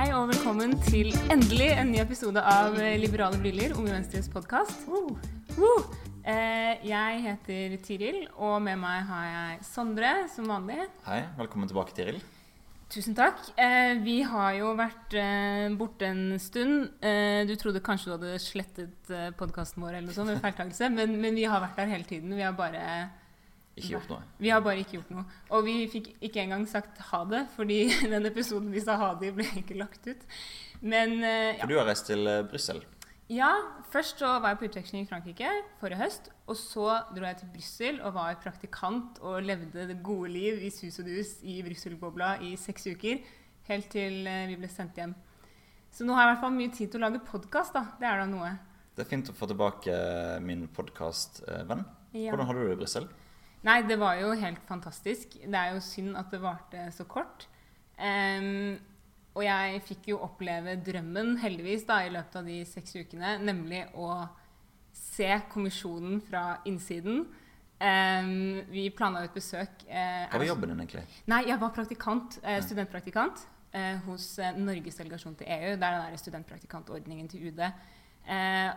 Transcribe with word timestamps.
Hei 0.00 0.14
og 0.16 0.30
velkommen 0.30 0.70
til 0.86 1.10
endelig 1.28 1.66
en 1.76 1.90
ny 1.92 1.98
episode 2.00 2.40
av 2.40 2.72
Liberale 2.96 3.36
briller, 3.36 3.74
Unge 3.76 3.92
Venstres 3.92 4.30
podkast. 4.32 4.86
Eh, 6.24 6.86
jeg 6.88 7.18
heter 7.26 7.74
Tiril, 7.84 8.22
og 8.32 8.62
med 8.64 8.80
meg 8.80 9.02
har 9.10 9.26
jeg 9.26 9.58
Sondre 9.68 10.14
som 10.32 10.48
vanlig. 10.48 10.78
Hei, 11.04 11.18
velkommen 11.36 11.68
tilbake, 11.68 11.92
Tiril. 11.92 12.16
Tusen 12.88 13.18
takk. 13.18 13.44
Eh, 13.60 14.00
vi 14.00 14.22
har 14.24 14.56
jo 14.62 14.72
vært 14.80 15.18
eh, 15.20 15.68
borte 15.76 16.08
en 16.08 16.24
stund. 16.40 16.94
Eh, 17.04 17.44
du 17.44 17.52
trodde 17.60 17.84
kanskje 17.84 18.08
du 18.08 18.16
hadde 18.16 18.40
slettet 18.40 19.12
eh, 19.12 19.28
podkasten 19.36 19.84
vår, 19.84 19.98
eller 19.98 20.08
noe 20.08 20.16
sånt, 20.16 20.32
ved 20.32 20.40
feiltakelse, 20.40 20.88
men, 20.96 21.12
men 21.20 21.36
vi 21.36 21.44
har 21.44 21.60
vært 21.60 21.76
der 21.76 21.92
hele 21.92 22.08
tiden. 22.08 22.32
Vi 22.40 22.48
har 22.48 22.56
bare 22.56 23.10
Ikke 23.78 23.94
gjort 23.94 24.10
noe. 24.12 24.22
Vi 24.42 24.50
har 24.50 24.62
bare 24.64 24.82
ikke 24.82 24.98
gjort 24.98 25.10
noe. 25.14 25.24
Og 25.54 25.64
vi 25.66 25.74
fikk 25.90 26.10
ikke 26.26 26.42
engang 26.42 26.66
sagt 26.68 26.98
ha 27.10 27.20
det, 27.30 27.44
fordi 27.56 27.82
den 28.12 28.28
episoden 28.28 28.72
vi 28.74 28.82
sa 28.82 28.98
ha 29.00 29.12
det 29.20 29.30
i, 29.30 29.34
ble 29.36 29.46
ikke 29.62 29.78
lagt 29.78 30.08
ut. 30.10 30.24
Men 30.80 31.20
eh, 31.22 31.54
ja. 31.54 31.60
For 31.62 31.70
du 31.70 31.78
har 31.78 31.88
reist 31.88 32.08
til 32.10 32.26
eh, 32.26 32.42
Brussel. 32.50 32.82
ja, 33.30 33.50
først 33.92 34.18
så 34.18 34.32
var 34.42 34.52
jeg 34.52 34.58
på 34.58 34.68
utveksling 34.70 35.06
i 35.06 35.08
Frankrike 35.08 35.50
forrige 35.80 36.00
høst. 36.02 36.30
Og 36.50 36.58
så 36.58 36.88
dro 37.14 37.28
jeg 37.28 37.38
til 37.40 37.52
Brussel 37.54 38.00
og 38.02 38.16
var 38.18 38.40
praktikant 38.42 39.20
og 39.22 39.42
levde 39.46 39.86
det 39.92 40.00
gode 40.02 40.32
liv 40.34 40.64
i 40.66 40.72
sus 40.74 40.98
og 40.98 41.06
dus 41.06 41.36
i 41.46 41.60
Brussel-bobla 41.62 42.36
i 42.42 42.56
seks 42.60 42.90
uker. 42.90 43.22
Helt 43.70 43.88
til 43.92 44.26
eh, 44.26 44.48
vi 44.50 44.58
ble 44.58 44.70
sendt 44.72 44.98
hjem. 44.98 45.14
Så 45.94 46.04
nå 46.06 46.14
har 46.14 46.26
jeg 46.26 46.28
i 46.28 46.34
hvert 46.34 46.44
fall 46.44 46.58
mye 46.58 46.74
tid 46.74 46.90
til 46.90 47.00
å 47.00 47.06
lage 47.06 47.22
podkast, 47.26 47.74
da. 47.74 47.86
Det 47.98 48.06
er 48.06 48.20
da 48.22 48.26
noe. 48.30 48.50
Det 48.94 49.06
er 49.06 49.08
fint 49.10 49.30
å 49.30 49.34
få 49.34 49.46
tilbake 49.50 49.94
min 50.44 50.66
podkastvenn. 50.74 51.82
Ja. 52.12 52.30
Hvordan 52.32 52.46
har 52.46 52.58
du 52.58 52.62
det 52.66 52.74
i 52.74 52.78
Brussel? 52.78 53.06
Nei, 53.66 53.80
det 53.84 53.98
var 54.00 54.16
jo 54.16 54.32
helt 54.40 54.62
fantastisk. 54.68 55.36
Det 55.42 55.56
er 55.58 55.74
jo 55.74 55.82
synd 55.84 56.16
at 56.16 56.30
det 56.32 56.40
varte 56.40 56.86
så 56.96 57.04
kort. 57.08 57.44
Um, 58.00 58.78
og 59.36 59.44
jeg 59.44 59.82
fikk 59.86 60.08
jo 60.14 60.22
oppleve 60.24 60.78
drømmen, 60.84 61.36
heldigvis, 61.42 61.84
da, 61.88 62.00
i 62.06 62.12
løpet 62.12 62.40
av 62.40 62.48
de 62.48 62.62
seks 62.66 62.96
ukene. 62.96 63.36
Nemlig 63.44 63.84
å 63.94 64.08
se 64.96 65.28
kommisjonen 65.52 66.18
fra 66.24 66.44
innsiden. 66.68 67.26
Um, 67.80 68.32
vi 68.72 68.88
planla 68.92 69.22
et 69.24 69.36
besøk 69.36 69.86
uh, 69.86 70.26
Hva 70.28 70.40
var 70.40 70.44
jobben 70.50 70.72
din, 70.72 70.82
egentlig? 70.82 71.04
Nei, 71.32 71.46
jeg 71.48 71.56
var 71.62 71.70
praktikant, 71.72 72.36
uh, 72.42 72.58
studentpraktikant 72.64 73.44
uh, 73.72 74.02
hos 74.08 74.34
Norges 74.58 75.00
delegasjon 75.00 75.38
til 75.38 75.48
EU. 75.48 75.76
Det 75.76 75.86
er 75.88 75.96
den 75.96 76.10
der 76.10 76.20
studentpraktikantordningen 76.24 77.30
til 77.32 77.48
UD. 77.48 77.64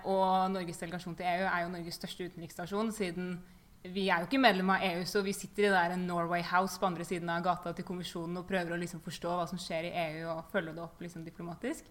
Og 0.08 0.52
Norges 0.54 0.80
delegasjon 0.80 1.18
til 1.20 1.28
EU 1.28 1.48
er 1.50 1.66
jo 1.66 1.74
Norges 1.74 1.98
største 2.00 2.30
utenriksstasjon, 2.30 2.94
siden 2.96 3.36
vi 3.84 4.06
er 4.08 4.22
jo 4.22 4.30
ikke 4.30 4.40
medlem 4.40 4.70
av 4.72 4.84
EU, 4.88 5.02
så 5.08 5.22
vi 5.26 5.34
sitter 5.36 5.66
i 5.66 5.68
det 5.68 5.76
der 5.76 5.98
Norway 6.00 6.44
House 6.48 6.80
på 6.80 6.88
andre 6.88 7.04
siden 7.08 7.32
av 7.32 7.44
gata 7.44 7.74
til 7.76 7.84
kommisjonen 7.88 8.40
og 8.40 8.48
prøver 8.48 8.72
å 8.72 8.80
liksom 8.80 9.02
forstå 9.04 9.34
hva 9.36 9.48
som 9.50 9.60
skjer 9.60 9.90
i 9.90 9.94
EU, 10.06 10.30
og 10.32 10.48
følge 10.54 10.76
det 10.76 10.84
opp 10.86 11.02
liksom 11.04 11.26
diplomatisk. 11.28 11.90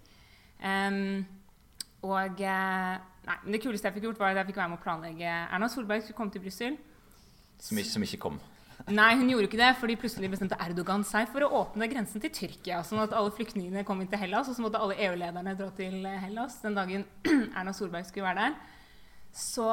Um, 0.63 1.25
og 2.03 2.41
eh, 2.41 2.95
nei, 3.29 3.37
men 3.45 3.55
det 3.55 3.61
kuleste 3.63 3.91
jeg 3.91 3.99
fikk 3.99 4.09
gjort, 4.09 4.23
var 4.23 4.33
at 4.33 4.41
jeg 4.41 4.49
fikk 4.51 4.63
være 4.63 4.73
med 4.73 4.81
å 4.81 4.83
planlegge 4.83 5.35
Erna 5.45 5.69
Solberg 5.71 6.03
skulle 6.03 6.19
komme 6.19 6.35
til 6.35 6.43
Brussel. 6.43 6.81
Som 7.63 7.79
som 7.87 8.07
ikke 8.07 8.23
kom. 8.25 8.41
Nei, 8.99 9.13
hun 9.21 9.29
gjorde 9.31 9.47
ikke 9.47 9.61
det, 9.61 9.69
fordi 9.79 9.99
plutselig 10.01 10.33
bestemte 10.33 10.59
Erdogan 10.65 11.05
seg 11.07 11.29
for 11.31 11.45
å 11.47 11.53
åpne 11.61 11.87
grensen 11.93 12.25
til 12.25 12.33
Tyrkia. 12.35 12.81
Sånn 12.87 13.05
at 13.05 13.15
alle 13.15 13.31
flyktningene 13.37 13.85
kom 13.87 14.01
inn 14.03 14.11
til 14.11 14.19
Hellas, 14.19 14.51
og 14.51 14.57
så 14.57 14.65
måtte 14.65 14.81
alle 14.83 14.97
EU-lederne 15.07 15.55
dra 15.61 15.69
til 15.77 16.01
Hellas 16.25 16.59
den 16.65 16.75
dagen 16.79 17.07
Erna 17.59 17.77
Solberg 17.77 18.09
skulle 18.09 18.33
være 18.33 18.49
der. 18.49 18.57
Så 19.33 19.69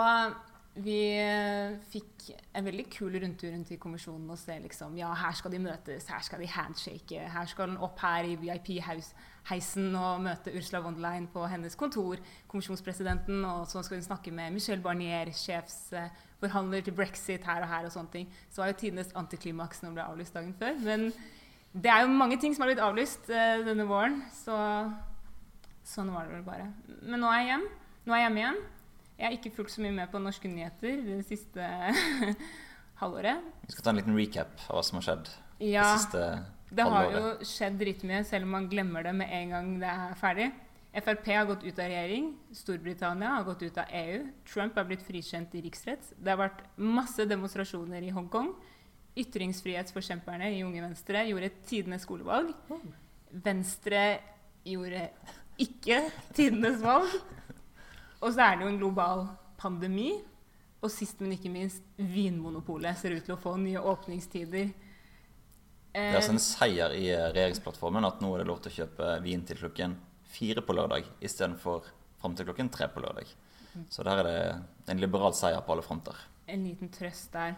vi 0.84 0.98
eh, 1.20 1.76
fikk 1.92 2.30
en 2.56 2.66
veldig 2.66 2.86
kul 2.94 3.16
rundtur 3.22 3.52
rundt 3.54 3.72
i 3.74 3.78
kommisjonen 3.82 4.30
og 4.32 4.38
se 4.40 4.56
liksom 4.64 4.96
Ja, 5.00 5.10
her 5.18 5.36
skal 5.38 5.54
de 5.54 5.62
møtes, 5.64 6.08
her 6.12 6.22
skal 6.26 6.44
de 6.44 6.50
handshake, 6.52 7.26
her 7.34 7.50
skal 7.50 7.72
den 7.72 7.82
opp 7.86 8.00
her 8.04 8.28
i 8.28 8.36
VIP-heisen 8.40 9.90
og 9.98 10.24
møte 10.26 10.54
Ursula 10.56 10.82
von 10.86 10.98
der 10.98 11.06
Leyen 11.08 11.28
på 11.34 11.44
hennes 11.50 11.76
kontor, 11.80 12.22
kommisjonspresidenten, 12.52 13.44
og 13.46 13.68
så 13.72 13.84
skal 13.86 14.00
hun 14.00 14.08
snakke 14.08 14.34
med 14.36 14.56
Michel 14.56 14.82
Barnier, 14.84 15.32
sjefsforhandler 15.34 16.86
til 16.86 16.98
brexit 16.98 17.46
her 17.50 17.66
og 17.66 17.72
her 17.74 17.90
og 17.90 17.94
sånne 17.96 18.16
ting. 18.16 18.32
Så 18.50 18.64
var 18.64 18.74
jo 18.74 18.80
tidenes 18.82 19.14
antiklimaks 19.20 19.84
når 19.84 19.94
det 19.94 20.00
ble 20.00 20.08
avlyst 20.08 20.40
dagen 20.40 20.56
før. 20.60 20.82
Men 20.86 21.12
det 21.74 21.94
er 21.94 22.04
jo 22.06 22.18
mange 22.18 22.40
ting 22.42 22.56
som 22.56 22.66
har 22.66 22.74
blitt 22.74 22.84
avlyst 22.84 23.30
eh, 23.30 23.62
denne 23.68 23.86
våren, 23.90 24.22
så 24.34 24.58
sånn 25.86 26.12
var 26.14 26.28
det 26.28 26.40
vel 26.40 26.46
bare. 26.48 26.72
Men 27.02 27.24
nå 27.24 27.32
er 27.34 27.42
jeg 27.44 27.54
hjem. 27.54 27.72
Nå 28.06 28.14
er 28.14 28.22
jeg 28.22 28.30
hjemme 28.30 28.46
igjen. 28.46 28.62
Jeg 29.20 29.26
har 29.28 29.36
ikke 29.36 29.52
fulgt 29.58 29.74
så 29.76 29.82
mye 29.84 29.92
med 29.92 30.08
på 30.14 30.20
norske 30.24 30.48
nyheter 30.48 31.02
det 31.04 31.18
siste 31.28 31.66
halvåret. 33.02 33.44
Vi 33.68 33.74
skal 33.76 33.84
ta 33.84 33.92
en 33.94 34.00
liten 34.00 34.16
recap 34.18 34.54
av 34.70 34.78
hva 34.80 34.84
som 34.88 35.00
har 35.02 35.06
skjedd 35.10 35.30
Ja, 35.60 35.84
det 35.84 36.00
siste 36.06 36.22
halvåret. 36.24 36.72
det 36.72 36.88
har 36.94 37.12
jo 37.18 37.50
skjedd 37.52 37.78
dritmye, 37.82 38.24
selv 38.28 38.48
om 38.48 38.54
man 38.56 38.70
glemmer 38.72 39.04
det 39.10 39.14
med 39.20 39.34
en 39.42 39.54
gang 39.56 39.70
det 39.84 39.92
er 39.92 40.18
ferdig. 40.22 40.50
Frp 41.00 41.28
har 41.36 41.46
gått 41.46 41.62
ut 41.68 41.78
av 41.80 41.86
regjering. 41.92 42.32
Storbritannia 42.58 43.36
har 43.36 43.44
gått 43.46 43.62
ut 43.68 43.78
av 43.78 43.92
EU. 43.94 44.24
Trump 44.50 44.78
er 44.82 44.88
blitt 44.90 45.04
frikjent 45.06 45.54
i 45.56 45.62
riksrett. 45.68 46.14
Det 46.18 46.32
har 46.34 46.40
vært 46.42 46.64
masse 46.82 47.28
demonstrasjoner 47.30 48.08
i 48.08 48.10
Hongkong. 48.16 48.50
Ytringsfrihetsforkjemperne 49.20 50.50
i 50.56 50.64
Unge 50.66 50.82
Venstre 50.82 51.22
gjorde 51.30 51.52
tidenes 51.70 52.08
skolevalg. 52.08 52.56
Venstre 53.46 54.02
gjorde 54.66 55.04
ikke 55.62 56.02
tidenes 56.34 56.82
valg. 56.82 57.14
Og 58.20 58.34
så 58.36 58.44
er 58.46 58.58
det 58.58 58.66
jo 58.66 58.74
en 58.74 58.82
global 58.82 59.26
pandemi. 59.60 60.12
Og 60.80 60.92
sist, 60.94 61.20
men 61.20 61.34
ikke 61.36 61.52
minst, 61.52 61.84
Vinmonopolet 61.98 62.96
ser 63.00 63.18
ut 63.18 63.26
til 63.28 63.36
å 63.36 63.42
få 63.42 63.58
nye 63.60 63.82
åpningstider. 63.84 64.70
Det 65.90 66.04
er 66.06 66.16
altså 66.20 66.36
en 66.36 66.44
seier 66.44 66.94
i 66.96 67.08
eh, 67.12 67.26
regjeringsplattformen 67.34 68.06
at 68.08 68.22
nå 68.24 68.30
er 68.36 68.44
det 68.44 68.48
lov 68.48 68.62
til 68.64 68.72
å 68.72 68.78
kjøpe 68.84 69.16
vin 69.26 69.42
til 69.48 69.60
klokken 69.60 69.98
fire 70.30 70.62
på 70.64 70.76
lørdag 70.78 71.08
istedenfor 71.26 71.88
fram 72.22 72.36
til 72.38 72.48
klokken 72.48 72.70
tre 72.72 72.88
på 72.94 73.02
lørdag. 73.04 73.32
Så 73.90 74.06
der 74.06 74.22
er 74.22 74.28
det 74.28 74.94
en 74.94 75.02
liberal 75.02 75.34
seier 75.38 75.62
på 75.66 75.74
alle 75.74 75.86
fronter. 75.86 76.16
en 76.50 76.64
liten 76.66 76.90
trøst 76.90 77.34
der. 77.34 77.54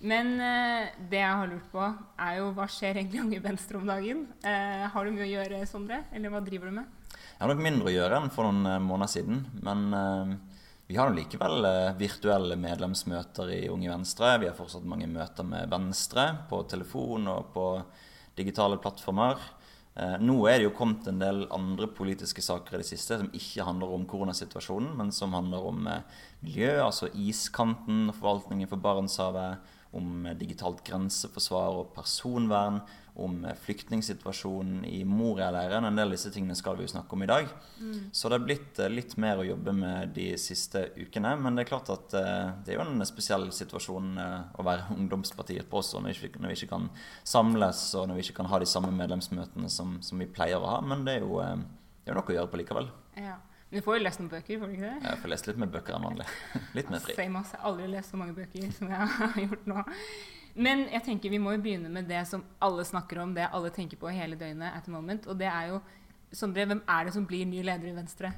Men 0.00 0.34
eh, 0.40 0.90
det 1.10 1.18
jeg 1.22 1.38
har 1.40 1.48
lurt 1.50 1.70
på, 1.72 1.84
er 2.22 2.36
jo 2.38 2.50
hva 2.54 2.66
skjer 2.70 3.00
egentlig 3.00 3.18
i 3.18 3.22
Unge 3.24 3.40
Venstre 3.42 3.80
om 3.80 3.88
dagen? 3.88 4.26
Eh, 4.46 4.84
har 4.92 5.04
du 5.04 5.14
mye 5.14 5.26
å 5.26 5.30
gjøre, 5.32 5.62
Sondre? 5.66 6.02
Eller 6.12 6.30
hva 6.30 6.42
driver 6.44 6.70
du 6.70 6.76
med? 6.78 6.97
Jeg 7.38 7.44
har 7.44 7.52
nok 7.52 7.60
mindre 7.62 7.86
å 7.86 7.92
gjøre 7.94 8.16
enn 8.18 8.32
for 8.34 8.48
noen 8.48 8.66
eh, 8.66 8.80
måneder 8.82 9.10
siden, 9.12 9.44
men 9.62 9.82
eh, 9.94 10.32
vi 10.88 10.96
har 10.98 11.06
jo 11.06 11.18
likevel 11.20 11.68
eh, 11.68 11.92
virtuelle 12.00 12.56
medlemsmøter 12.58 13.52
i 13.54 13.60
Unge 13.70 13.92
Venstre. 13.92 14.32
Vi 14.42 14.48
har 14.48 14.56
fortsatt 14.58 14.88
mange 14.90 15.06
møter 15.06 15.46
med 15.46 15.70
Venstre 15.70 16.24
på 16.50 16.64
telefon 16.66 17.30
og 17.30 17.52
på 17.54 17.68
digitale 18.38 18.80
plattformer. 18.82 19.38
Nå 20.22 20.34
er 20.46 20.60
det 20.60 20.68
jo 20.68 20.74
kommet 20.78 21.08
en 21.10 21.16
del 21.18 21.40
andre 21.50 21.88
politiske 21.90 22.42
saker 22.44 22.76
i 22.76 22.78
det 22.84 22.86
siste 22.86 23.16
som 23.18 23.32
ikke 23.34 23.64
handler 23.66 23.96
om 23.96 24.04
koronasituasjonen, 24.06 24.92
men 24.94 25.10
som 25.10 25.34
handler 25.34 25.64
om 25.66 25.80
miljø, 26.44 26.76
altså 26.84 27.08
iskanten, 27.18 28.04
forvaltningen 28.14 28.70
for 28.70 28.78
Barentshavet, 28.84 29.58
om 29.98 30.28
digitalt 30.38 30.84
grenseforsvar 30.86 31.80
og 31.80 31.90
personvern, 31.96 32.78
om 33.18 33.44
eh, 33.44 33.56
flyktningsituasjonen 33.64 34.84
i 34.88 35.02
Moria-leiren. 35.08 35.84
En 35.84 35.98
del 35.98 36.08
av 36.10 36.14
disse 36.16 36.30
tingene 36.34 36.56
skal 36.58 36.78
vi 36.78 36.86
jo 36.86 36.92
snakke 36.92 37.16
om 37.16 37.24
i 37.24 37.28
dag. 37.30 37.50
Så 38.12 38.30
det 38.30 38.38
er 38.38 38.46
blitt 38.46 38.80
eh, 38.82 38.92
litt 38.92 39.16
mer 39.20 39.42
å 39.42 39.46
jobbe 39.46 39.74
med 39.76 40.14
de 40.16 40.30
siste 40.40 40.86
ukene. 40.98 41.34
Men 41.42 41.58
det 41.58 41.66
er 41.66 41.70
klart 41.72 41.92
at 41.94 42.16
eh, 42.18 42.46
det 42.64 42.74
er 42.74 42.78
jo 42.78 42.86
en 42.86 43.08
spesiell 43.08 43.48
situasjon 43.54 44.14
å 44.18 44.66
være 44.66 44.88
ungdomspartiet 44.98 45.68
på 45.70 45.82
også, 45.82 46.02
når 46.02 46.14
vi, 46.14 46.30
ikke, 46.30 46.42
når 46.42 46.54
vi 46.54 46.60
ikke 46.60 46.72
kan 46.76 46.88
samles 47.26 47.82
og 47.98 48.08
når 48.08 48.20
vi 48.20 48.26
ikke 48.28 48.38
kan 48.40 48.52
ha 48.52 48.62
de 48.62 48.70
samme 48.70 48.94
medlemsmøtene 48.94 49.70
som, 49.72 49.98
som 50.04 50.22
vi 50.22 50.30
pleier 50.30 50.62
å 50.62 50.72
ha. 50.76 50.80
Men 50.84 51.04
det 51.08 51.18
er 51.18 51.28
jo, 51.28 51.42
det 51.42 52.12
er 52.12 52.18
noe 52.18 52.34
å 52.34 52.38
gjøre 52.40 52.52
på 52.54 52.62
likevel. 52.62 52.90
Ja. 53.18 53.38
Men 53.68 53.82
du 53.82 53.84
får 53.84 53.98
jo 53.98 54.04
lest 54.06 54.20
noen 54.22 54.30
bøker, 54.32 54.60
får 54.60 54.70
du 54.70 54.76
ikke 54.78 54.88
det? 54.88 55.00
Jeg 55.04 55.20
får 55.22 55.30
lest 55.34 55.48
litt 55.50 55.58
mer 55.60 55.68
bøker 55.72 55.96
enn 55.98 56.04
vanlig. 56.08 56.26
Litt 56.78 56.88
mer 56.88 57.02
fri. 57.04 57.16
Same 57.18 57.42
ass. 57.42 57.50
Jeg 57.52 57.60
har 57.60 57.68
aldri 57.68 57.88
lest 57.92 58.14
så 58.14 58.20
mange 58.20 58.36
bøker 58.38 58.70
som 58.78 58.92
jeg 58.94 59.08
har 59.18 59.36
gjort 59.42 59.66
nå. 59.68 59.82
Men 60.58 60.86
jeg 60.90 61.04
tenker 61.06 61.30
vi 61.30 61.38
må 61.42 61.54
jo 61.54 61.62
begynne 61.62 61.90
med 61.92 62.08
det 62.10 62.24
som 62.26 62.42
alle 62.64 62.84
snakker 62.86 63.20
om, 63.22 63.34
det 63.36 63.46
alle 63.54 63.70
tenker 63.74 64.00
på 64.00 64.10
hele 64.10 64.38
døgnet 64.38 64.74
at 64.74 64.88
the 64.88 64.92
moment. 64.94 65.28
Og 65.30 65.38
det 65.38 65.50
er 65.50 65.74
jo 65.74 65.80
Sondre, 66.28 66.66
hvem 66.68 66.82
er 66.84 67.06
det 67.06 67.12
som 67.14 67.24
blir 67.24 67.46
ny 67.48 67.62
leder 67.64 67.88
i 67.88 67.94
Venstre? 67.96 68.34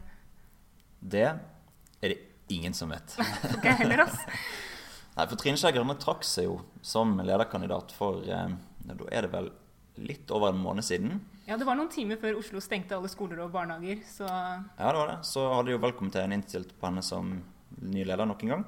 Det 1.02 1.24
er 1.26 2.12
det 2.12 2.18
ingen 2.54 2.74
som 2.76 2.92
vet. 2.94 3.16
Ikke 3.56 3.72
heller, 3.80 4.04
ass. 4.04 4.20
Nei, 5.16 5.24
for 5.26 5.34
Trine 5.40 5.58
Skei 5.58 5.72
Grønne 5.74 5.96
trakk 5.98 6.22
seg 6.22 6.46
jo 6.46 6.60
som 6.86 7.16
lederkandidat 7.18 7.90
for 7.96 8.22
eh, 8.22 8.52
Da 8.86 9.08
er 9.10 9.26
det 9.26 9.32
vel 9.32 9.50
litt 10.00 10.30
over 10.30 10.54
en 10.54 10.62
måned 10.62 10.86
siden. 10.86 11.18
Ja, 11.48 11.58
det 11.58 11.66
var 11.66 11.74
noen 11.76 11.90
timer 11.90 12.20
før 12.22 12.38
Oslo 12.38 12.62
stengte 12.62 12.94
alle 12.94 13.10
skoler 13.10 13.42
og 13.42 13.50
barnehager, 13.52 14.04
så 14.06 14.28
Ja, 14.28 14.86
det 14.86 15.00
var 15.00 15.10
det. 15.10 15.18
Så 15.26 15.42
hadde 15.50 15.74
jo 15.74 15.82
valgkomiteen 15.82 16.36
innstilt 16.36 16.76
på 16.78 16.86
henne 16.88 17.02
som 17.04 17.40
ny 17.80 18.06
leder 18.06 18.28
nok 18.28 18.46
en 18.46 18.54
gang. 18.54 18.64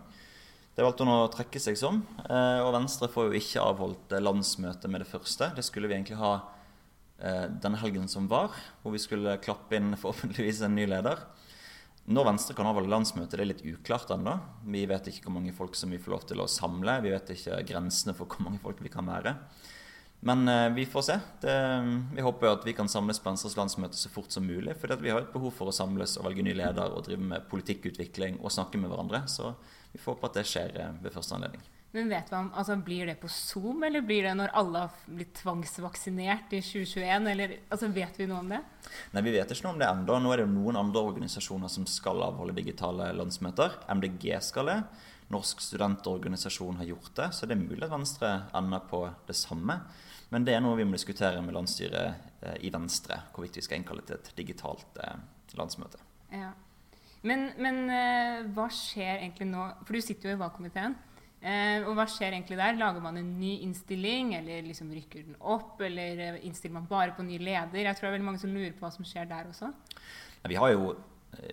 Det 0.72 0.80
valgte 0.80 1.04
hun 1.04 1.12
å 1.12 1.28
trekke 1.28 1.60
seg 1.60 1.76
som. 1.76 1.98
eh, 2.24 2.60
Og 2.64 2.72
Venstre 2.72 3.08
får 3.12 3.28
jo 3.28 3.36
ikke 3.36 3.60
avholdt 3.60 4.14
eh, 4.16 4.22
landsmøte 4.24 4.88
med 4.88 5.02
det 5.04 5.10
første. 5.10 5.50
Det 5.52 5.64
skulle 5.66 5.90
vi 5.90 5.98
egentlig 5.98 6.16
ha 6.16 6.30
eh, 7.20 7.44
denne 7.60 7.76
helgen 7.82 8.08
som 8.08 8.24
var, 8.30 8.56
hvor 8.80 8.94
vi 8.94 9.02
skulle 9.02 9.36
klappe 9.44 9.76
inn 9.76 9.92
forhåpentligvis 10.00 10.62
en 10.64 10.72
ny 10.78 10.86
leder. 10.88 11.20
Når 12.08 12.24
Venstre 12.30 12.56
kan 12.56 12.70
avholde 12.70 12.88
landsmøte, 12.88 13.36
det 13.36 13.44
er 13.44 13.50
litt 13.50 13.66
uklart 13.68 14.14
ennå. 14.16 14.38
Vi 14.64 14.86
vet 14.88 15.12
ikke 15.12 15.28
hvor 15.28 15.36
mange 15.36 15.52
folk 15.52 15.76
som 15.76 15.92
vi 15.92 16.00
får 16.00 16.14
lov 16.16 16.24
til 16.32 16.40
å 16.40 16.48
samle. 16.50 16.96
Vi 17.04 17.12
vet 17.12 17.34
ikke 17.36 17.60
grensene 17.68 18.16
for 18.16 18.26
hvor 18.26 18.48
mange 18.48 18.62
folk 18.64 18.80
vi 18.82 18.90
kan 18.90 19.06
være. 19.06 19.36
Men 20.26 20.46
vi 20.74 20.86
får 20.86 21.04
se. 21.06 21.14
Det, 21.42 21.54
vi 22.14 22.22
håper 22.22 22.46
jo 22.46 22.56
at 22.56 22.66
vi 22.66 22.74
kan 22.78 22.90
samles 22.90 23.18
på 23.22 23.28
Venstres 23.28 23.56
landsmøte 23.58 23.98
så 23.98 24.10
fort 24.10 24.34
som 24.34 24.46
mulig. 24.46 24.74
For 24.78 24.90
vi 25.02 25.10
har 25.10 25.22
et 25.22 25.32
behov 25.34 25.54
for 25.54 25.70
å 25.70 25.74
samles 25.74 26.16
og 26.18 26.26
velge 26.26 26.42
ny 26.46 26.56
leder 26.58 26.90
og 26.94 27.06
drive 27.06 27.22
med 27.22 27.46
politikkutvikling 27.50 28.40
og 28.40 28.54
snakke 28.54 28.82
med 28.82 28.90
hverandre. 28.90 29.24
Så 29.30 29.52
vi 29.92 30.00
får 30.00 30.16
håpe 30.16 30.30
at 30.30 30.40
det 30.40 30.48
skjer 30.48 30.76
eh, 30.80 30.98
ved 31.02 31.14
første 31.14 31.36
anledning. 31.36 31.62
Men 31.92 32.08
vet 32.08 32.30
man, 32.32 32.48
altså 32.56 32.76
Blir 32.76 33.06
det 33.06 33.18
på 33.20 33.28
Zoom, 33.28 33.82
eller 33.84 34.00
blir 34.00 34.24
det 34.24 34.32
når 34.38 34.54
alle 34.56 34.86
har 34.86 35.00
blitt 35.04 35.34
tvangsvaksinert 35.42 36.54
i 36.56 36.62
2021? 36.64 37.26
Eller, 37.34 37.56
altså 37.68 37.90
Vet 37.92 38.16
vi 38.20 38.28
noe 38.30 38.40
om 38.40 38.48
det? 38.54 38.62
Nei, 39.12 39.24
Vi 39.26 39.34
vet 39.34 39.52
ikke 39.52 39.66
noe 39.66 39.74
om 39.76 39.82
det 39.82 39.90
ennå. 39.90 40.16
Nå 40.16 40.32
er 40.32 40.40
det 40.40 40.46
jo 40.46 40.54
noen 40.54 40.80
andre 40.80 41.02
organisasjoner 41.10 41.72
som 41.72 41.84
skal 41.88 42.24
avholde 42.24 42.56
digitale 42.56 43.10
landsmøter. 43.18 43.76
MDG 43.92 44.24
skal 44.40 44.72
det. 44.72 44.78
Norsk 45.32 45.60
studentorganisasjon 45.64 46.80
har 46.80 46.88
gjort 46.94 47.12
det. 47.20 47.28
Så 47.36 47.48
det 47.48 47.58
er 47.58 47.64
mulig 47.66 47.84
at 47.84 47.92
Venstre 47.92 48.32
ender 48.56 48.88
på 48.88 49.04
det 49.28 49.36
samme. 49.36 49.82
Men 50.32 50.48
det 50.48 50.56
er 50.56 50.64
noe 50.64 50.78
vi 50.80 50.88
må 50.88 50.96
diskutere 50.96 51.44
med 51.44 51.52
landsstyret 51.52 52.40
eh, 52.40 52.56
i 52.64 52.72
Venstre, 52.72 53.20
hvorvidt 53.34 53.60
vi 53.60 53.68
skal 53.68 53.82
innkalle 53.82 54.04
til 54.08 54.16
et 54.16 54.32
digitalt 54.38 54.96
eh, 55.04 55.18
landsmøte. 55.60 56.00
Ja. 56.32 56.54
Men, 57.28 57.52
men 57.62 57.84
eh, 57.92 58.42
hva 58.54 58.66
skjer 58.72 59.20
egentlig 59.20 59.46
nå? 59.50 59.66
For 59.86 59.94
du 59.94 60.04
sitter 60.04 60.30
jo 60.30 60.36
i 60.36 60.40
valgkomiteen. 60.40 60.96
Eh, 61.42 61.84
og 61.86 61.94
hva 61.98 62.06
skjer 62.10 62.34
egentlig 62.34 62.58
der? 62.58 62.78
Lager 62.78 63.02
man 63.02 63.18
en 63.18 63.30
ny 63.38 63.56
innstilling, 63.66 64.34
eller 64.38 64.66
liksom 64.66 64.90
rykker 64.94 65.28
den 65.28 65.38
opp? 65.38 65.80
Eller 65.86 66.20
eh, 66.26 66.42
innstiller 66.48 66.80
man 66.80 66.90
bare 66.90 67.14
på 67.16 67.26
ny 67.26 67.38
leder? 67.38 67.86
Jeg 67.86 67.98
tror 67.98 68.08
det 68.08 68.10
er 68.10 68.16
veldig 68.18 68.28
mange 68.32 68.42
som 68.42 68.54
lurer 68.54 68.74
på 68.74 68.86
hva 68.86 68.92
som 68.94 69.06
skjer 69.06 69.30
der 69.30 69.50
også. 69.50 69.70
Vi 70.50 70.58
har 70.58 70.74
jo 70.74 70.94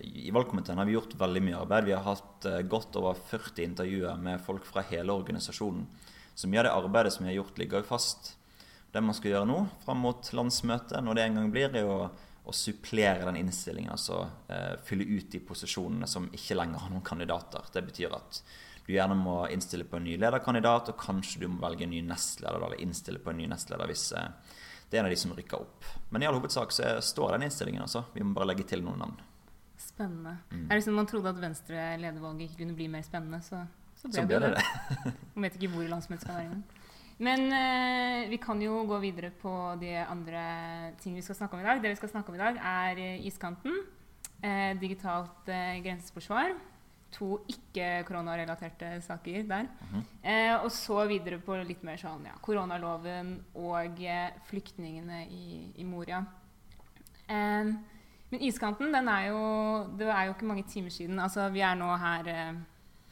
i 0.04 0.28
valgkomiteen 0.36 0.76
har 0.76 0.90
vi 0.90 0.98
gjort 0.98 1.14
veldig 1.16 1.42
mye 1.46 1.60
arbeid. 1.62 1.86
Vi 1.88 1.94
har 1.96 2.04
hatt 2.04 2.46
godt 2.68 2.98
over 3.00 3.16
40 3.30 3.64
intervjuer 3.64 4.18
med 4.20 4.42
folk 4.44 4.66
fra 4.68 4.84
hele 4.90 5.16
organisasjonen. 5.16 5.86
Så 6.36 6.50
mye 6.52 6.60
av 6.60 6.68
det 6.68 6.74
arbeidet 6.76 7.14
som 7.16 7.24
vi 7.24 7.32
har 7.32 7.38
gjort, 7.38 7.58
ligger 7.62 7.80
jo 7.80 7.88
fast. 7.88 8.34
Det 8.92 9.02
man 9.06 9.16
skal 9.16 9.34
gjøre 9.34 9.48
nå, 9.48 9.60
fram 9.86 10.02
mot 10.04 10.30
landsmøtet, 10.36 11.00
når 11.06 11.16
det 11.16 11.24
en 11.24 11.40
gang 11.40 11.50
blir, 11.54 11.72
er 11.80 11.88
å, 11.88 12.10
å 12.44 12.56
supplere 12.56 13.26
den 13.28 13.42
innstillingen. 13.42 13.92
Altså 13.92 14.24
eh, 14.48 14.76
fylle 14.86 15.08
ut 15.10 15.30
de 15.32 15.42
posisjonene 15.46 16.08
som 16.10 16.30
ikke 16.34 16.58
lenger 16.58 16.86
har 16.86 16.94
noen 16.94 17.06
kandidater. 17.06 17.68
Det 17.74 17.84
betyr 17.90 18.16
at 18.18 18.42
du 18.86 18.96
gjerne 18.96 19.18
må 19.18 19.44
innstille 19.54 19.86
på 19.86 20.00
en 20.00 20.08
ny 20.08 20.16
lederkandidat, 20.18 20.90
og 20.90 20.98
kanskje 20.98 21.44
du 21.44 21.48
må 21.52 21.62
velge 21.62 21.86
en 21.86 21.94
ny 21.94 22.02
nestleder, 22.08 22.64
eller 22.66 22.82
innstille 22.82 23.22
på 23.22 23.30
en 23.30 23.38
ny 23.38 23.46
nestleder 23.52 23.92
hvis 23.92 24.08
eh, 24.18 24.56
det 24.90 24.98
er 24.98 25.04
en 25.04 25.10
av 25.12 25.14
de 25.14 25.20
som 25.22 25.34
rykker 25.38 25.62
opp. 25.62 25.86
Men 26.10 26.24
i 26.24 26.30
all 26.30 26.40
hovedsak 26.40 26.74
så 26.74 26.96
står 27.06 27.36
den 27.36 27.46
innstillingen, 27.46 27.84
altså. 27.86 28.08
Vi 28.16 28.26
må 28.26 28.34
bare 28.34 28.50
legge 28.50 28.66
til 28.72 28.82
noen 28.82 29.04
navn. 29.04 29.20
Spennende. 29.80 30.40
Mm. 30.50 30.66
Er 30.66 30.74
det 30.74 30.86
sånn 30.88 30.98
Man 30.98 31.08
trodde 31.08 31.30
at 31.30 31.38
Venstre-ledervalget 31.44 32.50
ikke 32.50 32.64
kunne 32.64 32.78
bli 32.80 32.90
mer 32.92 33.06
spennende, 33.06 33.44
så, 33.46 33.62
så 34.00 34.10
ble, 34.10 34.18
så 34.18 34.26
ble 34.26 34.42
det. 34.48 34.52
det. 34.58 35.14
Man 35.36 35.46
vet 35.46 35.60
ikke 35.60 35.72
hvor 35.76 35.86
landsmøtet 35.94 36.26
skal 36.26 36.40
være 36.40 36.48
engang. 36.50 36.79
Men 37.20 37.52
eh, 37.52 38.30
vi 38.32 38.38
kan 38.40 38.62
jo 38.64 38.86
gå 38.88 38.98
videre 39.04 39.30
på 39.36 39.52
de 39.80 39.92
andre 40.00 40.42
tingene 41.02 41.20
vi 41.20 41.26
skal 41.28 41.36
snakke 41.42 41.58
om 41.58 41.64
i 41.64 41.68
dag. 41.68 41.82
Det 41.84 41.92
vi 41.92 42.00
skal 42.00 42.12
snakke 42.14 42.32
om 42.32 42.38
i 42.38 42.40
dag, 42.40 42.60
er 42.64 43.02
eh, 43.04 43.26
iskanten, 43.28 43.76
eh, 44.40 44.72
digitalt 44.80 45.52
eh, 45.52 45.82
grenseforsvar. 45.84 46.56
To 47.18 47.42
ikke-koronarelaterte 47.50 49.02
saker 49.02 49.44
der. 49.44 49.68
Mm 49.68 50.02
-hmm. 50.24 50.64
og 50.64 50.72
så 50.72 51.08
videre 51.08 51.40
på 51.40 51.56
litt 51.56 51.84
mer 51.84 51.98
sånn 51.98 52.26
ja, 52.26 52.38
koronaloven 52.42 53.44
og 53.56 54.02
eh, 54.02 54.30
flyktningene 54.46 55.26
i, 55.28 55.74
i 55.76 55.84
Moria. 55.84 56.26
men 58.30 58.42
iskanten, 58.42 58.94
den 58.94 59.08
er 59.08 59.28
jo 59.28 59.88
Det 59.98 60.08
er 60.08 60.26
jo 60.26 60.34
ikke 60.34 60.46
mange 60.46 60.64
timer 60.64 60.90
siden. 60.90 61.20
Altså, 61.20 61.50
vi 61.50 61.60
er 61.60 61.76
nå 61.76 61.96
her 61.96 62.56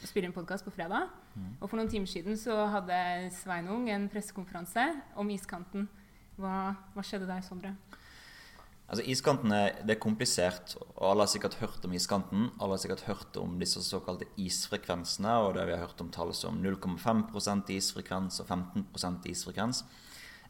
og 0.02 0.08
spiller 0.08 0.28
en 0.28 0.34
podkast 0.34 0.64
på 0.64 0.72
fredag. 0.72 1.10
Mm. 1.38 1.54
Og 1.62 1.70
for 1.70 1.78
noen 1.80 1.92
timer 1.92 2.10
siden 2.10 2.38
så 2.40 2.58
hadde 2.74 2.98
Sveinung 3.38 3.88
en 3.94 4.10
pressekonferanse 4.12 4.90
om 5.20 5.30
iskanten. 5.34 5.86
Hva, 6.38 6.74
hva 6.94 7.06
skjedde 7.06 7.30
der, 7.30 7.46
Sondre? 7.46 7.76
Altså 8.88 9.04
Iskanten 9.04 9.52
er, 9.52 9.82
det 9.84 9.98
er 9.98 10.00
komplisert, 10.00 10.78
og 10.96 11.10
alle 11.10 11.26
har 11.26 11.32
sikkert 11.34 11.58
hørt 11.60 11.84
om 11.84 11.96
iskanten. 11.98 12.46
Alle 12.56 12.78
har 12.78 12.80
sikkert 12.80 13.04
hørt 13.10 13.40
om 13.42 13.58
disse 13.60 13.82
såkalte 13.84 14.30
isfrekvensene, 14.40 15.34
og 15.44 15.58
det 15.58 15.66
vi 15.68 15.76
har 15.76 15.84
hørt 15.84 16.04
om 16.04 16.12
tall 16.14 16.32
som 16.38 16.62
0,5% 16.64 17.74
isfrekvens 17.76 18.40
og 18.40 18.48
15% 18.48 19.28
isfrekvens. 19.34 19.84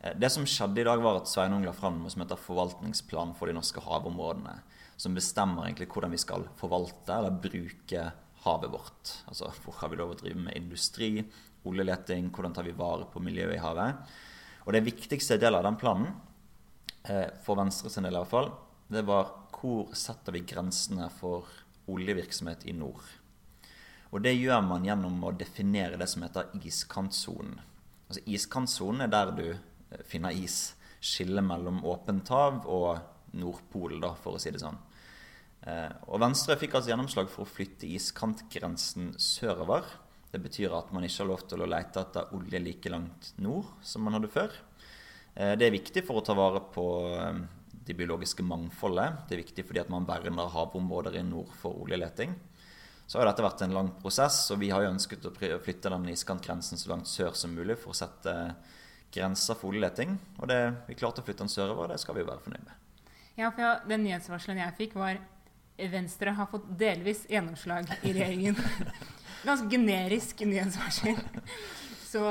Eh, 0.04 0.14
det 0.22 0.30
som 0.30 0.46
skjedde 0.46 0.84
i 0.84 0.86
dag, 0.86 1.02
var 1.02 1.18
at 1.18 1.32
Sveinung 1.32 1.66
la 1.66 1.74
fram 1.74 1.98
noe 1.98 2.14
som 2.14 2.22
heter 2.22 2.38
forvaltningsplan 2.44 3.34
for 3.40 3.50
de 3.50 3.58
norske 3.58 3.82
havområdene. 3.82 4.60
Som 5.02 5.18
bestemmer 5.18 5.66
egentlig 5.66 5.90
hvordan 5.90 6.14
vi 6.14 6.22
skal 6.22 6.46
forvalte 6.62 7.18
eller 7.18 7.42
bruke 7.42 8.06
havet 8.48 8.72
vårt. 8.74 9.14
Altså 9.28 9.52
hvor 9.64 9.78
har 9.82 9.92
vi 9.92 10.00
lov 10.00 10.16
å 10.16 10.18
drive 10.20 10.40
med 10.40 10.58
industri, 10.58 11.12
oljeleting, 11.68 12.32
hvordan 12.32 12.56
tar 12.56 12.68
vi 12.68 12.76
vare 12.78 13.08
på 13.12 13.22
miljøet 13.24 13.58
i 13.58 13.62
havet. 13.62 14.16
Og 14.66 14.76
det 14.76 14.86
viktigste 14.88 15.40
del 15.40 15.56
av 15.56 15.66
den 15.68 15.78
planen, 15.80 16.16
eh, 17.04 17.30
for 17.44 17.60
Venstre 17.60 17.92
sin 17.92 18.04
del 18.04 18.16
i 18.16 18.22
hvert 18.22 18.34
fall, 18.34 18.52
det 18.90 19.04
var 19.08 19.32
hvor 19.52 19.94
setter 19.96 20.36
vi 20.36 20.46
grensene 20.48 21.10
for 21.12 21.48
oljevirksomhet 21.92 22.66
i 22.68 22.76
nord. 22.76 23.04
Og 24.12 24.24
det 24.24 24.36
gjør 24.38 24.62
man 24.64 24.86
gjennom 24.88 25.24
å 25.28 25.36
definere 25.36 26.00
det 26.00 26.08
som 26.08 26.24
heter 26.24 26.54
iskantsonen. 26.64 27.60
Altså 28.08 28.24
Iskantsonen 28.32 29.04
er 29.04 29.12
der 29.12 29.32
du 29.36 29.48
eh, 29.52 30.04
finner 30.08 30.32
is. 30.32 30.76
Skillet 31.04 31.44
mellom 31.44 31.84
åpent 31.86 32.30
hav 32.34 32.64
og 32.66 32.98
Nordpolen, 33.38 34.02
for 34.24 34.38
å 34.38 34.42
si 34.42 34.52
det 34.52 34.64
sånn. 34.64 34.80
Eh, 35.68 35.94
og 36.08 36.22
Venstre 36.24 36.56
fikk 36.60 36.78
altså 36.78 36.94
gjennomslag 36.94 37.30
for 37.32 37.44
å 37.44 37.50
flytte 37.50 37.90
iskantgrensen 37.98 39.14
sørover. 39.20 39.88
Det 40.32 40.40
betyr 40.44 40.76
at 40.76 40.94
man 40.96 41.06
ikke 41.08 41.24
har 41.24 41.32
lov 41.32 41.44
til 41.50 41.64
å 41.64 41.70
lete 41.70 42.04
etter 42.04 42.34
olje 42.38 42.62
like 42.62 42.92
langt 42.92 43.34
nord 43.44 43.78
som 43.86 44.06
man 44.08 44.18
hadde 44.18 44.32
før. 44.32 44.56
Eh, 45.36 45.56
det 45.60 45.68
er 45.68 45.76
viktig 45.76 46.06
for 46.08 46.20
å 46.20 46.26
ta 46.26 46.36
vare 46.38 46.64
på 46.74 46.88
eh, 47.12 47.42
det 47.88 47.96
biologiske 48.00 48.46
mangfoldet. 48.48 49.28
Det 49.28 49.38
er 49.38 49.44
viktig 49.44 49.68
fordi 49.68 49.84
at 49.84 49.92
man 49.92 50.08
verner 50.08 50.54
havområder 50.56 51.20
i 51.20 51.26
nord 51.28 51.52
for 51.60 51.84
oljeleting. 51.84 52.36
Så 53.08 53.20
har 53.20 53.30
dette 53.30 53.44
vært 53.44 53.62
en 53.64 53.76
lang 53.76 53.94
prosess, 54.02 54.42
og 54.52 54.60
vi 54.60 54.68
har 54.74 54.84
jo 54.84 54.92
ønsket 54.92 55.30
å 55.30 55.32
flytte 55.32 55.92
den 55.94 56.10
iskantgrensen 56.12 56.80
så 56.80 56.92
langt 56.92 57.08
sør 57.08 57.32
som 57.40 57.54
mulig 57.56 57.78
for 57.80 57.94
å 57.94 57.96
sette 57.96 58.34
grenser 59.16 59.56
for 59.56 59.72
oljeleting. 59.72 60.18
Og 60.42 60.52
det, 60.52 60.60
vi 60.90 60.98
klarte 61.00 61.24
å 61.24 61.28
flytte 61.28 61.46
den 61.46 61.54
sørover, 61.54 61.86
og 61.86 61.94
det 61.94 62.02
skal 62.04 62.18
vi 62.18 62.26
jo 62.26 62.28
være 62.28 62.44
fornøyd 62.44 62.68
med. 62.68 63.08
Ja, 63.38 63.54
for 63.56 63.88
Den 63.88 64.04
nyhetsvarselen 64.04 64.60
jeg 64.60 64.76
fikk, 64.76 64.98
var 65.00 65.22
Venstre 65.78 66.34
har 66.34 66.50
fått 66.50 66.66
delvis 66.80 67.26
gjennomslag 67.30 67.92
i 68.02 68.14
regjeringen. 68.14 68.58
Ganske 69.48 69.70
generisk 69.70 70.40
nyhetsvarsel. 70.40 71.20
Så, 72.08 72.24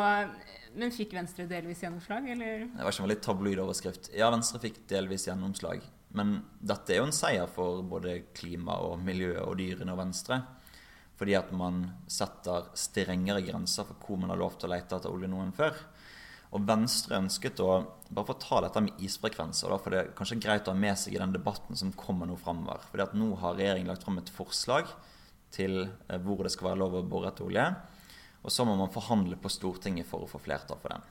men 0.75 0.95
fikk 0.95 1.15
Venstre 1.15 1.47
delvis 1.47 1.85
gjennomslag, 1.85 2.27
eller? 2.35 2.67
Det 2.67 2.83
var 2.83 2.91
ikke 2.91 3.05
en 3.05 3.09
veldig 3.09 3.23
tabloid 3.29 3.63
overskrift. 3.63 4.11
Ja, 4.19 4.33
Venstre 4.35 4.61
fikk 4.65 4.83
delvis 4.91 5.29
gjennomslag. 5.29 5.85
Men 6.17 6.41
dette 6.59 6.95
er 6.95 7.03
jo 7.03 7.09
en 7.09 7.15
seier 7.15 7.49
for 7.53 7.83
både 7.87 8.19
klima 8.37 8.79
og 8.83 8.99
miljø 9.05 9.37
og 9.45 9.59
dyrene 9.61 9.95
og 9.95 10.01
Venstre. 10.01 10.41
Fordi 11.17 11.37
at 11.39 11.53
man 11.57 11.85
setter 12.13 12.71
strengere 12.77 13.45
grenser 13.45 13.87
for 13.89 14.01
hvor 14.03 14.21
man 14.21 14.35
har 14.35 14.41
lov 14.41 14.59
til 14.59 14.69
å 14.69 14.75
lete 14.75 14.99
etter 14.99 15.13
olje 15.13 15.31
nå 15.31 15.41
enn 15.45 15.55
før. 15.57 15.79
Og 16.55 16.63
Venstre 16.69 17.19
ønsket 17.19 17.61
å 17.65 17.71
bare 18.07 18.29
få 18.29 18.37
ta 18.39 18.61
dette 18.63 18.83
med 18.85 19.03
isfrekvenser, 19.03 19.73
da, 19.73 19.79
for 19.83 19.93
det 19.93 19.99
er 20.01 20.13
kanskje 20.17 20.39
greit 20.43 20.69
å 20.69 20.75
ha 20.75 20.79
med 20.79 20.95
seg 20.99 21.17
i 21.17 21.21
den 21.21 21.35
debatten 21.35 21.79
som 21.79 21.95
kommer 21.99 22.29
nå 22.29 22.39
framover. 22.39 22.85
Fordi 22.91 23.05
at 23.07 23.17
nå 23.19 23.33
har 23.43 23.59
regjeringen 23.59 23.91
lagt 23.91 24.07
fram 24.07 24.21
et 24.21 24.33
forslag 24.33 24.91
til 25.55 25.83
eh, 25.87 26.21
hvor 26.23 26.45
det 26.45 26.55
skal 26.55 26.71
være 26.71 26.83
lov 26.85 26.99
å 27.01 27.05
bore 27.07 27.33
etter 27.33 27.49
olje. 27.49 27.67
Og 28.47 28.55
så 28.55 28.67
må 28.67 28.77
man 28.79 28.93
forhandle 28.95 29.39
på 29.43 29.51
Stortinget 29.51 30.07
for 30.07 30.23
å 30.23 30.31
få 30.31 30.41
flertall 30.43 30.79
for 30.83 30.95
den. 30.95 31.07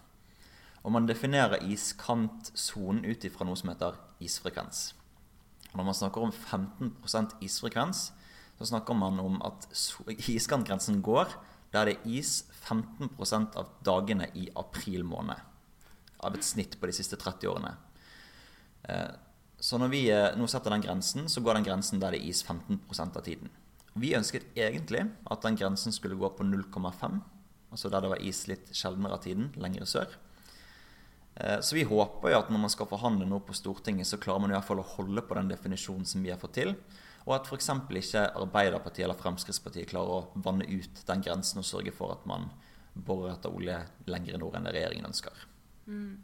Og 0.86 0.94
man 0.94 1.08
definerer 1.10 1.66
iskantsonen 1.66 3.04
ut 3.04 3.26
ifra 3.28 3.48
noe 3.48 3.60
som 3.60 3.72
heter 3.74 3.98
isfrekvens. 4.24 4.94
Og 5.74 5.82
når 5.82 5.90
man 5.90 5.98
snakker 5.98 6.24
om 6.24 6.32
15% 6.32 7.36
isfrekvens, 7.44 8.06
så 8.56 8.70
snakker 8.70 8.96
man 8.96 9.20
om 9.20 9.42
at 9.44 9.68
iskantgrensen 10.38 11.02
går 11.04 11.34
der 11.74 11.90
det 11.90 11.98
er 11.98 12.12
is 12.22 12.46
15% 12.66 13.58
av 13.60 13.76
dagene 13.86 14.30
i 14.34 14.48
april 14.56 15.06
måned. 15.08 15.38
Av 16.26 16.36
et 16.36 16.46
snitt 16.46 16.80
på 16.80 16.90
de 16.90 16.96
siste 16.96 17.20
30 17.22 17.52
årene. 17.52 17.76
Eh, 18.90 19.14
så 19.60 19.80
når 19.82 19.94
vi 19.94 20.02
eh, 20.14 20.34
nå 20.38 20.48
setter 20.52 20.74
den 20.74 20.84
grensen, 20.86 21.30
så 21.32 21.42
går 21.42 21.60
den 21.60 21.68
grensen 21.68 22.02
der 22.02 22.16
det 22.16 22.22
er 22.24 22.30
is 22.30 22.44
15% 22.46 23.18
av 23.18 23.26
tiden. 23.26 23.54
Vi 23.96 24.16
ønsket 24.18 24.50
egentlig 24.58 25.06
at 25.32 25.46
den 25.46 25.56
grensen 25.56 25.96
skulle 25.96 26.20
gå 26.20 26.30
på 26.36 26.44
0,5, 26.44 27.22
altså 27.72 27.92
der 27.92 28.04
det 28.04 28.12
var 28.12 28.24
is 28.24 28.44
litt 28.52 28.74
sjeldnere 28.76 29.16
av 29.16 29.24
tiden, 29.24 29.54
lengre 29.62 29.88
sør. 29.88 30.18
Eh, 31.36 31.60
så 31.62 31.78
vi 31.78 31.88
håper 31.88 32.32
jo 32.32 32.40
at 32.42 32.52
når 32.52 32.66
man 32.66 32.74
skal 32.74 32.90
forhandle 32.90 33.28
noe 33.30 33.44
på 33.46 33.56
Stortinget, 33.56 34.08
så 34.10 34.20
klarer 34.22 34.44
man 34.44 34.54
i 34.54 34.58
hvert 34.58 34.68
fall 34.68 34.84
å 34.84 34.92
holde 34.96 35.24
på 35.24 35.38
den 35.40 35.52
definisjonen 35.52 36.08
som 36.08 36.24
vi 36.24 36.34
har 36.34 36.42
fått 36.42 36.58
til. 36.60 36.76
Og 37.26 37.34
at 37.40 37.50
f.eks. 37.50 37.72
ikke 38.02 38.24
Arbeiderpartiet 38.38 39.08
eller 39.08 39.18
Fremskrittspartiet 39.18 39.90
klarer 39.90 40.20
å 40.20 40.42
vanne 40.46 40.68
ut 40.70 41.02
den 41.08 41.26
grensen 41.26 41.62
og 41.62 41.66
sørge 41.66 41.94
for 41.96 42.14
at 42.14 42.26
man 42.30 42.52
borer 42.94 43.34
etter 43.34 43.54
olje 43.54 43.80
lenger 44.08 44.38
nord 44.40 44.58
enn 44.58 44.68
det 44.68 44.76
regjeringen 44.76 45.10
ønsker. 45.10 45.46
Mm. 45.90 46.22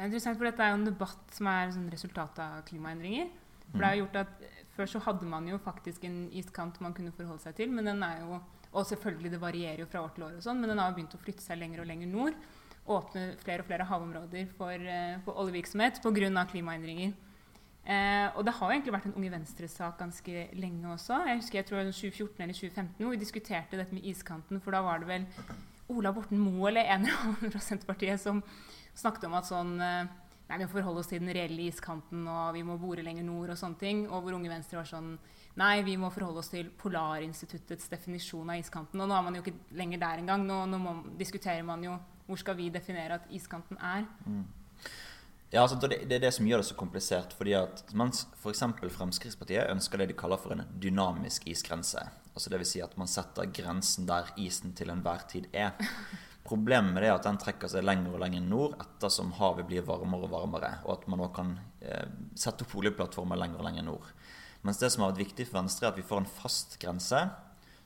er 0.00 0.08
interessant, 0.08 0.38
for 0.40 0.48
Dette 0.48 0.64
er 0.64 0.72
jo 0.72 0.78
en 0.80 0.88
debatt 0.88 1.36
som 1.36 1.50
er 1.50 1.74
sånn 1.74 1.90
resultatet 1.92 2.40
av 2.40 2.64
klimaendringer. 2.68 3.28
For 3.68 3.82
det 3.82 3.92
har 3.92 4.00
gjort 4.02 4.24
at 4.24 4.48
Før 4.70 4.86
så 4.88 5.00
hadde 5.02 5.26
man 5.28 5.44
jo 5.50 5.58
faktisk 5.60 6.04
en 6.08 6.30
iskant 6.38 6.78
man 6.80 6.94
kunne 6.96 7.12
forholde 7.12 7.42
seg 7.42 7.56
til. 7.58 7.68
men 7.68 7.84
den 7.84 8.02
er 8.02 8.22
jo, 8.22 8.40
Og 8.72 8.86
selvfølgelig, 8.86 9.30
det 9.32 9.40
varierer 9.40 9.80
jo 9.80 9.86
fra 9.86 10.00
år 10.00 10.14
til 10.14 10.24
år, 10.24 10.36
og 10.38 10.42
sånn, 10.42 10.60
men 10.60 10.70
den 10.70 10.78
har 10.78 10.92
begynt 10.94 11.14
å 11.14 11.18
flytte 11.18 11.42
seg 11.42 11.58
lenger 11.58 11.80
og 11.80 11.86
lenger 11.86 12.06
nord. 12.06 12.34
åpne 12.86 13.36
flere 13.38 13.60
og 13.60 13.66
flere 13.66 13.84
havområder 13.84 14.48
for, 14.56 14.72
eh, 14.72 15.18
for 15.24 15.34
oljevirksomhet 15.34 16.00
pga. 16.00 16.46
klimaendringer. 16.46 17.12
Eh, 17.80 18.28
og 18.36 18.44
det 18.44 18.52
har 18.58 18.68
jo 18.68 18.76
egentlig 18.76 18.92
vært 18.92 19.06
en 19.08 19.16
Unge 19.16 19.32
Venstre-sak 19.32 19.98
ganske 19.98 20.46
lenge 20.60 20.92
også. 20.92 21.22
Jeg 21.26 21.40
husker 21.40 21.60
jeg 21.60 21.68
tror 21.68 21.80
det 21.80 21.86
var 21.88 21.96
2014 21.96 22.44
eller 22.44 22.58
2015 22.58 23.04
hvor 23.04 23.14
vi 23.14 23.20
diskuterte 23.22 23.80
dette 23.80 23.96
med 23.96 24.08
iskanten. 24.10 24.60
For 24.60 24.76
da 24.76 24.82
var 24.84 25.00
det 25.00 25.08
vel 25.08 25.26
Ola 25.90 26.12
Borten 26.14 26.38
Moe 26.38 26.68
eller 26.70 26.86
en 26.86 27.06
eller 27.06 27.22
annen 27.24 27.54
fra 27.54 27.62
Senterpartiet 27.64 28.20
som 28.22 28.42
snakket 28.94 29.26
om 29.30 29.38
at 29.38 29.48
sånn 29.48 29.78
eh, 29.84 30.18
Nei, 30.50 30.56
vi 30.58 30.66
må 30.66 30.72
forholde 30.72 30.98
oss 31.04 31.06
til 31.06 31.20
den 31.22 31.30
reelle 31.30 31.68
iskanten, 31.70 32.24
og 32.26 32.56
vi 32.56 32.64
må 32.66 32.74
bore 32.82 33.04
lenger 33.06 33.22
nord 33.22 33.52
og 33.52 33.58
sånne 33.60 33.78
ting. 33.78 34.00
Og 34.08 34.24
hvor 34.24 34.34
Unge 34.34 34.50
Venstre 34.50 34.80
var 34.80 34.88
sånn 34.88 35.12
Nei, 35.60 35.76
vi 35.86 35.94
må 35.94 36.08
forholde 36.10 36.42
oss 36.42 36.50
til 36.50 36.72
Polarinstituttets 36.78 37.86
definisjon 37.92 38.50
av 38.50 38.58
iskanten. 38.58 38.98
Og 38.98 39.06
nå 39.06 39.14
er 39.14 39.24
man 39.26 39.38
jo 39.38 39.44
ikke 39.44 39.76
lenger 39.78 40.02
der 40.02 40.22
engang. 40.24 40.42
Nå, 40.48 40.56
nå 40.70 40.80
må, 40.82 40.94
diskuterer 41.20 41.62
man 41.66 41.84
jo 41.86 41.94
hvor 42.26 42.38
skal 42.42 42.58
vi 42.58 42.66
definere 42.70 43.18
at 43.18 43.30
iskanten 43.34 43.78
er. 43.78 44.06
Mm. 44.26 44.42
Ja, 45.50 45.64
altså 45.64 45.80
det, 45.82 46.04
det, 46.06 46.14
er 46.14 46.22
det 46.22 46.30
som 46.36 46.46
gjør 46.46 46.62
det 46.62 46.68
så 46.68 46.76
komplisert. 46.78 47.32
fordi 47.34 47.56
at 47.58 47.82
Mens 47.98 48.22
f.eks. 48.38 48.62
Fremskrittspartiet 48.94 49.70
ønsker 49.72 49.98
det 49.98 50.12
de 50.12 50.18
kaller 50.18 50.38
for 50.38 50.54
en 50.54 50.66
dynamisk 50.82 51.48
isgrense. 51.50 52.04
Altså 52.34 52.52
Dvs. 52.52 52.70
Si 52.70 52.82
at 52.84 52.96
man 53.00 53.10
setter 53.10 53.50
grensen 53.50 54.06
der 54.06 54.30
isen 54.38 54.76
til 54.78 54.92
enhver 54.94 55.26
tid 55.30 55.50
er. 55.52 55.74
Problemet 56.50 56.94
med 56.94 57.02
det 57.02 57.10
er 57.10 57.18
at 57.18 57.26
den 57.26 57.38
trekker 57.38 57.70
seg 57.70 57.84
lenger 57.84 58.14
og 58.14 58.22
lenger 58.22 58.46
nord 58.46 58.78
ettersom 58.80 59.34
havet 59.38 59.66
blir 59.68 59.84
varmere 59.86 60.26
og 60.26 60.32
varmere, 60.32 60.70
og 60.86 60.96
at 60.96 61.04
man 61.10 61.20
òg 61.26 61.34
kan 61.36 61.52
eh, 61.84 62.08
sette 62.34 62.64
opp 62.64 62.72
oljeplattformer 62.80 63.38
lenger 63.38 63.60
og 63.60 63.66
lenger 63.68 63.86
nord. 63.86 64.08
Mens 64.66 64.80
det 64.80 64.90
som 64.90 65.04
har 65.04 65.12
vært 65.12 65.26
viktig 65.28 65.46
for 65.46 65.60
Venstre, 65.60 65.86
er 65.86 65.92
at 65.92 66.00
vi 66.00 66.06
får 66.06 66.22
en 66.22 66.32
fast 66.40 66.74
grense 66.80 67.20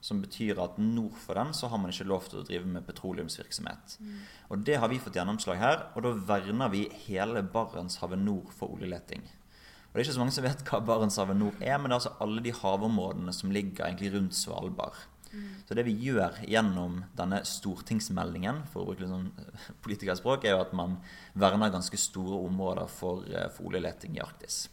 som 0.05 0.21
betyr 0.21 0.59
at 0.61 0.77
nord 0.77 1.17
for 1.17 1.39
den 1.39 1.55
så 1.57 1.71
har 1.73 1.81
man 1.81 1.93
ikke 1.93 2.05
lov 2.11 2.27
til 2.29 2.43
å 2.43 2.45
drive 2.45 2.69
med 2.69 2.85
petroleumsvirksomhet. 2.85 3.97
Mm. 4.05 4.19
Og 4.53 4.67
Det 4.67 4.77
har 4.83 4.91
vi 4.93 5.01
fått 5.01 5.17
gjennomslag 5.17 5.57
her, 5.57 5.87
og 5.97 6.05
da 6.05 6.13
verner 6.35 6.69
vi 6.75 6.83
hele 7.07 7.41
Barentshavet 7.55 8.21
nord 8.21 8.53
for 8.53 8.77
oljeleting. 8.77 9.25
Og 9.25 9.97
Det 9.97 10.03
er 10.03 10.05
ikke 10.05 10.17
så 10.19 10.21
mange 10.21 10.37
som 10.37 10.45
vet 10.45 10.65
hva 10.69 10.83
Barentshavet 10.85 11.41
nord 11.41 11.57
er, 11.63 11.79
men 11.79 11.89
det 11.89 11.97
er 11.97 12.03
altså 12.03 12.15
alle 12.21 12.45
de 12.45 12.53
havområdene 12.53 13.33
som 13.33 13.55
ligger 13.55 13.87
egentlig 13.87 14.13
rundt 14.13 14.37
Svalbard. 14.37 15.01
Mm. 15.33 15.49
Så 15.65 15.79
det 15.79 15.87
vi 15.89 15.97
gjør 16.05 16.37
gjennom 16.53 17.01
denne 17.17 17.41
stortingsmeldingen, 17.49 18.61
for 18.75 18.85
å 18.85 18.91
bruke 18.91 19.07
litt 19.07 19.15
sånn 19.15 19.33
eh, 19.41 19.73
politikerspråk, 19.87 20.45
er 20.45 20.59
jo 20.59 20.63
at 20.67 20.77
man 20.77 20.99
verner 21.33 21.73
ganske 21.73 21.97
store 21.99 22.45
områder 22.45 22.93
for, 22.93 23.25
eh, 23.33 23.49
for 23.57 23.73
oljeleting 23.73 24.21
i 24.21 24.25
Arktis. 24.27 24.67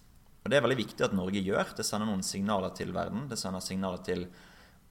Og 0.43 0.51
Det 0.51 0.57
er 0.57 0.67
veldig 0.67 0.81
viktig 0.83 1.05
at 1.05 1.15
Norge 1.15 1.39
gjør. 1.39 1.75
Det 1.77 1.85
sender 1.87 2.09
noen 2.09 2.25
signaler 2.25 2.75
til 2.75 2.91
verden. 2.91 3.29
Det 3.29 3.39
sender 3.39 3.63
signaler 3.63 4.03
til 4.03 4.27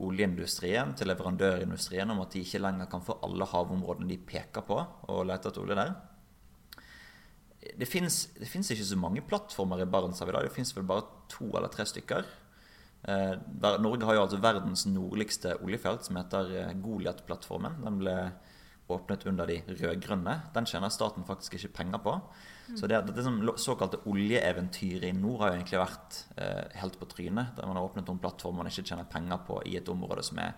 oljeindustrien, 0.01 0.95
til 0.97 1.11
leverandørindustrien, 1.11 2.11
om 2.13 2.23
at 2.25 2.35
de 2.35 2.45
ikke 2.45 2.63
lenger 2.63 2.89
kan 2.91 3.05
få 3.05 3.19
alle 3.27 3.49
havområdene 3.51 4.11
de 4.11 4.19
peker 4.27 4.65
på, 4.67 4.79
og 5.13 5.27
lete 5.29 5.51
etter 5.51 5.65
olje 5.65 5.79
der. 5.79 5.95
Det 7.77 7.89
fins 7.89 8.31
ikke 8.41 8.87
så 8.89 8.97
mange 8.97 9.25
plattformer 9.27 9.83
i 9.83 9.89
Barentshavet 9.91 10.33
i 10.33 10.37
dag. 10.39 10.47
Det 10.49 10.55
fins 10.55 10.73
vel 10.77 10.87
bare 10.89 11.05
to 11.29 11.51
eller 11.53 11.69
tre 11.73 11.85
stykker. 11.89 12.29
Eh, 13.09 13.35
Norge 13.81 14.05
har 14.05 14.17
jo 14.17 14.23
altså 14.25 14.41
verdens 14.41 14.87
nordligste 14.89 15.57
oljefelt, 15.65 16.05
som 16.07 16.19
heter 16.21 16.55
eh, 16.57 16.73
Goliat-plattformen. 16.81 17.81
Den 17.85 18.01
ble 18.01 18.17
åpnet 18.91 19.27
under 19.29 19.49
de 19.49 19.61
rød-grønne. 19.69 20.37
Den 20.55 20.69
tjener 20.69 20.93
staten 20.93 21.29
faktisk 21.29 21.57
ikke 21.57 21.75
penger 21.83 22.03
på. 22.05 22.17
Så 22.79 22.87
det, 22.91 23.01
det, 23.09 23.15
det 23.17 23.55
såkalte 23.61 24.03
oljeeventyret 24.11 25.09
i 25.11 25.17
nord 25.17 25.43
har 25.43 25.51
jo 25.51 25.59
egentlig 25.59 25.81
vært 25.81 26.21
eh, 26.37 26.79
helt 26.83 26.99
på 27.01 27.09
trynet. 27.11 27.55
Der 27.57 27.69
man 27.69 27.79
har 27.79 27.89
åpnet 27.89 28.09
noen 28.09 28.21
plattformer 28.23 28.63
man 28.63 28.71
ikke 28.71 28.87
tjener 28.87 29.09
penger 29.11 29.43
på 29.47 29.61
i 29.67 29.77
et 29.81 29.91
område 29.91 30.25
som 30.27 30.41
er 30.43 30.57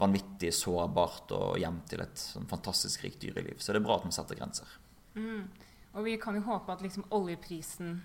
vanvittig 0.00 0.50
sårbart 0.54 1.30
og 1.36 1.60
hjem 1.62 1.78
til 1.88 2.02
et 2.02 2.18
sånn 2.18 2.48
fantastisk 2.50 3.04
rikt 3.06 3.22
dyreliv. 3.22 3.60
Så 3.62 3.72
det 3.72 3.80
er 3.80 3.86
bra 3.86 4.00
at 4.00 4.08
man 4.08 4.14
setter 4.16 4.38
grenser. 4.38 4.70
Mm. 5.14 5.46
Og 5.94 6.08
vi 6.08 6.16
kan 6.18 6.34
jo 6.34 6.42
håpe 6.48 6.74
at 6.74 6.82
liksom 6.82 7.06
oljeprisen 7.14 8.00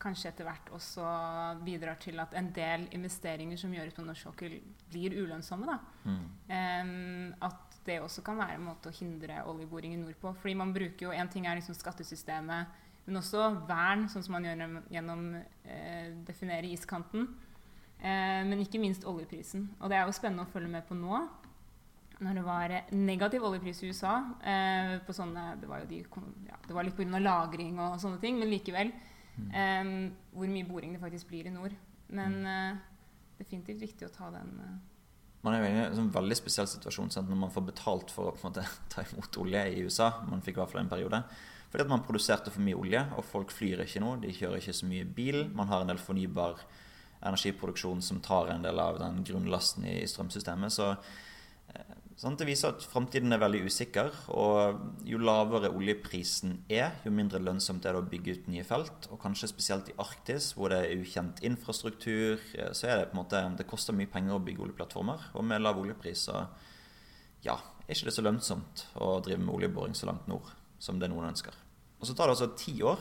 kanskje 0.00 0.30
etter 0.30 0.46
hvert 0.48 0.70
også 0.74 1.06
bidrar 1.64 1.98
til 2.00 2.20
at 2.22 2.32
en 2.38 2.50
del 2.56 2.86
investeringer 2.96 3.58
som 3.60 3.72
gjøres 3.74 3.96
på 3.96 4.04
norsk 4.06 4.30
sokkel, 4.30 4.60
blir 4.90 5.16
ulønnsomme. 5.20 5.76
Mm. 6.04 6.22
Um, 6.50 7.34
at 7.46 7.80
det 7.86 8.00
også 8.00 8.22
kan 8.24 8.38
være 8.40 8.58
en 8.58 8.66
måte 8.68 8.90
å 8.90 8.96
hindre 8.96 9.42
oljeboring 9.48 9.94
i 9.96 10.00
nord 10.00 10.16
på. 10.20 10.32
Fordi 10.40 10.54
man 10.58 10.72
bruker 10.74 11.08
jo, 11.08 11.12
En 11.12 11.28
ting 11.28 11.46
er 11.46 11.58
liksom 11.58 11.74
skattesystemet, 11.74 12.80
men 13.06 13.20
også 13.20 13.46
vern, 13.68 14.06
sånn 14.12 14.24
som 14.24 14.36
man 14.36 14.46
gjør 14.46 14.82
gjennom 14.92 15.22
eh, 15.34 16.10
definere 16.26 16.68
iskanten. 16.68 17.28
Eh, 17.98 18.40
men 18.46 18.60
ikke 18.62 18.80
minst 18.80 19.06
oljeprisen. 19.08 19.68
Og 19.80 19.90
det 19.90 19.98
er 19.98 20.06
jo 20.06 20.16
spennende 20.16 20.44
å 20.46 20.52
følge 20.52 20.70
med 20.72 20.86
på 20.88 20.96
nå. 20.98 21.22
Når 22.20 22.36
det 22.36 22.44
var 22.44 22.74
negativ 22.92 23.44
oljepris 23.48 23.80
i 23.80 23.90
USA 23.90 24.18
eh, 24.44 24.98
på 25.06 25.14
sånne, 25.16 25.54
Det 25.60 25.68
var 25.68 25.80
jo 25.80 25.88
de, 25.88 26.02
ja, 26.50 26.58
det 26.66 26.76
var 26.76 26.84
litt 26.84 26.98
pga. 26.98 27.18
lagring 27.18 27.80
og 27.80 27.96
sånne 28.00 28.20
ting, 28.20 28.38
men 28.38 28.52
likevel. 28.52 28.92
Eh, 29.38 29.94
hvor 30.34 30.52
mye 30.52 30.68
boring 30.68 30.94
det 30.96 31.02
faktisk 31.02 31.30
blir 31.30 31.48
i 31.48 31.54
nord. 31.54 31.76
Men 32.10 32.40
uh, 32.42 32.78
definitivt 33.38 33.84
viktig 33.84 34.08
å 34.08 34.14
ta 34.14 34.32
den 34.34 34.56
uh, 34.58 34.78
man 35.40 35.56
er 35.56 35.62
jo 35.62 35.68
i 35.70 35.76
en 35.86 35.96
sånn 35.96 36.12
veldig 36.12 36.36
spesiell 36.36 36.68
situasjon 36.68 37.12
sant? 37.14 37.30
når 37.30 37.38
man 37.46 37.52
får 37.52 37.64
betalt 37.70 38.12
for 38.12 38.28
å 38.28 38.36
måte, 38.42 38.64
ta 38.92 39.04
imot 39.06 39.38
olje 39.40 39.62
i 39.72 39.86
USA. 39.86 40.12
Man 40.28 40.44
fikk 40.44 40.58
i 40.58 40.62
hvert 40.62 40.74
fall 40.74 40.82
en 40.82 40.92
periode. 40.92 41.22
Fordi 41.70 41.86
at 41.86 41.92
man 41.92 42.04
produserte 42.04 42.52
for 42.52 42.64
mye 42.66 42.76
olje, 42.76 43.00
og 43.16 43.24
folk 43.24 43.54
flyr 43.54 43.84
ikke 43.84 44.02
nå. 44.02 44.16
De 44.24 44.34
kjører 44.34 44.60
ikke 44.60 44.76
så 44.76 44.88
mye 44.90 45.06
bil. 45.06 45.44
Man 45.56 45.70
har 45.70 45.84
en 45.84 45.92
del 45.92 46.02
fornybar 46.02 46.60
energiproduksjon 47.30 48.02
som 48.04 48.20
tar 48.24 48.50
en 48.50 48.64
del 48.64 48.80
av 48.82 48.98
den 49.00 49.22
grunnlasten 49.28 49.86
i 49.88 50.00
strømsystemet. 50.10 50.74
Så 50.74 50.90
Det 52.20 52.44
viser 52.44 52.74
at 52.74 52.82
framtiden 52.84 53.32
er 53.32 53.40
veldig 53.40 53.62
usikker. 53.64 54.10
Og 54.36 55.06
jo 55.08 55.20
lavere 55.24 55.70
oljeprisen 55.72 56.58
er, 56.68 56.98
jo 57.06 57.12
mindre 57.16 57.40
lønnsomt 57.40 57.86
er 57.88 57.96
det 57.96 58.02
å 58.02 58.08
bygge 58.10 58.34
ut 58.36 58.48
nye 58.52 58.64
felt. 58.68 59.06
Og 59.08 59.20
kanskje 59.22 59.48
spesielt 59.48 59.88
i 59.88 59.94
Arktis, 60.02 60.50
hvor 60.52 60.68
det 60.68 60.82
er 60.84 61.00
ukjent 61.00 61.40
infrastruktur, 61.48 62.42
eh, 62.58 62.74
så 62.76 62.90
er 62.90 62.98
det 62.98 63.06
på 63.08 63.16
en 63.16 63.22
måte 63.22 63.40
Det 63.56 63.68
koster 63.70 63.96
mye 63.96 64.10
penger 64.10 64.36
å 64.36 64.42
bygge 64.44 64.66
oljeplattformer. 64.66 65.30
Og 65.32 65.46
med 65.48 65.62
lav 65.64 65.80
oljepris 65.80 66.26
så 66.28 66.42
ja, 67.46 67.56
er 67.86 67.94
ikke 67.94 68.10
det 68.10 68.14
så 68.18 68.24
lønnsomt 68.26 68.84
å 69.00 69.14
drive 69.24 69.40
med 69.40 69.54
oljeboring 69.54 69.96
så 69.96 70.10
langt 70.10 70.28
nord 70.28 70.50
som 70.78 71.00
det 71.00 71.08
noen 71.08 71.30
ønsker. 71.30 71.56
Og 72.00 72.04
så 72.08 72.16
tar 72.16 72.28
det 72.28 72.36
altså 72.36 72.50
ti 72.52 72.74
år. 72.84 73.00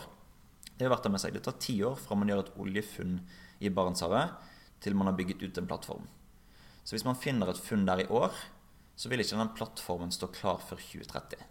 Det 0.78 0.88
er 0.88 0.94
verdt 0.94 1.10
å 1.10 1.12
med 1.12 1.20
seg. 1.20 1.36
Det 1.36 1.44
tar 1.44 1.60
ti 1.60 1.76
år 1.84 2.00
fra 2.00 2.16
man 2.16 2.32
gjør 2.32 2.46
et 2.46 2.56
oljefunn 2.56 3.20
i 3.60 3.72
Barentshavet, 3.72 4.32
til 4.80 4.96
man 4.96 5.12
har 5.12 5.20
bygget 5.20 5.44
ut 5.44 5.60
en 5.60 5.68
plattform. 5.68 6.08
Så 6.88 6.96
hvis 6.96 7.04
man 7.04 7.20
finner 7.20 7.52
et 7.52 7.60
funn 7.60 7.84
der 7.88 8.06
i 8.06 8.08
år, 8.08 8.32
så 9.00 9.08
vil 9.08 9.24
ikke 9.24 9.40
den 9.40 9.54
plattformen 9.56 10.12
stå 10.12 10.28
klar 10.36 10.60
før 10.60 10.82
2030. 10.84 11.46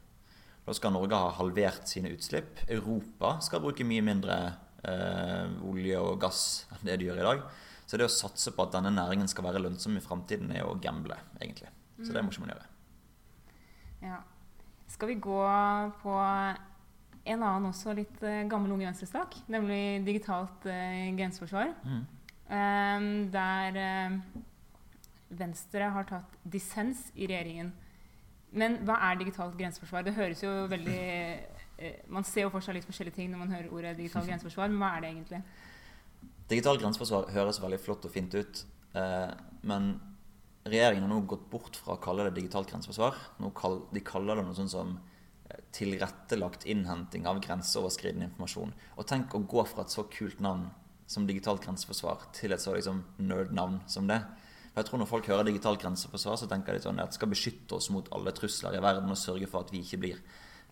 Da 0.69 0.75
skal 0.77 0.93
Norge 0.93 1.17
ha 1.17 1.31
halvert 1.39 1.89
sine 1.89 2.13
utslipp. 2.13 2.61
Europa 2.69 3.39
skal 3.45 3.63
bruke 3.65 3.87
mye 3.89 4.05
mindre 4.05 4.37
eh, 4.85 5.49
olje 5.65 6.03
og 6.03 6.19
gass 6.21 6.43
enn 6.75 6.91
det 6.91 6.99
de 7.01 7.09
gjør 7.09 7.23
i 7.23 7.29
dag. 7.31 7.45
Så 7.89 7.97
det 7.97 8.05
å 8.05 8.13
satse 8.13 8.53
på 8.53 8.67
at 8.67 8.75
denne 8.77 8.93
næringen 8.93 9.31
skal 9.33 9.47
være 9.47 9.63
lønnsom 9.65 9.97
i 9.97 10.05
framtiden, 10.05 10.51
er 10.53 10.69
å 10.69 10.77
gamble, 10.77 11.17
egentlig. 11.41 11.71
Så 12.03 12.13
det 12.13 12.21
må 12.21 12.35
ikke 12.35 12.45
man 12.45 12.53
gjøre. 12.53 12.67
Ja. 14.05 14.19
Skal 14.93 15.15
vi 15.15 15.17
gå 15.25 15.39
på 16.03 16.19
en 17.29 17.43
annen 17.45 17.71
også 17.71 17.97
litt 17.97 18.21
uh, 18.25 18.45
gammel 18.51 18.77
Unge 18.77 18.91
Venstre-sak, 18.91 19.41
nemlig 19.53 20.05
digitalt 20.05 20.69
eh, 20.69 21.09
grenseforsvar. 21.17 21.73
Mm. 21.85 22.05
Um, 22.49 23.09
der 23.33 23.81
uh, 23.81 24.21
Venstre 25.29 25.91
har 25.93 26.09
tatt 26.09 26.37
dissens 26.49 27.09
i 27.15 27.29
regjeringen. 27.29 27.73
Men 28.57 28.79
hva 28.89 28.97
er 29.11 29.19
digitalt 29.21 29.57
grenseforsvar? 29.59 30.07
Det 30.07 30.17
høres 30.17 30.43
jo 30.43 30.51
veldig 30.71 31.01
eh, 31.85 31.99
Man 32.09 32.25
ser 32.25 32.47
jo 32.47 32.53
for 32.55 32.65
seg 32.65 32.79
litt 32.79 32.89
forskjellige 32.89 33.19
ting 33.19 33.33
når 33.33 33.43
man 33.45 33.53
hører 33.53 33.75
ordet 33.75 33.97
digitalt 33.99 34.29
grenseforsvar, 34.31 34.73
men 34.73 34.81
hva 34.81 34.95
er 34.97 35.05
det 35.05 35.11
egentlig? 35.13 35.43
Digitalt 36.49 36.81
grenseforsvar 36.81 37.29
høres 37.35 37.61
veldig 37.61 37.81
flott 37.83 38.07
og 38.09 38.15
fint 38.15 38.33
ut, 38.39 38.63
eh, 38.97 39.33
men 39.69 39.93
regjeringen 40.69 41.05
har 41.05 41.13
nå 41.13 41.21
gått 41.29 41.45
bort 41.53 41.77
fra 41.77 41.97
å 41.97 42.03
kalle 42.03 42.25
det 42.29 42.39
digitalt 42.39 42.71
grenseforsvar. 42.71 43.17
De 43.93 44.03
kaller 44.05 44.39
det 44.39 44.47
noe 44.47 44.57
sånt 44.57 44.73
som 44.73 44.97
eh, 44.97 45.61
tilrettelagt 45.77 46.65
innhenting 46.69 47.29
av 47.29 47.43
grenseoverskridende 47.45 48.31
informasjon. 48.31 48.73
Og 48.97 49.09
tenk 49.09 49.37
å 49.37 49.45
gå 49.45 49.65
fra 49.69 49.85
et 49.85 49.93
så 49.93 50.07
kult 50.13 50.41
navn 50.45 50.71
som 51.09 51.29
digitalt 51.29 51.65
grenseforsvar 51.65 52.31
til 52.37 52.53
et 52.53 52.65
så 52.65 52.75
liksom 52.77 53.01
nerd-navn 53.21 53.81
som 53.89 54.09
det. 54.09 54.23
For 54.79 54.85
jeg 54.85 54.91
tror 54.93 55.01
Når 55.03 55.11
folk 55.11 55.27
hører 55.27 55.47
digitalt 55.49 55.81
grenseforsvar, 55.83 56.37
så 56.39 56.47
tenker 56.47 56.77
de 56.77 56.85
sånn 56.85 57.01
at 57.03 57.11
det 57.11 57.19
skal 57.19 57.33
beskytte 57.33 57.75
oss 57.75 57.89
mot 57.91 58.07
alle 58.15 58.31
trusler 58.31 58.77
i 58.79 58.83
verden 58.85 59.11
og 59.11 59.19
sørge 59.19 59.49
for 59.51 59.67
at 59.67 59.73
vi 59.75 59.81
ikke 59.83 59.99
blir 60.05 60.21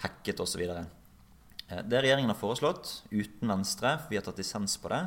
hacket 0.04 0.42
osv. 0.44 0.62
Eh, 0.62 1.80
det 1.82 2.02
regjeringen 2.04 2.30
har 2.30 2.38
foreslått, 2.38 2.92
uten 3.10 3.50
Venstre, 3.50 3.96
for 3.98 4.14
vi 4.14 4.20
har 4.20 4.22
tatt 4.28 4.38
dissens 4.38 4.76
på 4.78 4.92
det, 4.94 5.00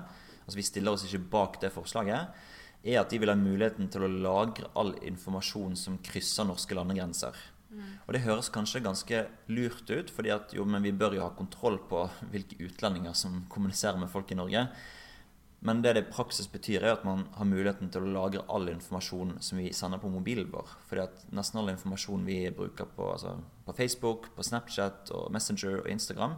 altså 0.43 0.59
vi 0.59 0.67
stiller 0.67 0.97
oss 0.97 1.07
ikke 1.07 1.31
bak 1.31 1.55
det 1.63 1.71
forslaget, 1.71 2.43
er 2.83 2.99
at 2.99 3.15
de 3.15 3.21
vil 3.23 3.31
ha 3.31 3.39
muligheten 3.39 3.87
til 3.87 4.03
å 4.03 4.11
lagre 4.11 4.67
all 4.75 4.91
informasjon 5.07 5.79
som 5.79 6.01
krysser 6.03 6.51
norske 6.51 6.75
landegrenser. 6.75 7.39
Mm. 7.71 7.89
Og 8.03 8.13
Det 8.17 8.25
høres 8.27 8.51
kanskje 8.51 8.83
ganske 8.83 9.25
lurt 9.47 9.87
ut, 9.87 10.11
fordi 10.11 10.35
at 10.35 10.59
jo, 10.59 10.67
men 10.67 10.83
vi 10.83 10.91
bør 10.91 11.15
jo 11.15 11.23
ha 11.23 11.31
kontroll 11.39 11.79
på 11.87 12.03
hvilke 12.33 12.59
utlendinger 12.67 13.15
som 13.15 13.45
kommuniserer 13.47 13.95
med 14.01 14.11
folk 14.11 14.35
i 14.35 14.41
Norge. 14.43 14.67
Men 15.59 15.81
det 15.83 15.93
det 15.93 16.05
i 16.05 16.11
praksis 16.11 16.47
betyr, 16.47 16.83
er 16.83 16.93
at 16.95 17.03
man 17.03 17.25
har 17.35 17.47
muligheten 17.47 17.89
til 17.91 18.05
å 18.05 18.11
lagre 18.13 18.45
all 18.47 18.69
informasjon 18.71 19.35
som 19.43 19.59
vi 19.59 19.73
sender 19.75 19.99
på 19.99 20.11
mobilen 20.11 20.47
vår. 20.53 20.71
Fordi 20.87 21.03
at 21.03 21.25
nesten 21.35 21.59
all 21.59 21.71
informasjon 21.73 22.23
vi 22.27 22.37
bruker 22.55 22.87
på, 22.95 23.09
altså 23.11 23.35
på 23.65 23.75
Facebook, 23.75 24.29
på 24.37 24.45
Snapchat, 24.47 25.11
og 25.11 25.33
Messenger 25.35 25.81
og 25.81 25.89
Instagram, 25.91 26.37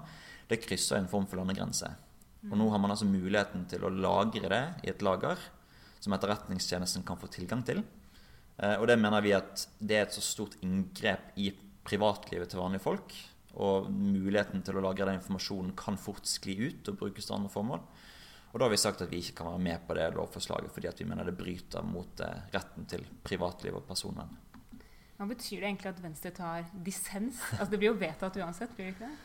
det 0.49 0.63
krysser 0.63 0.97
en 0.97 1.11
form 1.11 1.29
for 1.29 1.37
landegrense. 1.37 1.91
Og 2.49 2.57
nå 2.57 2.69
har 2.73 2.81
man 2.81 2.95
altså 2.95 3.05
muligheten 3.05 3.67
til 3.69 3.85
å 3.85 3.93
lagre 3.93 4.49
det 4.49 4.63
i 4.87 4.89
et 4.89 5.03
lager 5.05 5.37
som 6.01 6.15
Etterretningstjenesten 6.17 7.05
kan 7.05 7.19
få 7.21 7.29
tilgang 7.29 7.61
til. 7.67 7.83
Eh, 8.57 8.77
og 8.79 8.87
det 8.89 8.97
mener 8.97 9.21
vi 9.21 9.35
at 9.37 9.67
det 9.77 9.99
er 9.99 10.07
et 10.07 10.17
så 10.17 10.23
stort 10.25 10.57
inngrep 10.65 11.37
i 11.37 11.51
privatlivet 11.85 12.49
til 12.49 12.61
vanlige 12.63 12.85
folk. 12.87 13.13
Og 13.61 13.91
muligheten 13.93 14.63
til 14.65 14.79
å 14.79 14.83
lagre 14.87 15.05
den 15.09 15.19
informasjonen 15.19 15.75
kan 15.77 15.99
fort 15.99 16.25
skli 16.29 16.57
ut 16.71 16.89
og 16.89 16.97
brukes 17.03 17.27
til 17.27 17.37
andre 17.37 17.53
formål. 17.53 17.85
Og 18.51 18.59
da 18.59 18.67
har 18.67 18.73
vi 18.73 18.79
sagt 18.81 19.01
at 19.03 19.11
vi 19.11 19.21
ikke 19.23 19.39
kan 19.39 19.53
være 19.53 19.63
med 19.63 19.83
på 19.87 19.95
det 19.95 20.09
lovforslaget 20.15 20.73
fordi 20.75 20.91
vi 20.99 21.09
mener 21.09 21.27
det 21.27 21.37
bryter 21.39 21.85
mot 21.87 22.23
eh, 22.23 22.47
retten 22.53 22.87
til 22.91 23.05
privatliv 23.23 23.79
og 23.79 23.87
personvern. 23.87 24.31
Hva 25.17 25.27
betyr 25.29 25.61
det 25.61 25.67
egentlig 25.69 25.91
at 25.91 25.99
Venstre 26.01 26.31
tar 26.33 26.63
dissens? 26.85 27.39
Altså 27.59 27.69
Det 27.71 27.79
blir 27.79 27.91
jo 27.91 27.99
vedtatt 28.01 28.39
uansett, 28.41 28.73
blir 28.75 28.89
det 28.89 28.95
ikke 28.95 29.09
det? 29.09 29.17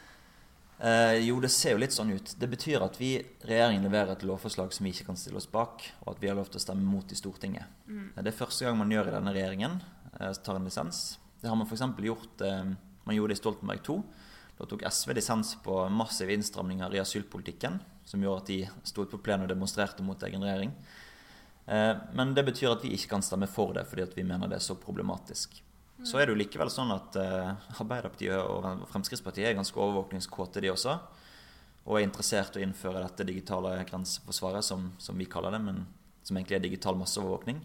Eh, 0.78 1.18
jo, 1.24 1.38
det 1.40 1.48
ser 1.48 1.72
jo 1.72 1.80
litt 1.80 1.94
sånn 1.96 2.12
ut. 2.12 2.34
Det 2.36 2.48
betyr 2.52 2.84
at 2.84 2.98
vi, 3.00 3.14
regjeringen 3.48 3.86
leverer 3.86 4.12
et 4.12 4.26
lovforslag 4.28 4.74
som 4.76 4.84
vi 4.84 4.92
ikke 4.92 5.08
kan 5.08 5.16
stille 5.16 5.40
oss 5.40 5.48
bak, 5.48 5.86
og 6.04 6.10
at 6.12 6.20
vi 6.20 6.28
har 6.28 6.36
lov 6.36 6.50
til 6.50 6.60
å 6.60 6.64
stemme 6.66 6.84
mot 6.84 7.12
i 7.12 7.16
Stortinget. 7.16 7.64
Mm. 7.88 8.10
Det 8.18 8.28
er 8.28 8.36
første 8.36 8.66
gang 8.66 8.76
man 8.76 8.92
gjør 8.92 9.08
i 9.08 9.14
denne 9.16 9.32
regjeringen. 9.32 9.78
Eh, 10.20 10.36
tar 10.44 10.60
en 10.60 10.68
lisens. 10.68 11.16
Det 11.40 11.48
har 11.48 11.56
man 11.56 11.68
f.eks. 11.68 11.84
gjort 12.04 12.44
eh, 12.44 12.74
Man 13.06 13.14
gjorde 13.14 13.32
det 13.32 13.38
i 13.38 13.40
Stoltenberg 13.40 13.88
II. 13.88 14.02
Da 14.58 14.68
tok 14.68 14.84
SV 14.88 15.16
lisens 15.16 15.54
på 15.64 15.78
massive 15.92 16.34
innstramninger 16.34 16.96
i 16.96 17.00
asylpolitikken, 17.00 17.80
som 18.06 18.22
gjorde 18.22 18.44
at 18.44 18.50
de 18.52 18.88
sto 18.88 19.04
på 19.10 19.20
plenen 19.20 19.44
og 19.46 19.52
demonstrerte 19.52 20.04
mot 20.06 20.22
egen 20.28 20.46
regjering. 20.46 20.72
Eh, 21.66 21.94
men 22.14 22.34
det 22.34 22.46
betyr 22.46 22.72
at 22.72 22.84
vi 22.86 22.94
ikke 22.94 23.16
kan 23.16 23.24
stemme 23.26 23.48
for 23.50 23.74
det, 23.74 23.86
fordi 23.90 24.06
vi 24.14 24.26
mener 24.26 24.50
det 24.50 24.60
er 24.60 24.68
så 24.68 24.78
problematisk. 24.78 25.58
Så 26.04 26.18
er 26.20 26.26
det 26.26 26.34
jo 26.34 26.40
likevel 26.42 26.68
sånn 26.68 26.92
at 26.92 27.16
uh, 27.16 27.78
Arbeiderpartiet 27.80 28.36
og 28.36 28.82
Fremskrittspartiet 28.90 29.48
er 29.48 29.54
ganske 29.56 29.80
overvåkningskåte, 29.80 30.60
de 30.60 30.68
også. 30.68 30.92
Og 31.86 31.96
er 31.96 32.04
interessert 32.04 32.58
i 32.58 32.60
å 32.60 32.66
innføre 32.66 33.00
dette 33.00 33.24
digitale 33.24 33.72
grenseforsvaret, 33.88 34.66
som, 34.66 34.90
som, 35.00 35.16
vi 35.16 35.28
kaller 35.30 35.56
det, 35.56 35.62
men 35.64 35.86
som 36.26 36.36
egentlig 36.36 36.58
er 36.58 36.66
digital 36.66 36.98
masseovervåkning. 37.00 37.62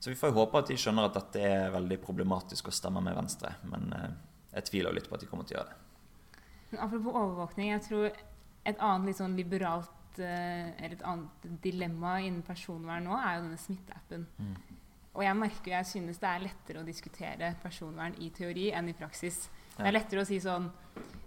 Så 0.00 0.08
vi 0.08 0.16
får 0.16 0.32
jo 0.32 0.38
håpe 0.38 0.62
at 0.62 0.72
de 0.72 0.78
skjønner 0.80 1.10
at 1.10 1.18
dette 1.18 1.44
er 1.44 1.74
veldig 1.74 2.00
problematisk 2.00 2.70
å 2.70 2.74
stemme 2.74 3.04
med 3.04 3.18
Venstre. 3.20 3.52
Men 3.68 3.92
uh, 3.92 4.08
jeg 4.54 4.70
tviler 4.70 4.96
litt 4.96 5.10
på 5.10 5.18
at 5.18 5.26
de 5.26 5.28
kommer 5.28 5.44
til 5.44 5.58
å 5.58 5.60
gjøre 5.60 5.74
det. 5.74 5.78
Apropos 6.80 7.12
overvåkning, 7.12 7.74
jeg 7.74 7.84
tror 7.90 8.08
et 8.66 8.82
annet 8.82 9.10
litt 9.10 9.20
sånn 9.20 9.38
liberalt 9.38 10.20
uh, 10.20 10.66
eller 10.76 10.96
et 10.98 11.06
annet 11.06 11.48
dilemma 11.64 12.18
innen 12.20 12.42
personvern 12.46 13.06
nå 13.08 13.16
er 13.16 13.38
jo 13.38 13.46
denne 13.46 13.60
smitteappen. 13.60 14.26
Mm. 14.36 14.80
Og 15.10 15.24
jeg 15.26 15.38
merker 15.38 15.74
jeg 15.74 15.88
synes 15.90 16.20
det 16.22 16.28
er 16.30 16.44
lettere 16.44 16.82
å 16.82 16.86
diskutere 16.86 17.54
personvern 17.62 18.14
i 18.22 18.30
teori 18.34 18.68
enn 18.76 18.92
i 18.92 18.96
praksis. 18.96 19.48
Det 19.76 19.88
er 19.88 19.96
lettere 19.96 20.22
å 20.22 20.28
si 20.28 20.38
sånn 20.42 20.68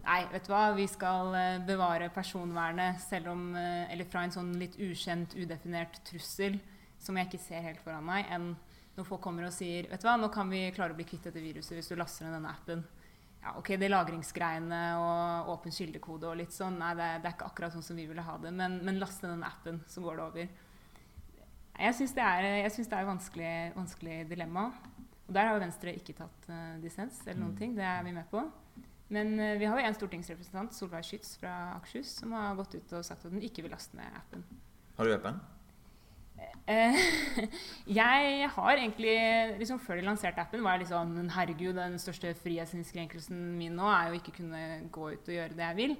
Nei, 0.04 0.26
vet 0.34 0.44
du 0.44 0.52
hva, 0.52 0.66
vi 0.76 0.84
skal 0.92 1.30
eh, 1.40 1.62
bevare 1.64 2.10
personvernet 2.12 3.00
selv 3.00 3.32
om 3.32 3.44
eh, 3.56 3.92
Eller 3.94 4.08
fra 4.12 4.26
en 4.26 4.34
sånn 4.36 4.50
litt 4.60 4.76
ukjent, 4.76 5.32
udefinert 5.40 6.02
trussel 6.04 6.58
som 7.04 7.16
jeg 7.18 7.30
ikke 7.30 7.40
ser 7.40 7.64
helt 7.64 7.82
foran 7.84 8.04
meg, 8.08 8.28
enn 8.32 8.52
når 8.98 9.08
folk 9.08 9.24
kommer 9.24 9.48
og 9.48 9.56
sier 9.56 9.88
Vet 9.92 10.04
du 10.04 10.08
hva, 10.08 10.18
nå 10.20 10.30
kan 10.32 10.52
vi 10.52 10.66
klare 10.76 10.96
å 10.96 10.98
bli 10.98 11.08
kvitt 11.08 11.30
dette 11.30 11.44
viruset 11.44 11.76
hvis 11.78 11.90
du 11.92 11.96
laster 12.00 12.28
ned 12.28 12.38
denne 12.38 12.52
appen. 12.52 12.84
Ja, 13.44 13.58
ok, 13.60 13.74
det 13.76 13.90
lagringsgreiene 13.92 14.82
og 15.04 15.50
åpen 15.58 15.74
kildekode 15.76 16.30
og 16.30 16.38
litt 16.40 16.54
sånn, 16.56 16.78
nei, 16.80 16.94
det, 16.96 17.10
det, 17.20 17.28
er 17.28 17.36
ikke 17.36 17.50
akkurat 17.50 17.74
sånn 17.76 17.84
som 17.84 17.98
vi 18.00 18.06
ville 18.08 18.24
ha 18.24 18.38
det, 18.40 18.54
men, 18.56 18.78
men 18.88 19.02
laste 19.02 19.28
den 19.28 19.44
appen, 19.44 19.82
så 19.92 20.04
går 20.06 20.20
det 20.20 20.28
over. 20.30 20.54
Jeg 21.74 21.98
syns 21.98 22.14
det 22.16 22.24
er 22.24 22.48
et 22.70 23.10
vanskelig, 23.10 23.54
vanskelig, 23.76 24.20
dilemma. 24.30 24.70
Og 25.28 25.34
der 25.36 25.50
har 25.50 25.58
jo 25.58 25.64
Venstre 25.64 25.96
ikke 25.98 26.16
tatt 26.16 26.48
uh, 26.52 26.76
dissens 26.84 27.18
eller 27.26 27.40
noen 27.42 27.56
mm. 27.56 27.60
ting. 27.60 27.74
Det 27.76 27.88
er 27.88 28.04
vi 28.06 28.14
med 28.16 28.30
på. 28.32 28.44
Men 29.14 29.34
uh, 29.40 29.56
vi 29.60 29.68
har 29.68 29.80
jo 29.80 29.88
en 29.90 29.98
stortingsrepresentant, 29.98 30.76
Solveig 30.78 31.08
Schytz 31.08 31.36
fra 31.42 31.54
Akershus, 31.80 32.14
som 32.22 32.36
har 32.38 32.56
gått 32.60 32.78
ut 32.78 32.96
og 33.00 33.08
sagt 33.08 33.26
at 33.26 33.34
hun 33.34 33.44
ikke 33.44 33.66
vil 33.66 33.74
laste 33.74 33.98
ned 34.00 34.22
appen. 34.22 34.46
Har 35.00 35.10
du 35.10 35.16
appen? 35.16 35.42
Uh, 36.64 36.96
jeg 38.00 38.48
har 38.56 38.78
egentlig 38.78 39.14
liksom 39.60 39.82
Før 39.84 40.00
de 40.00 40.06
lanserte 40.08 40.40
appen, 40.40 40.64
var 40.64 40.80
jeg 40.80 40.88
sånn 40.94 41.28
Herregud, 41.36 41.76
den 41.76 41.98
største 42.00 42.32
frihetsinnskrenkelsen 42.40 43.42
min 43.60 43.76
nå 43.76 43.90
er 43.92 44.10
jo 44.10 44.22
ikke 44.22 44.38
kunne 44.38 44.62
gå 44.88 45.10
ut 45.12 45.28
og 45.28 45.36
gjøre 45.36 45.58
det 45.58 45.66
jeg 45.66 45.80
vil. 45.82 45.96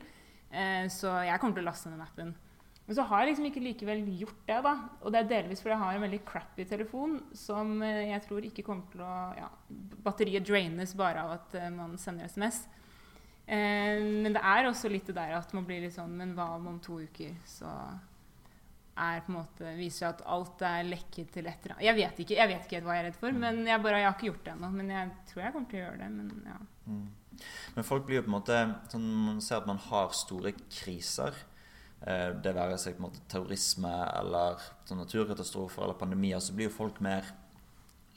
så 0.94 1.18
jeg 1.26 1.42
kommer 1.42 1.58
til 1.58 1.66
å 1.66 1.70
laste 1.72 1.90
ned 1.90 1.98
den 1.98 2.08
appen. 2.08 2.34
Men 2.84 2.98
så 2.98 3.06
har 3.08 3.24
jeg 3.24 3.32
liksom 3.32 3.48
ikke 3.48 3.64
likevel 3.64 4.02
gjort 4.20 4.40
det. 4.48 4.60
da. 4.66 4.74
Og 5.02 5.14
det 5.14 5.22
er 5.22 5.30
delvis 5.30 5.62
fordi 5.64 5.74
jeg 5.76 5.84
har 5.84 5.98
en 5.98 6.06
veldig 6.06 6.22
crappy 6.28 6.66
telefon 6.68 7.20
som 7.38 7.78
eh, 7.82 8.10
jeg 8.12 8.24
tror 8.26 8.48
ikke 8.48 8.66
kommer 8.68 8.90
til 8.92 9.04
å 9.06 9.14
ja, 9.40 9.50
Batteriet 10.04 10.48
draines 10.48 10.96
bare 11.00 11.24
av 11.24 11.38
at 11.38 11.56
man 11.72 11.96
sender 12.02 12.28
SMS. 12.28 12.66
Eh, 13.48 14.02
men 14.04 14.36
det 14.36 14.44
er 14.44 14.68
også 14.68 14.92
litt 14.92 15.08
det 15.08 15.16
der 15.16 15.38
at 15.40 15.56
man 15.56 15.68
blir 15.68 15.84
litt 15.84 15.96
sånn 15.96 16.14
Men 16.16 16.36
hva 16.36 16.54
om 16.58 16.70
om 16.72 16.78
to 16.84 17.02
uker 17.04 17.34
så 17.48 17.72
er 18.94 19.24
på 19.26 19.32
en 19.32 19.40
måte, 19.40 19.72
viser 19.78 20.12
at 20.12 20.22
alt 20.30 20.62
er 20.68 20.86
lekket 20.86 21.32
til 21.34 21.48
et 21.50 21.66
eller 21.66 21.76
annet 21.76 21.88
Jeg 21.88 21.98
vet 21.98 22.20
ikke 22.22 22.38
jeg 22.38 22.50
vet 22.52 22.68
ikke 22.68 22.82
hva 22.86 22.98
jeg 22.98 23.04
er 23.04 23.08
redd 23.10 23.20
for, 23.20 23.40
men 23.44 23.64
jeg, 23.66 23.82
bare, 23.82 24.02
jeg 24.02 24.10
har 24.10 24.18
ikke 24.18 24.30
gjort 24.30 24.46
det 24.46 24.54
ennå. 24.54 24.70
Men 24.78 24.94
jeg 24.94 25.12
tror 25.32 25.44
jeg 25.44 25.56
kommer 25.56 25.72
til 25.72 25.80
å 25.80 25.84
gjøre 25.84 26.02
det. 26.04 26.10
Men 26.14 26.52
ja. 26.52 26.60
Mm. 26.86 27.08
Men 27.74 27.88
folk 27.88 28.06
blir 28.08 28.20
jo 28.20 28.26
på 28.28 28.32
en 28.32 28.38
måte 28.38 28.60
sånn, 28.92 29.10
Man 29.24 29.42
ser 29.42 29.62
at 29.62 29.70
man 29.70 29.82
har 29.88 30.14
store 30.18 30.54
kriser. 30.62 31.40
Eh, 32.04 32.30
det 32.44 32.56
være 32.56 32.78
seg 32.82 32.98
på 32.98 33.04
en 33.04 33.08
måte 33.08 33.24
terrorisme 33.32 33.94
eller 34.20 34.62
sånn 34.88 35.02
naturkatastrofer 35.02 35.86
eller 35.86 36.00
pandemier, 36.00 36.42
så 36.44 36.56
blir 36.56 36.70
jo 36.70 36.76
folk 36.76 37.00
mer 37.04 37.30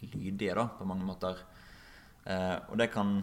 lydige 0.02 0.56
da, 0.58 0.66
på 0.76 0.88
mange 0.88 1.06
måter. 1.06 1.38
Eh, 2.26 2.56
og 2.68 2.76
det 2.80 2.90
kan 2.92 3.20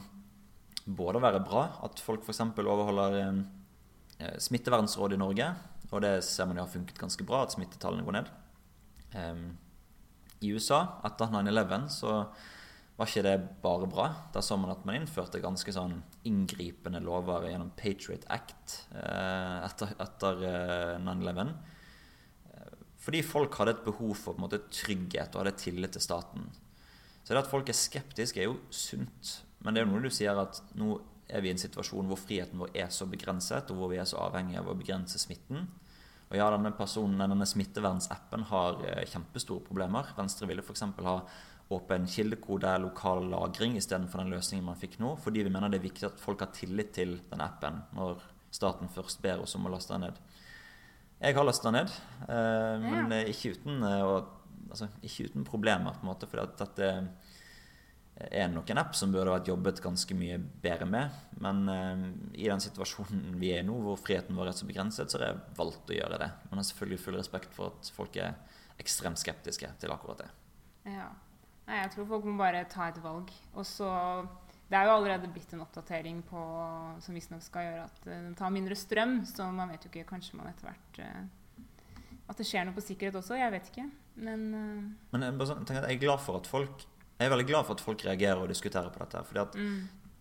både 0.85 1.21
være 1.23 1.43
bra 1.43 1.67
at 1.85 1.99
folk 2.03 2.23
f.eks. 2.23 2.41
overholder 2.63 3.19
eh, 3.21 4.37
smittevernrådet 4.41 5.19
i 5.19 5.21
Norge. 5.21 5.51
Og 5.93 6.01
det 6.01 6.15
ser 6.25 6.49
man 6.49 6.57
jo 6.57 6.65
har 6.65 6.73
funket 6.73 6.97
ganske 6.99 7.25
bra, 7.27 7.43
at 7.45 7.53
smittetallene 7.53 8.05
går 8.07 8.17
ned. 8.17 8.31
I 10.43 10.49
USA, 10.51 10.79
etter 11.05 11.29
9-11, 11.29 11.85
så 11.93 12.15
var 12.97 13.09
ikke 13.09 13.25
det 13.25 13.35
bare 13.63 13.89
bra. 13.89 14.07
Da 14.33 14.41
så 14.43 14.57
man 14.59 14.73
at 14.73 14.83
man 14.85 14.97
innførte 14.99 15.41
ganske 15.41 15.73
sånn 15.73 15.99
inngripende 16.29 17.01
lover 17.03 17.47
gjennom 17.49 17.71
Patriot 17.77 18.25
Act 18.33 18.79
eh, 18.93 19.59
etter, 19.65 19.93
etter 20.03 20.43
eh, 20.49 20.99
9-11. 21.01 21.53
Fordi 23.03 23.23
folk 23.27 23.57
hadde 23.59 23.73
et 23.75 23.81
behov 23.83 24.13
for 24.15 24.39
måte, 24.39 24.61
trygghet 24.71 25.33
og 25.33 25.43
hadde 25.43 25.57
tillit 25.59 25.95
til 25.95 26.03
staten. 26.05 26.45
Så 27.23 27.33
det 27.33 27.41
at 27.41 27.49
folk 27.51 27.67
er 27.71 27.75
skeptiske, 27.75 28.39
er 28.39 28.47
jo 28.47 28.59
sunt. 28.71 29.39
Men 29.63 29.75
det 29.75 29.81
er 29.81 29.87
jo 29.87 29.91
noe 29.91 30.05
du 30.05 30.13
sier 30.13 30.39
at 30.39 30.61
nå 30.79 30.95
er 31.33 31.43
vi 31.43 31.49
i 31.49 31.55
en 31.55 31.59
situasjon 31.59 32.07
hvor 32.07 32.19
friheten 32.19 32.59
vår 32.61 32.71
er 32.77 32.91
så 32.93 33.07
begrenset, 33.09 33.71
og 33.71 33.79
hvor 33.79 33.91
vi 33.91 33.99
er 33.99 34.07
så 34.07 34.21
avhengige 34.23 34.61
av 34.61 34.69
å 34.71 34.77
begrense 34.79 35.19
smitten. 35.19 35.67
Og 36.33 36.39
ja, 36.39 36.47
denne 36.49 36.71
personen, 36.73 37.19
denne 37.21 37.45
smittevernsappen 37.45 38.47
har 38.49 38.79
eh, 38.89 39.03
kjempestore 39.05 39.61
problemer. 39.67 40.07
Venstre 40.17 40.47
ville 40.49 40.63
f.eks. 40.65 40.81
ha 41.05 41.17
åpen 41.73 42.07
kildekode, 42.09 42.71
lokal 42.81 43.27
lagring 43.29 43.77
istedenfor 43.77 44.23
den 44.23 44.33
løsningen 44.33 44.65
man 44.65 44.79
fikk 44.81 44.97
nå. 44.97 45.11
Fordi 45.21 45.43
vi 45.45 45.51
mener 45.53 45.69
det 45.69 45.77
er 45.77 45.85
viktig 45.85 46.07
at 46.09 46.21
folk 46.21 46.41
har 46.41 46.49
tillit 46.57 46.89
til 46.97 47.19
den 47.29 47.43
appen 47.45 47.83
når 47.93 48.25
staten 48.53 48.89
først 48.89 49.21
ber 49.21 49.45
oss 49.45 49.53
om 49.59 49.69
å 49.69 49.75
laste 49.75 49.93
den 49.93 50.07
ned. 50.07 50.17
Jeg 51.21 51.37
har 51.37 51.45
lasta 51.45 51.71
ned, 51.71 51.93
eh, 52.25 52.81
men 52.81 53.13
ikke 53.21 53.53
uten, 53.53 53.85
eh, 53.85 54.07
altså, 54.73 54.89
ikke 55.05 55.29
uten, 55.29 55.45
problemer. 55.45 55.93
på 55.93 56.01
en 56.01 56.11
måte, 56.15 56.27
fordi 56.33 56.47
at 56.49 56.65
dette 56.65 56.89
er 58.15 58.51
nok 58.51 58.69
en 58.69 58.81
app 58.81 58.93
som 58.95 59.11
burde 59.13 59.33
vært 59.33 59.49
jobbet 59.49 59.81
ganske 59.83 60.15
mye 60.17 60.37
bedre 60.63 60.85
med. 60.89 61.17
Men 61.41 61.63
eh, 61.71 62.03
i 62.43 62.49
den 62.49 62.61
situasjonen 62.63 63.37
vi 63.41 63.53
er 63.55 63.63
i 63.63 63.67
nå, 63.67 63.75
hvor 63.83 63.99
friheten 63.99 64.37
vår 64.37 64.51
er 64.51 64.57
så 64.57 64.69
begrenset, 64.69 65.11
så 65.11 65.19
har 65.19 65.31
jeg 65.31 65.57
valgt 65.57 65.89
å 65.89 65.97
gjøre 65.97 66.21
det. 66.21 66.29
Men 66.49 66.61
har 66.61 66.69
selvfølgelig 66.69 67.03
full 67.03 67.19
respekt 67.19 67.57
for 67.57 67.73
at 67.73 67.91
folk 67.95 68.17
er 68.21 68.37
ekstremt 68.81 69.21
skeptiske 69.21 69.69
til 69.81 69.93
akkurat 69.93 70.23
det. 70.23 70.31
Ja. 70.93 71.09
Nei, 71.63 71.79
jeg 71.79 71.93
tror 71.93 72.09
folk 72.09 72.25
må 72.27 72.37
bare 72.39 72.65
ta 72.69 72.89
et 72.91 72.99
valg. 73.03 73.31
Og 73.55 73.67
så 73.67 73.89
Det 74.71 74.79
er 74.79 74.87
jo 74.87 74.95
allerede 74.95 75.29
blitt 75.29 75.51
en 75.53 75.61
oppdatering 75.61 76.23
på, 76.25 76.41
som 77.03 77.13
visstnok 77.13 77.43
skal 77.45 77.65
gjøre 77.67 77.83
at 77.83 78.05
uh, 78.07 78.13
den 78.13 78.33
tar 78.35 78.53
mindre 78.53 78.75
strøm. 78.79 79.19
Så 79.29 79.45
man 79.51 79.69
vet 79.69 79.85
jo 79.85 79.91
ikke 79.91 80.07
Kanskje 80.15 80.39
man 80.39 80.49
etter 80.49 80.69
hvert 80.69 81.01
uh, 81.03 81.67
At 82.31 82.39
det 82.39 82.47
skjer 82.47 82.65
noe 82.65 82.73
på 82.73 82.81
sikkerhet 82.81 83.19
også. 83.19 83.37
Jeg 83.37 83.53
vet 83.53 83.69
ikke. 83.69 83.85
Men, 84.15 84.47
eh. 84.57 84.81
Men 85.13 85.27
jeg, 85.27 85.37
sånn, 85.49 85.67
jeg, 85.67 85.83
er 85.83 86.01
glad 86.01 86.23
for 86.23 86.41
at 86.41 86.49
folk 86.49 86.85
Jeg 87.23 87.29
er 87.29 87.37
veldig 87.37 87.47
glad 87.47 87.63
for 87.63 87.77
at 87.77 87.83
folk 87.85 88.01
reagerer 88.03 88.41
og 88.43 88.49
diskuterer 88.51 88.91
på 88.91 88.99
dette. 88.99 89.21
For 89.29 89.55
mm. 89.55 89.77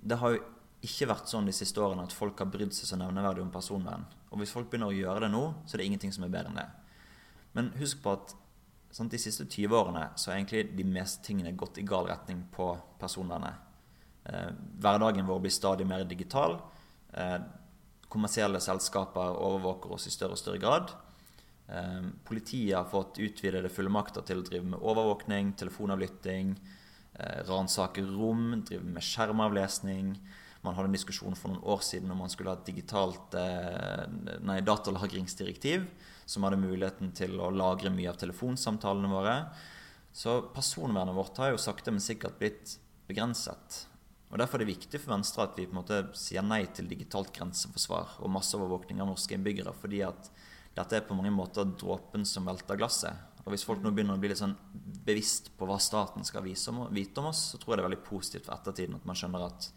det 0.06 0.18
har 0.20 0.36
jo 0.36 0.42
ikke 0.86 1.08
vært 1.10 1.30
sånn 1.30 1.48
de 1.50 1.54
siste 1.54 1.82
årene 1.82 2.04
at 2.06 2.14
folk 2.14 2.38
har 2.38 2.50
brydd 2.50 2.74
seg 2.76 2.92
så 2.92 2.98
nevneverdig 2.98 3.42
om 3.42 3.50
personvern. 3.50 4.04
Og 4.30 4.38
hvis 4.38 4.52
folk 4.54 4.68
begynner 4.70 4.92
å 4.92 4.94
gjøre 4.94 5.24
det 5.24 5.32
nå, 5.34 5.42
så 5.66 5.74
er 5.74 5.82
det 5.82 5.88
ingenting 5.90 6.14
som 6.14 6.26
er 6.26 6.30
bedre 6.30 6.52
enn 6.52 6.60
det. 6.60 6.68
Men 7.58 7.72
husk 7.80 7.98
på 8.04 8.14
at 8.14 8.36
sånn, 8.94 9.10
De 9.10 9.18
siste 9.18 9.46
20 9.48 9.74
årene 9.74 10.04
så 10.20 10.30
har 10.30 10.38
egentlig 10.38 10.76
de 10.76 10.84
meste 10.84 11.24
tingene 11.26 11.54
gått 11.58 11.80
i 11.80 11.86
gal 11.88 12.06
retning 12.06 12.42
på 12.54 12.68
personvernet. 13.00 13.56
Eh, 14.28 14.50
hverdagen 14.84 15.26
vår 15.26 15.40
blir 15.42 15.54
stadig 15.54 15.86
mer 15.88 16.04
digital. 16.04 16.58
Eh, 17.10 17.38
kommersielle 18.12 18.60
selskaper 18.60 19.40
overvåker 19.40 19.96
oss 19.96 20.06
i 20.06 20.12
større 20.12 20.36
og 20.36 20.42
større 20.42 20.60
grad. 20.60 20.92
Eh, 21.66 22.04
politiet 22.28 22.76
har 22.76 22.90
fått 22.90 23.18
utvidede 23.18 23.72
fullmakter 23.72 24.22
til 24.28 24.42
å 24.42 24.46
drive 24.46 24.74
med 24.74 24.84
overvåkning, 24.84 25.54
telefonavlytting, 25.56 26.54
eh, 27.18 27.42
ransake 27.48 28.04
rom, 28.06 28.62
driver 28.66 28.88
med 28.96 29.06
skjermavlesning. 29.06 30.14
Man 30.62 30.76
hadde 30.76 30.92
en 30.92 30.96
diskusjon 30.96 31.36
for 31.38 31.52
noen 31.52 31.64
år 31.74 31.82
siden 31.82 32.10
om 32.14 32.22
man 32.22 32.30
skulle 32.30 32.52
ha 32.52 32.60
et 32.60 32.68
digitalt 32.70 33.34
eh, 33.38 34.60
datalagringsdirektiv 34.62 35.86
som 36.24 36.46
hadde 36.46 36.60
muligheten 36.62 37.10
til 37.16 37.34
å 37.42 37.50
lagre 37.50 37.90
mye 37.92 38.10
av 38.12 38.20
telefonsamtalene 38.20 39.10
våre. 39.10 39.36
Så 40.12 40.38
personvernet 40.54 41.16
vårt 41.16 41.40
har 41.40 41.54
jo 41.54 41.60
sakte, 41.60 41.90
men 41.90 42.04
sikkert 42.04 42.38
blitt 42.38 42.76
begrenset. 43.08 43.86
Og 44.32 44.38
Derfor 44.40 44.60
er 44.60 44.64
det 44.64 44.72
viktig 44.72 45.00
for 45.00 45.12
Venstre 45.12 45.44
at 45.44 45.58
vi 45.58 45.66
på 45.66 45.74
en 45.74 45.82
måte 45.82 45.98
sier 46.16 46.44
nei 46.44 46.62
til 46.72 46.88
digitalt 46.88 47.34
grenseforsvar 47.36 48.16
og 48.24 48.32
masseovervåkning 48.32 49.02
av 49.02 49.10
norske 49.10 49.36
innbyggere. 49.36 49.74
fordi 49.76 50.00
at 50.06 50.30
dette 50.72 50.96
er 50.96 51.04
på 51.04 51.14
mange 51.14 51.34
måter 51.34 51.68
dråpen 51.68 52.24
som 52.24 52.46
velter 52.48 52.78
glasset. 52.80 53.12
Og 53.42 53.50
Hvis 53.50 53.64
folk 53.66 53.82
nå 53.82 53.90
begynner 53.90 54.14
å 54.14 54.22
bli 54.22 54.30
litt 54.30 54.38
sånn 54.38 54.54
bevisst 55.02 55.50
på 55.58 55.66
hva 55.66 55.78
staten 55.82 56.22
skal 56.26 56.44
vite 56.46 56.70
om 56.70 57.30
oss, 57.30 57.48
så 57.52 57.58
tror 57.58 57.72
jeg 57.72 57.80
det 57.80 57.82
er 57.82 57.88
veldig 57.88 58.04
positivt 58.06 58.46
for 58.46 58.54
ettertiden 58.54 58.98
at 59.00 59.08
man 59.08 59.18
skjønner 59.18 59.46
at 59.48 59.72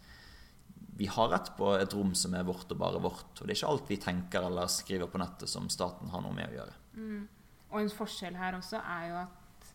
vi 0.96 1.08
har 1.12 1.28
rett 1.28 1.50
på 1.58 1.72
et 1.76 1.92
rom 1.92 2.14
som 2.16 2.34
er 2.38 2.46
vårt 2.46 2.70
og 2.72 2.78
bare 2.80 3.00
vårt. 3.02 3.34
Og 3.36 3.42
det 3.42 3.52
er 3.52 3.58
ikke 3.58 3.72
alt 3.72 3.90
vi 3.90 3.98
tenker 4.00 4.46
eller 4.48 4.70
skriver 4.72 5.10
på 5.12 5.20
nettet 5.20 5.50
som 5.50 5.66
staten 5.72 6.08
har 6.12 6.22
noe 6.24 6.36
med 6.36 6.48
å 6.48 6.56
gjøre. 6.56 6.76
Mm. 6.96 7.26
Og 7.74 7.82
en 7.82 7.92
forskjell 7.92 8.38
her 8.38 8.56
også 8.56 8.80
er 8.80 9.08
jo 9.10 9.18
at 9.24 9.72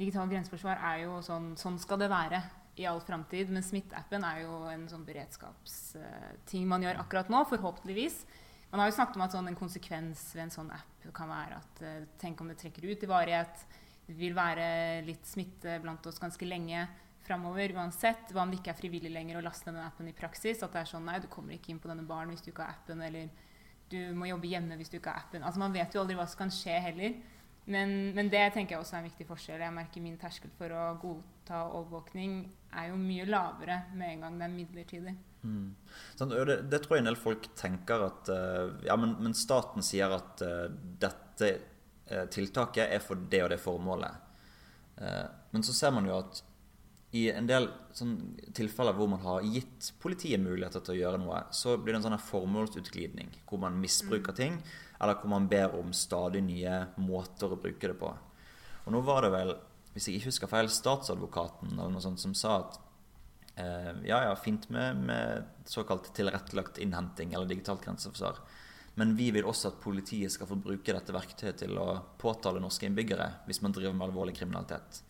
digital 0.00 0.30
grenseforsvar 0.32 0.80
er 0.90 1.04
jo 1.04 1.20
sånn 1.22 1.52
Sånn 1.60 1.76
skal 1.78 2.00
det 2.00 2.10
være 2.10 2.40
i 2.80 2.88
all 2.90 3.02
framtid. 3.04 3.52
Men 3.54 3.62
Smitteappen 3.62 4.24
er 4.26 4.42
jo 4.42 4.64
en 4.72 4.88
sånn 4.90 5.04
beredskapsting 5.06 6.66
man 6.70 6.82
gjør 6.82 7.04
akkurat 7.04 7.30
nå, 7.30 7.44
forhåpentligvis. 7.52 8.24
Man 8.70 8.82
har 8.82 8.90
jo 8.90 8.96
snakket 8.96 9.18
om 9.18 9.24
at 9.26 9.34
sånn 9.36 9.48
en 9.50 9.58
konsekvens 9.58 10.26
ved 10.34 10.46
en 10.46 10.54
sånn 10.54 10.70
app 10.74 11.08
kan 11.14 11.30
være 11.30 11.58
at 11.60 11.82
uh, 11.84 12.04
tenk 12.18 12.40
om 12.40 12.48
det 12.50 12.58
trekker 12.60 12.86
ut 12.88 13.04
i 13.04 13.10
varighet. 13.10 13.64
Det 14.04 14.16
vil 14.18 14.34
være 14.36 14.66
litt 15.06 15.26
smitte 15.28 15.78
blant 15.82 16.06
oss 16.08 16.20
ganske 16.20 16.48
lenge 16.48 16.86
framover 17.24 17.72
uansett. 17.76 18.32
Hva 18.32 18.44
om 18.44 18.52
det 18.52 18.60
ikke 18.60 18.74
er 18.74 18.80
frivillig 18.80 19.12
lenger 19.12 19.38
å 19.38 19.44
laste 19.44 19.70
denne 19.70 19.86
appen 19.86 20.08
i 20.10 20.16
praksis? 20.16 20.62
At 20.64 20.74
det 20.74 20.82
er 20.82 20.90
sånn 20.90 21.06
nei, 21.08 21.20
du 21.22 21.28
kommer 21.32 21.56
ikke 21.56 21.72
inn 21.72 21.80
på 21.80 21.90
denne 21.90 22.06
baren 22.08 22.32
hvis 22.32 22.44
du 22.44 22.50
ikke 22.52 22.66
har 22.66 22.76
appen, 22.76 23.00
eller 23.04 23.30
du 23.92 23.98
må 24.16 24.28
jobbe 24.28 24.50
hjemme 24.50 24.76
hvis 24.80 24.92
du 24.92 24.98
ikke 24.98 25.12
har 25.12 25.24
appen. 25.24 25.44
Altså 25.44 25.62
Man 25.62 25.74
vet 25.74 25.94
jo 25.94 26.02
aldri 26.02 26.18
hva 26.18 26.26
som 26.28 26.44
kan 26.44 26.52
skje 26.52 26.76
heller. 26.88 27.16
Men, 27.64 28.12
men, 28.12 28.28
det 28.28 28.42
tenker 28.52 28.74
jeg 28.74 28.82
også 28.82 28.98
er 28.98 29.02
en 29.02 29.08
viktig 29.08 29.26
forskjell. 29.28 29.62
Jeg 29.64 29.72
merker 29.72 30.04
Min 30.04 30.18
terskel 30.20 30.52
for 30.58 30.72
å 30.76 30.88
godta 31.00 31.62
overvåkning 31.70 32.42
er 32.76 32.90
jo 32.90 32.98
mye 33.00 33.24
lavere 33.28 33.78
med 33.96 34.10
en 34.10 34.26
gang 34.26 34.40
det 34.40 34.46
er 34.46 34.52
midlertidig. 34.52 35.14
Mm. 35.44 35.70
Sånn, 36.16 36.32
det, 36.32 36.58
det, 36.72 36.80
tror 36.84 36.96
jeg 36.96 37.04
en 37.04 37.10
del 37.10 37.20
folk 37.20 37.50
tenker 37.58 38.06
at 38.06 38.30
uh, 38.32 38.74
Ja, 38.86 38.96
men, 38.96 39.16
men, 39.20 39.36
staten 39.36 39.84
sier 39.84 40.12
at 40.16 40.40
uh, 40.44 40.66
dette 40.72 41.50
uh, 42.10 42.24
tiltaket 42.32 42.88
er 42.88 43.04
for 43.04 43.20
det 43.32 43.42
og 43.44 43.52
det 43.52 43.60
formålet. 43.62 44.20
men 45.50 45.64
så 45.66 45.72
ser 45.74 45.90
man 45.90 46.04
jo 46.06 46.14
at 46.14 46.38
i 47.18 47.24
en 47.34 47.48
del 47.48 47.64
sånn, 47.94 48.12
tilfeller 48.54 48.94
hvor 48.94 49.08
man 49.10 49.22
har 49.24 49.46
gitt 49.46 49.88
politiet 50.02 50.38
muligheter 50.42 50.82
til 50.84 50.94
å 50.94 50.98
gjøre 51.00 51.18
noe, 51.22 51.40
så 51.50 51.74
blir 51.74 51.94
det 51.94 52.00
en 52.00 52.06
sånn 52.06 52.26
formålsutglidning 52.28 53.32
hvor 53.48 53.58
man 53.62 53.80
misbruker 53.82 54.34
mm. 54.34 54.38
ting, 54.38 54.60
eller 55.04 55.20
hvor 55.20 55.30
man 55.34 55.46
ber 55.50 55.76
om 55.76 55.92
stadig 55.94 56.42
nye 56.42 56.80
måter 56.96 57.52
å 57.52 57.60
bruke 57.60 57.92
det 57.92 57.96
på. 58.00 58.10
Og 58.84 58.92
nå 58.92 59.04
var 59.04 59.24
det 59.24 59.32
vel, 59.36 59.54
hvis 59.94 60.08
jeg 60.08 60.18
ikke 60.18 60.32
husker 60.32 60.50
feil, 60.50 60.72
statsadvokaten 60.72 61.76
eller 61.76 61.92
noe 61.92 62.02
sånt 62.04 62.22
som 62.24 62.34
sa 62.36 62.58
at 62.62 62.80
Eh, 63.56 63.92
ja, 64.04 64.24
ja, 64.24 64.36
fint 64.36 64.68
med, 64.68 64.96
med, 64.96 65.44
såkalt 65.64 66.14
tilrettelagt 66.14 66.78
innhenting 66.78 67.32
eller 67.32 67.46
digitalt 67.46 67.84
grenseforsvar. 67.84 68.38
Men 68.94 69.16
vi 69.16 69.30
vil 69.30 69.46
også 69.46 69.70
at 69.70 69.80
politiet 69.82 70.32
skal 70.32 70.48
få 70.50 70.58
bruke 70.58 70.94
dette 70.94 71.14
verktøyet 71.14 71.60
til 71.62 71.78
å 71.78 71.88
påtale 72.18 72.62
norske 72.62 72.86
innbyggere 72.86 73.28
hvis 73.46 73.62
man 73.62 73.74
driver 73.74 73.94
med 73.94 74.08
alvorlig 74.08 74.36
kriminalitet. 74.38 75.02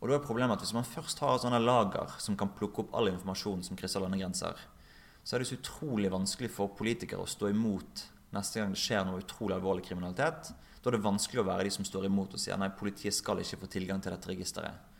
Og 0.00 0.08
da 0.08 0.16
er 0.16 0.24
problemet 0.24 0.58
at 0.58 0.64
Hvis 0.64 0.76
man 0.76 0.84
først 0.84 1.20
har 1.24 1.38
sånne 1.40 1.60
lager 1.60 2.16
som 2.20 2.36
kan 2.36 2.52
plukke 2.52 2.84
opp 2.84 2.94
all 2.94 3.08
informasjon 3.08 3.64
som 3.64 3.76
krysser 3.76 4.04
landegrenser, 4.04 4.56
så 5.24 5.36
er 5.36 5.40
det 5.40 5.48
så 5.48 5.56
utrolig 5.56 6.12
vanskelig 6.12 6.50
for 6.52 6.76
politikere 6.76 7.24
å 7.24 7.28
stå 7.28 7.48
imot 7.50 8.04
neste 8.34 8.60
gang 8.60 8.74
det 8.74 8.80
skjer 8.80 9.06
noe 9.06 9.22
utrolig 9.22 9.56
alvorlig 9.56 9.86
kriminalitet. 9.86 10.50
Da 10.80 10.90
er 10.90 10.96
det 10.96 11.06
vanskelig 11.06 11.42
å 11.42 11.48
være 11.48 11.66
de 11.66 11.72
som 11.74 11.86
står 11.86 12.08
imot 12.08 12.34
og 12.36 12.42
sier 12.42 12.58
nei, 12.60 12.68
politiet 12.74 13.14
skal 13.16 13.40
ikke 13.42 13.62
få 13.64 13.70
tilgang 13.72 14.02
til 14.02 14.14
dette 14.14 14.30
registeret. 14.30 14.94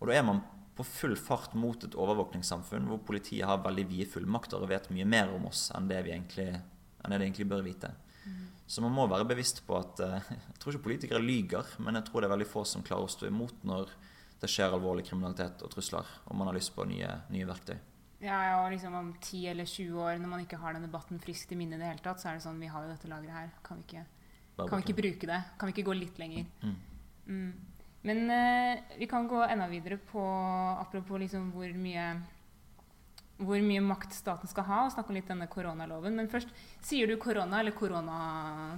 Og 0.00 0.08
da 0.08 0.16
er 0.16 0.24
man 0.26 0.40
på 0.78 0.86
full 0.86 1.16
fart 1.18 1.52
mot 1.58 1.82
et 1.84 1.96
overvåkningssamfunn 1.98 2.86
hvor 2.88 3.02
politiet 3.04 3.48
har 3.48 3.60
veldig 3.64 3.84
vide 3.90 4.08
fullmakter 4.08 4.62
og 4.62 4.70
vet 4.70 4.88
mye 4.94 5.08
mer 5.08 5.32
om 5.34 5.48
oss 5.50 5.66
enn 5.76 5.90
det 5.90 5.98
vi 6.06 6.14
egentlig, 6.14 6.48
enn 6.56 7.12
det 7.12 7.18
de 7.20 7.26
egentlig 7.26 7.48
bør 7.50 7.66
vite. 7.66 7.90
Mm. 8.24 8.46
Så 8.70 8.84
man 8.84 8.94
må 8.96 9.04
være 9.10 9.28
bevisst 9.28 9.62
på 9.66 9.76
at 9.76 10.00
uh, 10.00 10.30
Jeg 10.30 10.62
tror 10.62 10.74
ikke 10.74 10.86
politikere 10.86 11.20
lyger, 11.22 11.68
men 11.84 11.98
jeg 11.98 12.08
tror 12.08 12.22
det 12.22 12.30
er 12.30 12.34
veldig 12.36 12.48
få 12.48 12.64
som 12.68 12.86
klarer 12.86 13.08
å 13.08 13.12
stå 13.12 13.28
imot 13.28 13.66
når 13.68 13.92
det 14.40 14.48
skjer 14.48 14.72
alvorlig 14.72 15.04
kriminalitet 15.08 15.60
og 15.66 15.72
trusler, 15.74 16.06
og 16.26 16.36
man 16.38 16.48
har 16.48 16.56
lyst 16.56 16.72
på 16.74 16.86
nye, 16.88 17.12
nye 17.32 17.48
verktøy. 17.48 17.76
Ja, 18.20 18.38
og 18.60 18.70
liksom 18.74 18.94
Om 18.94 19.14
10 19.16 19.46
eller 19.54 19.64
20 19.64 20.00
år, 20.00 20.18
når 20.20 20.28
man 20.28 20.42
ikke 20.44 20.58
har 20.60 20.76
den 20.76 20.84
debatten 20.84 21.20
friskt 21.22 21.52
i 21.52 21.56
minne, 21.56 21.78
i 21.78 21.80
det 21.80 21.88
hele 21.88 22.04
tatt, 22.04 22.20
så 22.20 22.30
er 22.30 22.38
det 22.38 22.44
sånn 22.44 22.60
Vi 22.60 22.68
har 22.68 22.84
jo 22.84 22.92
dette 22.92 23.08
lageret 23.08 23.36
her. 23.36 23.54
Kan 23.64 23.80
vi 23.80 23.86
ikke, 23.88 24.04
kan 24.60 24.76
vi 24.76 24.84
ikke 24.84 25.00
bruke 25.00 25.30
det? 25.30 25.40
Kan 25.58 25.70
vi 25.70 25.76
ikke 25.76 25.88
gå 25.88 25.96
litt 25.96 26.20
lenger? 26.20 26.44
Mm. 26.60 26.76
Mm. 27.30 27.52
Men 28.02 28.30
eh, 28.32 28.82
vi 28.98 29.08
kan 29.08 29.28
gå 29.28 29.40
enda 29.44 29.68
videre 29.68 29.96
på 29.96 30.20
apropos 30.80 31.20
liksom 31.20 31.50
hvor 31.52 31.72
mye 31.76 32.12
hvor 33.40 33.62
mye 33.64 33.80
makt 33.80 34.12
staten 34.12 34.50
skal 34.50 34.66
ha, 34.68 34.82
og 34.84 34.92
snakke 34.92 35.12
om 35.12 35.16
litt 35.16 35.30
denne 35.30 35.48
koronaloven. 35.48 36.12
Men 36.16 36.28
først, 36.28 36.50
sier 36.84 37.08
du 37.08 37.16
korona 37.20 37.62
eller 37.62 37.72
korona, 37.72 38.16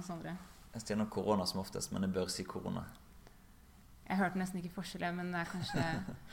Sondre? 0.07 0.37
Jeg 0.73 0.85
sier 0.85 0.99
nok 0.99 1.11
korona 1.13 1.45
som 1.49 1.59
oftest, 1.61 1.91
men 1.91 2.07
jeg 2.07 2.15
bør 2.15 2.31
si 2.31 2.45
korona. 2.47 2.85
Jeg 4.07 4.19
hørte 4.19 4.39
nesten 4.39 4.61
ikke 4.61 4.77
forskjellen, 4.77 5.19
men 5.19 5.33
det 5.35 5.41
er 5.43 5.51
kanskje 5.51 5.83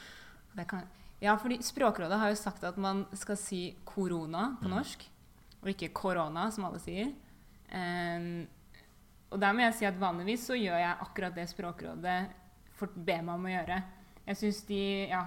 det 0.59 0.67
kan, 0.71 0.87
Ja, 1.21 1.35
fordi 1.37 1.61
Språkrådet 1.63 2.19
har 2.19 2.33
jo 2.33 2.39
sagt 2.41 2.65
at 2.65 2.79
man 2.81 3.05
skal 3.13 3.37
si 3.37 3.61
korona 3.85 4.55
på 4.61 4.71
mm. 4.71 4.73
norsk, 4.73 5.05
og 5.61 5.69
ikke 5.75 5.93
korona, 5.93 6.47
som 6.55 6.65
alle 6.69 6.81
sier. 6.81 7.11
Um, 7.71 8.47
og 9.31 9.39
der 9.43 9.55
må 9.55 9.63
jeg 9.63 9.77
si 9.79 9.87
at 9.87 10.01
vanligvis 10.01 10.49
så 10.49 10.57
gjør 10.59 10.81
jeg 10.81 11.03
akkurat 11.05 11.37
det 11.37 11.47
Språkrådet 11.53 12.19
be 12.81 13.19
meg 13.21 13.35
om 13.35 13.47
å 13.47 13.53
gjøre. 13.53 13.79
Jeg 14.25 14.39
syns 14.41 14.63
de 14.69 14.83
Ja, 15.11 15.25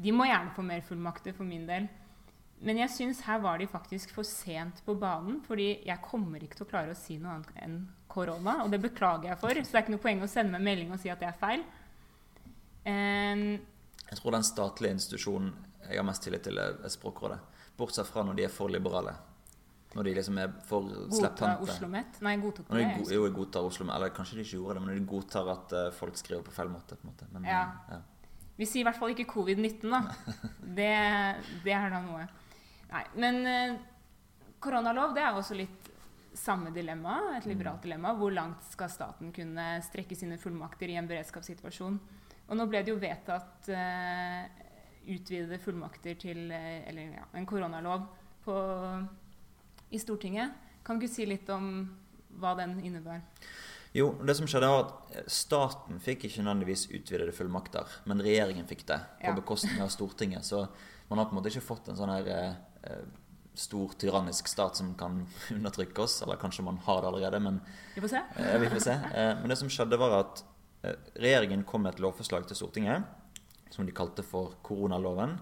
de 0.00 0.12
må 0.16 0.26
gjerne 0.28 0.54
få 0.56 0.64
mer 0.64 0.80
fullmakter 0.86 1.34
for 1.36 1.44
min 1.44 1.66
del. 1.68 1.88
Men 2.60 2.80
jeg 2.82 2.92
syns 2.92 3.22
her 3.24 3.40
var 3.40 3.60
de 3.60 3.68
faktisk 3.68 4.12
for 4.16 4.26
sent 4.26 4.82
på 4.84 4.94
banen. 4.94 5.40
fordi 5.44 5.82
jeg 5.86 6.04
kommer 6.04 6.42
ikke 6.42 6.56
til 6.56 6.66
å 6.66 6.70
klare 6.70 6.92
å 6.92 6.98
si 6.98 7.18
noe 7.18 7.36
annet 7.36 7.62
enn 7.64 7.76
korona. 8.08 8.62
Og 8.64 8.70
det 8.72 8.80
beklager 8.80 9.30
jeg 9.30 9.40
for. 9.40 9.50
Så 9.50 9.72
det 9.72 9.78
er 9.78 9.84
ikke 9.84 9.96
noe 9.96 10.06
poeng 10.06 10.24
å 10.24 10.28
sende 10.28 10.52
meg 10.56 10.66
melding 10.68 10.92
og 10.92 11.00
si 11.00 11.12
at 11.12 11.20
det 11.20 11.28
er 11.28 11.40
feil. 11.40 11.64
Um, 12.80 13.60
jeg 14.10 14.18
tror 14.18 14.34
den 14.34 14.46
statlige 14.46 14.96
institusjonen 14.98 15.50
jeg 15.86 15.98
har 15.98 16.06
mest 16.06 16.22
tillit 16.26 16.44
til, 16.46 16.58
er 16.58 16.92
Språkrådet. 16.92 17.38
Bortsett 17.78 18.08
fra 18.10 18.24
når 18.26 18.38
de 18.38 18.46
er 18.46 18.52
for 18.52 18.70
liberale. 18.70 19.14
Når 19.94 20.06
de 20.06 20.14
liksom 20.14 20.38
er 20.38 20.52
for 20.68 20.86
slepphendte. 20.86 21.48
Godtar 21.58 21.64
OsloMet? 21.64 22.18
Nei, 22.22 22.36
godtok 22.38 22.68
det. 22.68 22.82
De, 22.84 23.14
jo, 23.16 23.24
jeg 23.26 23.34
godtar 23.34 23.66
Oslo 23.66 23.88
Eller 23.90 24.12
kanskje 24.14 24.38
de 24.38 24.44
ikke 24.44 24.60
gjorde 24.60 24.76
det, 24.78 24.82
men 24.84 24.98
de 25.00 25.06
godtar 25.10 25.50
at 25.50 25.74
uh, 25.74 25.86
folk 25.94 26.18
skriver 26.18 26.44
på 26.46 26.54
feil 26.54 26.70
måte. 26.70 26.98
på 26.98 27.06
en 27.06 27.10
måte. 27.10 27.26
Men, 27.34 27.48
ja. 27.50 27.64
Ja. 27.90 27.98
Vi 28.60 28.68
sier 28.68 28.84
i 28.84 28.86
hvert 28.86 29.00
fall 29.00 29.16
ikke 29.16 29.26
covid-19, 29.32 29.90
da. 29.90 30.02
det, 30.78 30.92
det, 31.64 31.74
er 31.74 31.90
da 31.90 32.02
noe. 32.04 32.28
Nei, 32.92 33.04
men 33.24 33.40
uh, 33.48 33.80
koronalov 34.62 35.16
det 35.16 35.26
er 35.26 35.40
også 35.40 35.58
litt 35.58 35.90
samme 36.38 36.70
dilemma, 36.70 37.16
et 37.34 37.48
mm. 37.48 37.50
liberalt 37.50 37.82
dilemma. 37.82 38.14
Hvor 38.18 38.30
langt 38.34 38.70
skal 38.70 38.92
staten 38.92 39.34
kunne 39.34 39.72
strekke 39.86 40.18
sine 40.18 40.38
fullmakter 40.38 40.92
i 40.92 41.00
en 41.00 41.10
beredskapssituasjon? 41.10 41.98
Og 42.50 42.58
nå 42.58 42.66
ble 42.66 42.82
det 42.82 42.90
jo 42.90 42.98
vedtatt 42.98 43.70
utvidede 45.10 45.58
fullmakter 45.62 46.16
til 46.18 46.50
Eller 46.50 47.14
ja, 47.14 47.24
en 47.38 47.46
koronalov 47.46 48.08
på 48.44 48.56
i 49.90 49.98
Stortinget. 49.98 50.50
Kan 50.86 50.98
du 50.98 51.06
si 51.10 51.26
litt 51.26 51.48
om 51.54 51.70
hva 52.40 52.54
den 52.58 52.78
innebærer? 52.82 53.22
Jo, 53.92 54.12
det 54.22 54.36
som 54.38 54.46
skjedde 54.46 54.68
var 54.70 54.84
at 54.84 55.30
Staten 55.30 55.98
fikk 56.02 56.28
ikke 56.28 56.44
nødvendigvis 56.44 56.86
utvidede 56.94 57.34
fullmakter, 57.34 57.88
men 58.06 58.22
regjeringen 58.22 58.68
fikk 58.70 58.84
det 58.86 59.00
på 59.18 59.32
ja. 59.32 59.34
bekostning 59.34 59.80
av 59.82 59.90
Stortinget. 59.90 60.46
Så 60.46 60.62
man 61.10 61.18
har 61.18 61.26
på 61.26 61.34
en 61.34 61.40
måte 61.40 61.50
ikke 61.50 61.66
fått 61.72 61.90
en 61.90 61.98
sånn 61.98 62.12
her 62.14 62.30
eh, 62.30 63.02
stor 63.58 63.96
tyrannisk 63.98 64.46
stat 64.48 64.78
som 64.78 64.92
kan 64.98 65.24
undertrykke 65.56 66.06
oss. 66.06 66.20
Eller 66.22 66.38
kanskje 66.38 66.64
man 66.68 66.78
har 66.86 67.02
det 67.02 67.10
allerede, 67.10 67.42
men 67.42 67.58
Vi 67.96 68.04
får 68.04 68.14
se. 68.14 68.22
Eh, 68.38 68.58
vi 68.62 68.70
får 68.70 68.84
se. 68.86 68.94
Eh, 68.94 69.32
men 69.40 69.50
det 69.50 69.58
som 69.58 69.72
skjedde, 69.72 69.98
var 69.98 70.20
at 70.20 70.44
eh, 70.44 70.49
regjeringen 70.82 71.64
kom 71.68 71.84
med 71.84 71.94
et 71.94 72.04
lovforslag 72.04 72.46
til 72.48 72.56
Stortinget 72.56 73.04
som 73.70 73.86
de 73.86 73.94
kalte 73.94 74.24
for 74.26 74.56
koronaloven. 74.66 75.38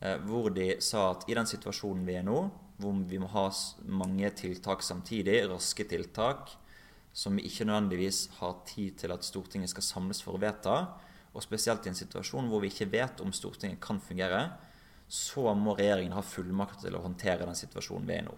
Eh, 0.00 0.16
hvor 0.26 0.50
de 0.54 0.76
sa 0.84 1.10
at 1.12 1.26
i 1.28 1.36
den 1.36 1.48
situasjonen 1.48 2.06
vi 2.06 2.16
er 2.18 2.26
nå, 2.26 2.38
hvor 2.78 3.02
vi 3.10 3.18
må 3.18 3.28
ha 3.32 3.48
mange 3.90 4.30
tiltak 4.38 4.84
samtidig, 4.86 5.42
raske 5.50 5.86
tiltak, 5.90 6.54
som 7.12 7.36
vi 7.36 7.48
ikke 7.48 7.66
nødvendigvis 7.66 8.28
har 8.38 8.60
tid 8.68 9.00
til 9.02 9.12
at 9.14 9.26
Stortinget 9.26 9.72
skal 9.72 9.86
samles 9.86 10.22
for 10.22 10.38
å 10.38 10.42
vedta, 10.42 10.76
og 11.34 11.44
spesielt 11.44 11.86
i 11.86 11.90
en 11.90 11.98
situasjon 11.98 12.48
hvor 12.50 12.62
vi 12.62 12.70
ikke 12.70 12.90
vet 12.92 13.20
om 13.24 13.34
Stortinget 13.34 13.82
kan 13.82 13.98
fungere, 14.00 14.52
så 15.08 15.50
må 15.56 15.74
regjeringen 15.74 16.14
ha 16.14 16.22
fullmakt 16.22 16.84
til 16.84 16.94
å 16.94 17.02
håndtere 17.02 17.46
den 17.48 17.58
situasjonen 17.58 18.06
vi 18.06 18.14
er 18.14 18.22
i 18.22 18.28
nå. 18.28 18.36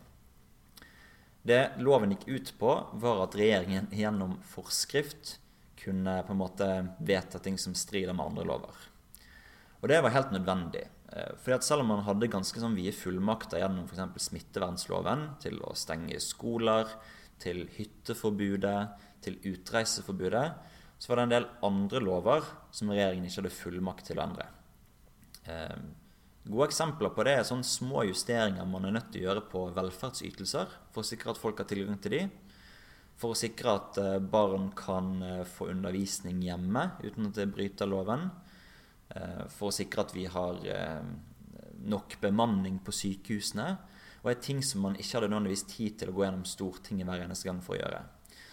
Det 1.41 1.61
loven 1.81 2.15
gikk 2.15 2.27
ut 2.29 2.51
på, 2.61 2.73
var 3.03 3.23
at 3.25 3.37
regjeringen 3.37 3.89
gjennom 3.97 4.37
forskrift 4.49 5.39
kunne 5.81 6.21
på 6.27 6.35
en 6.35 6.41
måte 6.41 6.71
vedta 6.99 7.41
ting 7.43 7.59
som 7.59 7.75
strider 7.75 8.17
med 8.17 8.31
andre 8.31 8.47
lover. 8.49 8.89
Og 9.81 9.89
det 9.89 10.01
var 10.05 10.13
helt 10.15 10.35
nødvendig. 10.35 10.85
Eh, 11.13 11.33
fordi 11.41 11.57
at 11.57 11.65
Selv 11.65 11.81
om 11.81 11.93
man 11.95 12.05
hadde 12.05 12.31
ganske 12.31 12.61
sånn 12.61 12.77
vide 12.77 12.93
fullmakter 12.95 13.63
gjennom 13.63 13.89
f.eks. 13.89 14.27
smittevernloven 14.29 15.27
til 15.43 15.61
å 15.65 15.75
stenge 15.75 16.21
skoler, 16.21 16.87
til 17.41 17.65
hytteforbudet, 17.73 18.91
til 19.25 19.39
utreiseforbudet, 19.49 20.45
så 21.01 21.09
var 21.09 21.17
det 21.17 21.25
en 21.25 21.33
del 21.33 21.49
andre 21.65 22.03
lover 22.05 22.45
som 22.77 22.93
regjeringen 22.93 23.25
ikke 23.25 23.41
hadde 23.41 23.57
fullmakt 23.57 24.05
til 24.11 24.21
å 24.21 24.27
endre. 24.27 24.47
Eh, 25.49 25.79
gode 26.45 26.69
eksempler 26.69 27.15
på 27.17 27.25
det 27.25 27.39
er 27.39 27.49
sånne 27.49 27.65
små 27.65 28.05
justeringer 28.09 28.69
man 28.69 28.85
er 28.85 28.99
nødt 28.99 29.09
til 29.13 29.25
å 29.25 29.31
gjøre 29.31 29.47
på 29.49 29.65
velferdsytelser 29.77 30.77
for 30.93 31.03
å 31.03 31.09
sikre 31.09 31.33
at 31.33 31.41
folk 31.41 31.63
har 31.63 31.69
tilgang 31.71 31.97
til 32.05 32.17
de. 32.17 32.23
For 33.21 33.35
å 33.35 33.39
sikre 33.39 33.75
at 33.77 33.99
eh, 34.01 34.17
barn 34.19 34.71
kan 34.77 35.19
få 35.45 35.69
undervisning 35.75 36.41
hjemme 36.47 36.87
uten 37.05 37.29
at 37.29 37.37
det 37.37 37.51
bryter 37.53 37.91
loven. 37.91 38.31
Eh, 39.15 39.47
for 39.51 39.71
å 39.71 39.75
sikre 39.75 40.05
at 40.05 40.15
vi 40.15 40.27
har 40.31 40.61
eh, 40.71 41.03
nok 41.91 42.19
bemanning 42.23 42.79
på 42.85 42.95
sykehusene. 42.95 43.69
Og 44.21 44.31
er 44.31 44.43
ting 44.45 44.61
som 44.65 44.85
man 44.85 44.99
ikke 44.99 45.17
hadde 45.17 45.31
nødvendigvis 45.33 45.67
tid 45.71 45.99
til 45.99 46.13
å 46.13 46.17
gå 46.17 46.27
gjennom 46.27 46.47
Stortinget 46.47 47.09
hver 47.09 47.25
eneste 47.25 47.49
gang 47.49 47.63
for 47.65 47.77
å 47.77 47.81
gjøre. 47.81 48.05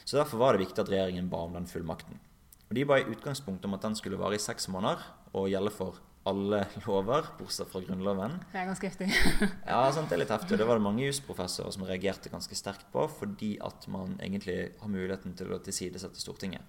Så 0.08 0.16
Derfor 0.16 0.42
var 0.42 0.56
det 0.56 0.64
viktig 0.64 0.82
at 0.82 0.92
regjeringen 0.92 1.30
ba 1.30 1.44
om 1.44 1.58
den 1.58 1.68
fullmakten. 1.68 2.22
Og 2.68 2.76
De 2.76 2.86
ba 2.88 3.00
i 3.00 3.08
utgangspunktet 3.08 3.68
om 3.68 3.76
at 3.76 3.84
den 3.84 3.98
skulle 4.00 4.20
vare 4.20 4.40
i 4.40 4.44
seks 4.44 4.70
måneder 4.72 5.04
og 5.36 5.50
gjelde 5.52 5.74
for 5.76 6.00
alle 6.28 6.62
lover, 6.86 7.28
bortsett 7.40 7.70
fra 7.72 7.82
Grunnloven. 7.84 8.38
Det 8.52 8.60
er 8.62 8.70
ganske 8.70 8.90
heftig. 8.90 9.08
ja, 9.72 9.80
sant, 9.96 10.10
det 10.10 10.18
er 10.18 10.22
litt 10.24 10.34
heftig. 10.34 10.60
Det 10.60 10.68
var 10.68 10.80
det 10.80 10.86
mange 10.86 11.06
jusprofessorer 11.08 11.74
som 11.76 11.86
reagerte 11.88 12.32
ganske 12.34 12.58
sterkt 12.58 12.90
på, 12.94 13.06
fordi 13.20 13.56
at 13.64 13.88
man 13.92 14.18
egentlig 14.20 14.58
har 14.82 14.92
muligheten 14.92 15.36
til 15.40 15.54
å 15.56 15.62
tilsidesette 15.64 16.22
Stortinget. 16.22 16.66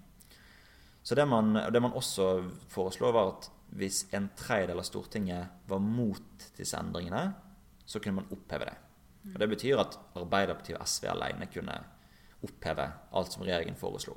Så 1.02 1.16
det 1.18 1.24
man, 1.30 1.54
det 1.72 1.80
man 1.82 1.96
også 1.96 2.28
foreslo, 2.70 3.10
var 3.14 3.32
at 3.32 3.50
hvis 3.78 4.04
en 4.16 4.30
tredjedel 4.36 4.80
av 4.80 4.86
Stortinget 4.86 5.68
var 5.68 5.82
mot 5.82 6.48
disse 6.56 6.78
endringene, 6.78 7.30
så 7.88 8.00
kunne 8.00 8.20
man 8.20 8.32
oppheve 8.34 8.68
det. 8.68 8.76
Og 9.34 9.38
Det 9.40 9.48
betyr 9.50 9.80
at 9.80 9.98
Arbeiderpartiet 10.16 10.78
og 10.78 10.88
SV 10.88 11.08
alene 11.12 11.48
kunne 11.52 11.76
oppheve 12.44 12.84
alt 13.16 13.34
som 13.34 13.44
regjeringen 13.44 13.78
foreslo. 13.78 14.16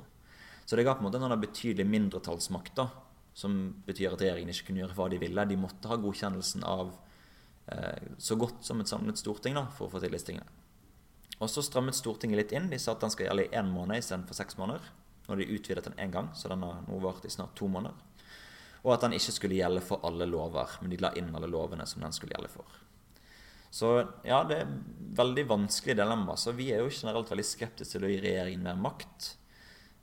Så 0.64 0.76
det 0.76 0.84
ga 0.86 0.94
på 0.94 1.02
en 1.02 1.08
måte 1.08 1.18
en 1.18 1.40
betydelig 1.40 1.86
mindretallsmakt, 1.88 2.76
da, 2.78 2.86
som 3.34 3.58
betyr 3.86 4.12
at 4.12 4.20
regjeringen 4.20 4.52
ikke 4.52 4.68
kunne 4.70 4.82
gjøre 4.84 4.96
hva 4.98 5.08
de 5.12 5.20
ville. 5.22 5.46
De 5.48 5.58
måtte 5.60 5.90
ha 5.90 5.98
godkjennelsen 6.00 6.66
av 6.68 6.92
eh, 7.72 8.10
så 8.20 8.36
godt 8.40 8.64
som 8.66 8.82
et 8.82 8.90
samlet 8.90 9.20
storting 9.20 9.56
da, 9.58 9.66
for 9.76 9.88
å 9.88 9.94
få 9.94 10.02
til 10.02 10.12
disse 10.12 10.28
tingene. 10.28 10.58
Og 11.42 11.48
så 11.50 11.64
strammet 11.64 11.96
Stortinget 11.98 12.38
litt 12.38 12.52
inn. 12.54 12.68
De 12.70 12.78
sa 12.78 12.92
at 12.92 13.02
den 13.02 13.10
skal 13.10 13.26
gjelde 13.26 13.48
i 13.48 13.56
én 13.58 13.70
måned 13.72 13.98
istedenfor 13.98 14.36
seks 14.38 14.54
måneder. 14.60 14.84
Når 15.26 15.40
de 15.40 15.48
utvidet 15.56 15.88
den 15.88 15.98
én 15.98 16.12
gang, 16.14 16.28
så 16.38 16.50
den 16.52 16.62
har 16.62 16.84
nå 16.86 17.00
vart 17.02 17.24
i 17.26 17.32
snart 17.32 17.56
to 17.58 17.66
måneder 17.70 17.96
og 18.82 18.96
at 18.96 19.04
den 19.04 19.14
ikke 19.16 19.34
skulle 19.36 19.58
gjelde 19.58 19.82
for 19.84 20.02
alle 20.06 20.26
lover, 20.26 20.78
men 20.82 20.90
de 20.90 20.98
la 21.02 21.12
inn 21.18 21.30
alle 21.36 21.50
lovene 21.50 21.86
som 21.86 22.02
den 22.02 22.14
skulle 22.14 22.34
gjelde 22.34 22.50
for. 22.50 22.80
Så 23.72 23.92
ja, 24.26 24.42
det 24.44 24.58
er 24.64 24.72
veldig 25.16 25.44
vanskelig 25.48 25.94
dilemma. 25.96 26.34
Så 26.36 26.52
vi 26.56 26.68
er 26.74 26.82
jo 26.82 26.90
generelt 26.90 27.30
veldig 27.30 27.46
skeptiske 27.46 27.94
til 27.94 28.04
å 28.04 28.10
gi 28.10 28.18
regjeringen 28.20 28.66
mer 28.66 28.80
makt. 28.82 29.30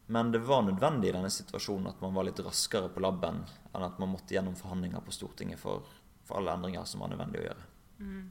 Men 0.10 0.32
det 0.34 0.42
var 0.42 0.64
nødvendig 0.66 1.12
i 1.12 1.14
denne 1.14 1.30
situasjonen 1.30 1.92
at 1.92 2.00
man 2.02 2.16
var 2.16 2.26
litt 2.26 2.40
raskere 2.42 2.90
på 2.90 3.02
labben 3.04 3.44
enn 3.46 3.86
at 3.86 4.00
man 4.02 4.10
måtte 4.10 4.34
gjennom 4.34 4.56
forhandlinger 4.58 5.04
på 5.06 5.14
Stortinget 5.14 5.62
for, 5.62 5.86
for 6.26 6.40
alle 6.40 6.56
endringer 6.58 6.88
som 6.90 7.04
var 7.04 7.12
nødvendig 7.12 7.44
å 7.44 7.46
gjøre. 7.46 7.68
Mm. 8.00 8.24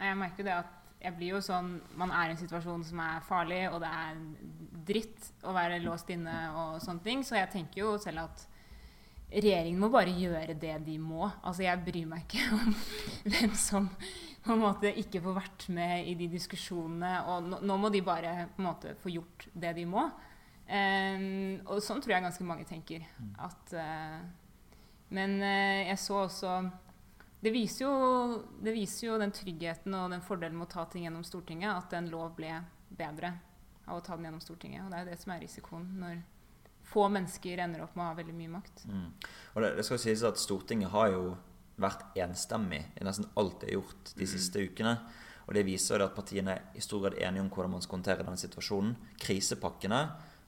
Jeg 0.00 0.18
merker 0.22 0.46
det 0.46 0.54
at 0.56 0.74
jeg 0.96 1.12
blir 1.18 1.34
jo 1.34 1.42
sånn 1.44 1.74
Man 2.00 2.12
er 2.14 2.30
i 2.30 2.34
en 2.34 2.40
situasjon 2.40 2.84
som 2.88 3.00
er 3.04 3.24
farlig, 3.26 3.66
og 3.68 3.82
det 3.84 3.90
er 3.92 4.20
dritt 4.88 5.30
å 5.44 5.52
være 5.56 5.82
låst 5.84 6.10
inne 6.14 6.36
og 6.56 6.78
sånne 6.82 7.04
ting. 7.04 7.24
Så 7.26 7.36
jeg 7.36 7.50
tenker 7.52 7.82
jo 7.82 7.96
selv 8.00 8.24
at 8.24 8.46
regjeringen 9.32 9.82
må 9.82 9.90
bare 9.92 10.14
gjøre 10.14 10.54
det 10.56 10.78
de 10.86 10.96
må. 11.02 11.26
Altså, 11.42 11.66
jeg 11.66 11.82
bryr 11.84 12.08
meg 12.08 12.24
ikke 12.24 12.46
om 12.56 12.72
hvem 13.26 13.52
som 13.58 13.90
på 14.46 14.54
en 14.54 14.62
måte 14.62 14.92
ikke 15.02 15.20
får 15.24 15.36
vært 15.42 15.68
med 15.74 16.08
i 16.08 16.14
de 16.18 16.30
diskusjonene. 16.32 17.12
Og 17.28 17.50
nå, 17.50 17.60
nå 17.66 17.78
må 17.82 17.92
de 17.92 18.00
bare 18.06 18.46
på 18.54 18.62
en 18.62 18.70
måte 18.70 18.96
få 19.02 19.12
gjort 19.12 19.48
det 19.52 19.74
de 19.76 19.86
må. 19.90 20.06
Um, 20.66 21.60
og 21.70 21.78
sånn 21.84 22.00
tror 22.02 22.16
jeg 22.16 22.24
ganske 22.24 22.46
mange 22.46 22.66
tenker. 22.66 23.06
Mm. 23.22 23.32
At, 23.46 23.74
uh, 23.76 24.72
men 25.14 25.38
uh, 25.42 25.86
jeg 25.86 25.98
så 26.02 26.24
også 26.24 26.56
det 27.46 27.52
viser, 27.54 27.84
jo, 27.84 28.38
det 28.64 28.72
viser, 28.74 29.10
jo, 29.10 29.18
den 29.20 29.34
tryggheten 29.34 29.94
og 29.94 30.10
den 30.10 30.24
fordelen 30.24 30.56
med 30.58 30.66
å 30.66 30.72
ta 30.72 30.86
ting 30.90 31.04
gjennom 31.04 31.22
Stortinget, 31.26 31.70
at 31.70 31.92
en 31.94 32.08
lov 32.10 32.32
ble 32.34 32.56
bedre 32.96 33.34
av 33.86 34.00
å 34.00 34.02
ta 34.02 34.16
den 34.16 34.26
gjennom 34.26 34.42
Stortinget. 34.42 34.82
Og 34.82 34.90
det 34.90 34.98
er 34.98 35.04
jo 35.04 35.10
det 35.12 35.18
som 35.20 35.34
er 35.34 35.44
risikoen 35.44 35.84
når 36.00 36.16
få 36.86 37.04
mennesker 37.12 37.60
ender 37.62 37.84
opp 37.84 37.94
med 37.98 38.04
å 38.04 38.08
ha 38.08 38.16
veldig 38.18 38.34
mye 38.38 38.54
makt. 38.56 38.86
Mm. 38.88 39.06
Og 39.54 39.62
det, 39.62 39.70
det, 39.78 39.84
skal 39.86 40.00
sies 40.02 40.24
at 40.26 40.40
Stortinget 40.40 40.90
har 40.94 41.12
jo 41.12 41.22
vært 41.82 42.18
enstemmig 42.24 42.80
i 42.96 43.06
nesten 43.06 43.28
alt 43.36 43.60
det 43.62 43.70
er 43.70 43.76
gjort 43.76 44.12
de 44.14 44.26
mm. 44.26 44.32
siste 44.32 44.62
ukene. 44.64 44.96
Og 45.46 45.54
Det 45.54 45.66
viser 45.66 46.02
at 46.02 46.16
partiene 46.16 46.56
er 46.56 46.78
i 46.78 46.82
stor 46.82 47.04
grad 47.04 47.18
enige 47.22 47.44
om 47.44 47.50
hvordan 47.52 47.76
man 47.76 47.84
skal 47.84 48.00
håndtere 48.00 48.24
denne 48.24 48.40
situasjonen. 48.40 48.96
Krisepakkene 49.22 50.00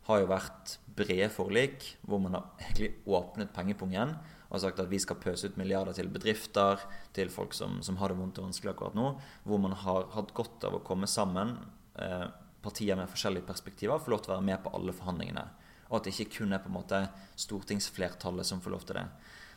har 0.08 0.22
jo 0.22 0.30
vært 0.30 0.74
brede 0.98 1.28
forlik, 1.30 1.84
hvor 2.02 2.20
man 2.22 2.34
har 2.38 2.48
egentlig 2.64 2.90
åpnet 3.06 3.54
pengepungen 3.54 4.16
og 4.48 4.62
sagt 4.62 4.80
at 4.80 4.88
vi 4.88 4.98
skal 5.02 5.20
pøse 5.20 5.50
ut 5.50 5.58
milliarder 5.60 5.92
til 5.94 6.08
bedrifter, 6.08 6.80
til 7.12 7.28
folk 7.30 7.52
som, 7.54 7.82
som 7.84 7.98
har 8.00 8.10
det 8.10 8.16
vondt 8.18 8.40
og 8.40 8.48
vanskelig 8.48 8.72
akkurat 8.72 8.96
nå. 8.96 9.10
Hvor 9.44 9.60
man 9.60 9.76
har 9.76 10.08
hatt 10.14 10.32
godt 10.34 10.64
av 10.64 10.78
å 10.78 10.84
komme 10.84 11.06
sammen, 11.10 11.52
eh, 12.00 12.24
partier 12.64 12.96
med 12.96 13.12
forskjellige 13.12 13.46
perspektiver, 13.46 14.00
få 14.00 14.14
lov 14.14 14.24
til 14.24 14.32
å 14.32 14.38
være 14.38 14.48
med 14.48 14.62
på 14.64 14.72
alle 14.74 14.96
forhandlingene 14.96 15.44
og 15.88 15.98
at 15.98 16.06
det 16.06 16.14
ikke 16.14 16.38
kun 16.38 16.52
er 16.52 16.62
på 16.62 16.70
en 16.70 16.76
måte 16.76 17.00
stortingsflertallet 17.40 18.46
som 18.46 18.60
får 18.64 18.74
lov 18.74 18.86
til 18.88 19.00
det. 19.00 19.06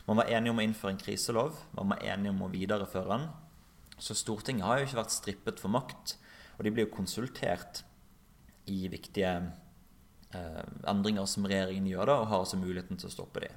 Man 0.08 0.18
var 0.18 0.30
enige 0.32 0.52
om 0.54 0.60
å 0.60 0.64
innføre 0.64 0.94
en 0.94 1.00
kriselov, 1.00 1.58
man 1.76 1.92
var 1.92 2.04
enige 2.14 2.32
om 2.32 2.44
å 2.46 2.50
videreføre 2.52 3.10
den. 3.12 3.26
Så 4.02 4.16
Stortinget 4.18 4.66
har 4.66 4.80
jo 4.80 4.88
ikke 4.88 4.98
vært 4.98 5.14
strippet 5.14 5.60
for 5.62 5.70
makt, 5.70 6.16
og 6.56 6.64
de 6.64 6.72
blir 6.74 6.88
jo 6.88 6.94
konsultert 6.96 7.84
i 8.70 8.86
viktige 8.90 9.34
endringer 10.88 11.26
som 11.28 11.46
regjeringen 11.48 11.90
gjør, 11.90 12.06
da, 12.08 12.16
og 12.22 12.30
har 12.30 12.44
altså 12.44 12.60
muligheten 12.60 13.00
til 13.00 13.10
å 13.10 13.14
stoppe 13.14 13.44
de. 13.44 13.50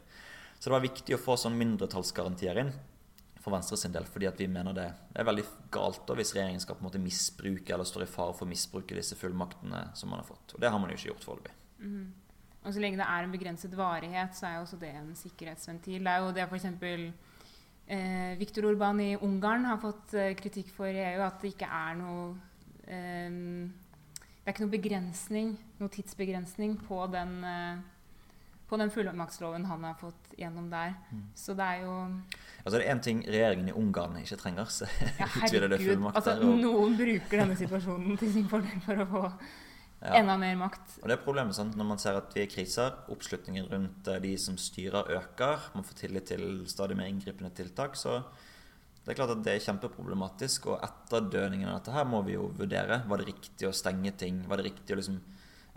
Så 0.57 0.69
det 0.69 0.75
var 0.75 0.85
viktig 0.85 1.15
å 1.15 1.21
få 1.21 1.38
sånn 1.39 1.57
mindretallsgarantier 1.59 2.61
inn 2.63 2.73
for 3.45 3.53
Venstre 3.53 3.77
sin 3.77 3.93
del, 3.93 4.07
fordi 4.09 4.25
at 4.25 4.39
vi 4.41 4.47
mener 4.49 4.73
det 4.73 4.88
er 5.13 5.27
veldig 5.27 5.43
galt 5.73 6.01
da, 6.07 6.15
hvis 6.17 6.33
regjeringen 6.33 6.63
skal 6.63 6.79
på 6.79 6.81
en 6.81 6.88
måte 6.88 7.01
misbruke 7.01 7.75
eller 7.75 7.85
står 7.85 8.07
i 8.07 8.09
fare 8.09 8.33
for 8.33 8.47
å 8.47 8.49
misbruke 8.49 8.97
disse 8.97 9.17
fullmaktene 9.19 9.83
som 9.97 10.09
man 10.09 10.23
har 10.23 10.29
fått. 10.29 10.55
Og 10.55 10.63
det 10.63 10.71
har 10.73 10.81
man 10.81 10.89
jo 10.89 10.97
ikke 10.97 11.11
gjort 11.11 11.27
foreløpig. 11.27 11.53
Mm. 11.85 12.07
Og 12.65 12.73
så 12.73 12.81
lenge 12.81 12.97
det 12.97 13.05
er 13.05 13.27
en 13.27 13.35
begrenset 13.35 13.77
varighet, 13.77 14.33
så 14.33 14.47
er 14.47 14.55
jo 14.55 14.63
også 14.65 14.81
det 14.81 14.89
en 14.97 15.11
sikkerhetsventil. 15.19 16.01
Det 16.01 16.13
er 16.15 16.23
jo 16.23 16.33
det 16.33 16.47
f.eks. 16.47 16.65
Eh, 17.85 18.31
Viktor 18.39 18.65
Urban 18.71 19.03
i 19.03 19.11
Ungarn 19.21 19.67
har 19.69 19.77
fått 19.77 20.15
eh, 20.17 20.33
kritikk 20.39 20.71
for 20.73 20.89
i 20.89 21.03
EU, 21.11 21.21
at 21.21 21.38
det 21.43 21.53
ikke 21.53 21.69
er 21.69 21.99
noe 21.99 22.31
eh, 22.89 23.29
Det 24.45 24.51
er 24.51 24.53
ikke 24.53 24.65
noe 24.67 24.73
begrensning, 24.75 25.47
noe 25.79 25.89
tidsbegrensning 25.89 26.75
på 26.86 26.99
den, 27.10 27.31
eh, 27.49 27.79
på 28.69 28.77
den 28.77 28.91
fullmaktsloven 28.93 29.65
han 29.65 29.88
har 29.89 29.95
fått 29.97 30.36
gjennom 30.38 30.67
der. 30.69 30.93
Mm. 31.10 31.23
Så 31.34 31.55
det 31.58 31.65
er 31.65 31.79
jo 31.81 31.95
Altså 32.62 32.77
det 32.77 32.86
er 32.86 32.93
én 32.93 33.01
ting 33.01 33.23
regjeringen 33.25 33.71
i 33.71 33.73
Ungarn 33.73 34.19
ikke 34.21 34.38
trenger, 34.38 34.69
så 34.69 34.86
ja, 35.17 35.25
utvider 35.41 35.67
det 35.73 35.81
fullmakter. 35.81 36.21
Altså, 36.21 36.38
og... 36.45 36.62
Noen 36.62 36.93
bruker 36.99 37.41
denne 37.41 37.58
situasjonen 37.58 38.21
til 38.21 38.34
sin 38.38 38.45
fordel 38.51 38.86
for 38.86 39.01
å 39.01 39.08
få 39.10 39.23
ja. 40.05 40.19
Enda 40.19 40.36
mer 40.38 40.53
makt. 40.60 40.99
Og 41.01 41.10
det 41.10 41.15
er 41.15 41.23
problemet 41.25 41.58
sant? 41.58 41.73
Når 41.73 41.88
man 41.89 41.97
ser 41.97 42.19
at 42.19 42.34
vi 42.36 42.43
er 42.43 42.45
i 42.45 42.51
kriser, 42.51 42.93
oppslutningen 43.10 43.65
rundt 43.71 44.10
eh, 44.12 44.21
de 44.21 44.36
som 44.38 44.60
styrer, 44.62 45.10
øker, 45.17 45.71
man 45.73 45.88
får 45.88 46.03
tillit 46.03 46.29
til 46.29 46.43
stadig 46.69 46.97
mer 46.99 47.10
inngripende 47.10 47.49
tiltak, 47.58 47.97
så 47.97 48.19
det 49.06 49.13
er 49.13 49.18
klart 49.20 49.36
at 49.36 49.41
det 49.46 49.54
er 49.54 49.62
kjempeproblematisk. 49.62 50.72
Og 50.74 50.82
etterdøningen 50.86 51.70
av 51.70 51.78
dette 51.78 51.94
her 51.94 52.08
må 52.10 52.24
vi 52.26 52.34
jo 52.34 52.50
vurdere. 52.58 53.04
Var 53.06 53.22
det 53.22 53.28
riktig 53.30 53.68
å 53.70 53.76
stenge 53.76 54.15
ting? 54.18 54.39
Var 54.50 54.58
det 54.58 54.72
riktig 54.72 54.96
å 54.96 54.98
liksom, 54.98 55.20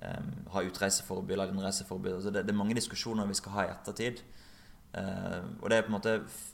um, 0.01 0.31
ha 0.55 0.63
utreiseforbud 0.65 1.35
eller 1.37 1.53
innreiseforbud? 1.53 2.15
Altså 2.15 2.33
det, 2.33 2.47
det, 2.49 2.55
er 2.55 2.61
mange 2.63 2.77
diskusjoner 2.79 3.29
vi 3.29 3.37
skal 3.37 3.57
ha 3.59 3.67
i 3.67 3.73
ettertid. 3.75 4.23
Uh, 4.97 5.45
og 5.61 5.69
det 5.69 5.77
er 5.77 5.83
på 5.85 5.91
en 5.91 5.97
måte 5.99 6.13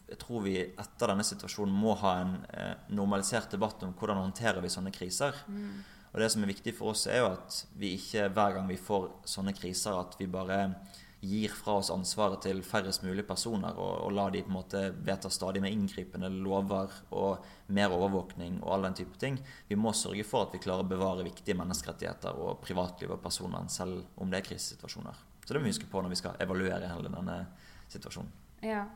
Jeg 0.08 0.16
tror 0.18 0.40
vi 0.42 0.56
etter 0.58 1.12
denne 1.12 1.22
situasjonen 1.22 1.76
må 1.78 1.92
ha 2.00 2.16
en 2.24 2.32
uh, 2.50 2.72
normalisert 2.90 3.54
debatt 3.54 3.84
om 3.86 3.92
hvordan 3.94 4.24
håndterer 4.24 4.58
vi 4.64 4.72
sånne 4.74 4.90
kriser. 4.96 5.38
Mm. 5.46 5.84
Og 6.10 6.20
det 6.22 6.32
som 6.34 6.42
er 6.42 6.50
viktig 6.50 6.74
for 6.74 6.90
oss, 6.90 7.06
er 7.06 7.22
jo 7.22 7.30
at 7.30 7.60
vi 7.78 7.94
ikke 8.00 8.26
hver 8.34 8.58
gang 8.58 8.66
vi 8.66 8.82
får 8.82 9.12
sånne 9.30 9.54
kriser, 9.54 9.94
at 9.94 10.18
vi 10.18 10.26
bare 10.30 10.58
gir 11.24 11.52
fra 11.54 11.78
oss 11.80 11.90
ansvaret 11.94 12.42
til 12.44 12.62
færrest 12.66 13.04
mulig 13.06 13.24
personer 13.26 13.74
og, 13.74 14.04
og 14.06 14.14
lar 14.14 14.32
de 14.34 14.42
på 14.44 14.52
en 14.52 14.56
måte 14.58 14.82
vedta 15.06 15.30
stadig 15.32 15.62
mer 15.64 15.72
inngripende 15.74 16.30
lover 16.32 16.92
og 17.16 17.44
mer 17.74 17.94
overvåkning 17.96 18.60
og 18.62 18.74
all 18.76 18.88
den 18.88 18.98
type 19.00 19.18
ting. 19.20 19.38
Vi 19.68 19.78
må 19.80 19.94
sørge 19.96 20.26
for 20.28 20.46
at 20.46 20.54
vi 20.56 20.62
klarer 20.64 20.84
å 20.84 20.90
bevare 20.90 21.26
viktige 21.26 21.56
menneskerettigheter 21.58 22.36
og 22.36 22.60
privatliv 22.64 23.16
og 23.16 23.22
personvern 23.24 23.70
selv 23.72 24.04
om 24.20 24.30
det 24.30 24.42
er 24.42 24.48
krisesituasjoner. 24.50 25.24
Så 25.44 25.52
det 25.52 25.60
må 25.60 25.68
vi 25.68 25.74
huske 25.74 25.90
på 25.90 26.00
når 26.04 26.14
vi 26.14 26.20
skal 26.22 26.40
evaluere 26.40 26.88
hele 26.88 27.12
denne 27.12 27.40
situasjonen. 27.92 28.32
Ja. 28.64 28.86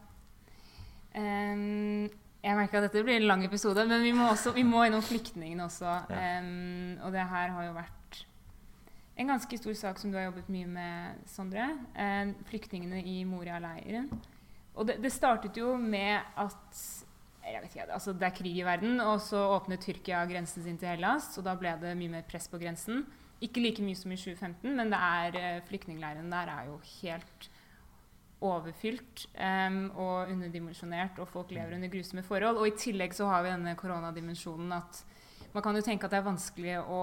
Um, 1.14 2.08
Jeg 2.38 2.54
merker 2.54 2.78
at 2.78 2.86
dette 2.86 3.02
blir 3.04 3.18
en 3.18 3.26
lang 3.28 3.42
episode, 3.44 3.82
men 3.90 4.04
vi 4.04 4.12
må, 4.14 4.28
også, 4.30 4.52
vi 4.54 4.62
må 4.64 4.84
innom 4.86 5.02
flyktningene 5.02 5.64
også. 5.66 5.90
Ja. 6.08 6.38
Um, 6.38 6.94
og 7.02 7.12
det 7.12 7.24
her 7.26 7.54
har 7.56 7.66
jo 7.66 7.74
vært 7.76 8.20
en 9.18 9.32
ganske 9.34 9.58
stor 9.58 9.74
sak 9.74 9.98
som 9.98 10.12
du 10.12 10.18
har 10.18 10.28
jobbet 10.28 10.48
mye 10.52 10.68
med, 10.70 11.22
Sondre. 11.26 11.66
Eh, 11.98 12.30
flyktningene 12.50 13.02
i 13.02 13.20
Moria-leiren. 13.26 14.06
Og 14.78 14.86
det, 14.86 15.00
det, 15.02 15.10
startet 15.10 15.58
jo 15.58 15.74
med 15.76 16.22
at 16.38 16.82
ikke, 17.48 17.86
altså 17.88 18.12
Det 18.12 18.26
er 18.28 18.36
krig 18.36 18.58
i 18.60 18.66
verden, 18.66 19.00
og 19.00 19.22
så 19.24 19.40
åpnet 19.56 19.80
Tyrkia 19.82 20.20
grensen 20.28 20.62
sin 20.62 20.78
til 20.78 20.92
Hellas. 20.92 21.32
Og 21.40 21.46
da 21.46 21.56
ble 21.58 21.72
det 21.80 21.96
mye 21.98 22.18
mer 22.18 22.26
press 22.28 22.46
på 22.50 22.60
grensen. 22.60 23.06
Ikke 23.42 23.62
like 23.62 23.82
mye 23.82 23.98
som 23.98 24.12
i 24.12 24.18
2015, 24.18 24.74
men 24.76 24.90
det 24.92 24.98
er, 24.98 25.38
uh, 25.38 25.66
flyktningleiren 25.68 26.30
der 26.30 26.50
er 26.52 26.68
jo 26.68 26.78
helt 26.98 27.48
overfylt 28.44 29.24
um, 29.34 29.78
og 29.98 30.30
underdimensjonert, 30.30 31.18
og 31.18 31.30
folk 31.30 31.50
lever 31.50 31.74
under 31.74 31.90
grusomme 31.90 32.22
forhold. 32.26 32.60
Og 32.60 32.68
i 32.68 32.76
tillegg 32.78 33.14
så 33.14 33.26
har 33.30 33.42
vi 33.42 33.54
denne 33.54 33.74
koronadimensjonen 33.78 34.76
at 34.78 35.02
man 35.58 35.64
kan 35.64 35.74
jo 35.74 35.82
tenke 35.82 36.06
at 36.06 36.12
det 36.14 36.20
er 36.20 36.26
vanskelig 36.28 36.74
å 36.86 37.00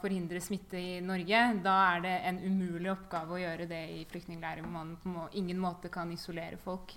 forhindre 0.00 0.40
smitte 0.40 0.80
i 0.80 1.00
Norge. 1.04 1.40
Da 1.60 1.74
er 1.90 2.04
det 2.06 2.14
en 2.30 2.38
umulig 2.46 2.88
oppgave 2.94 3.36
å 3.36 3.40
gjøre 3.42 3.66
det 3.68 3.80
i 3.92 3.98
flyktningleirer 4.08 4.64
hvor 4.64 4.72
man 4.72 4.94
på 5.02 5.26
ingen 5.36 5.60
måte 5.60 5.90
kan 5.92 6.08
isolere 6.14 6.56
folk. 6.64 6.94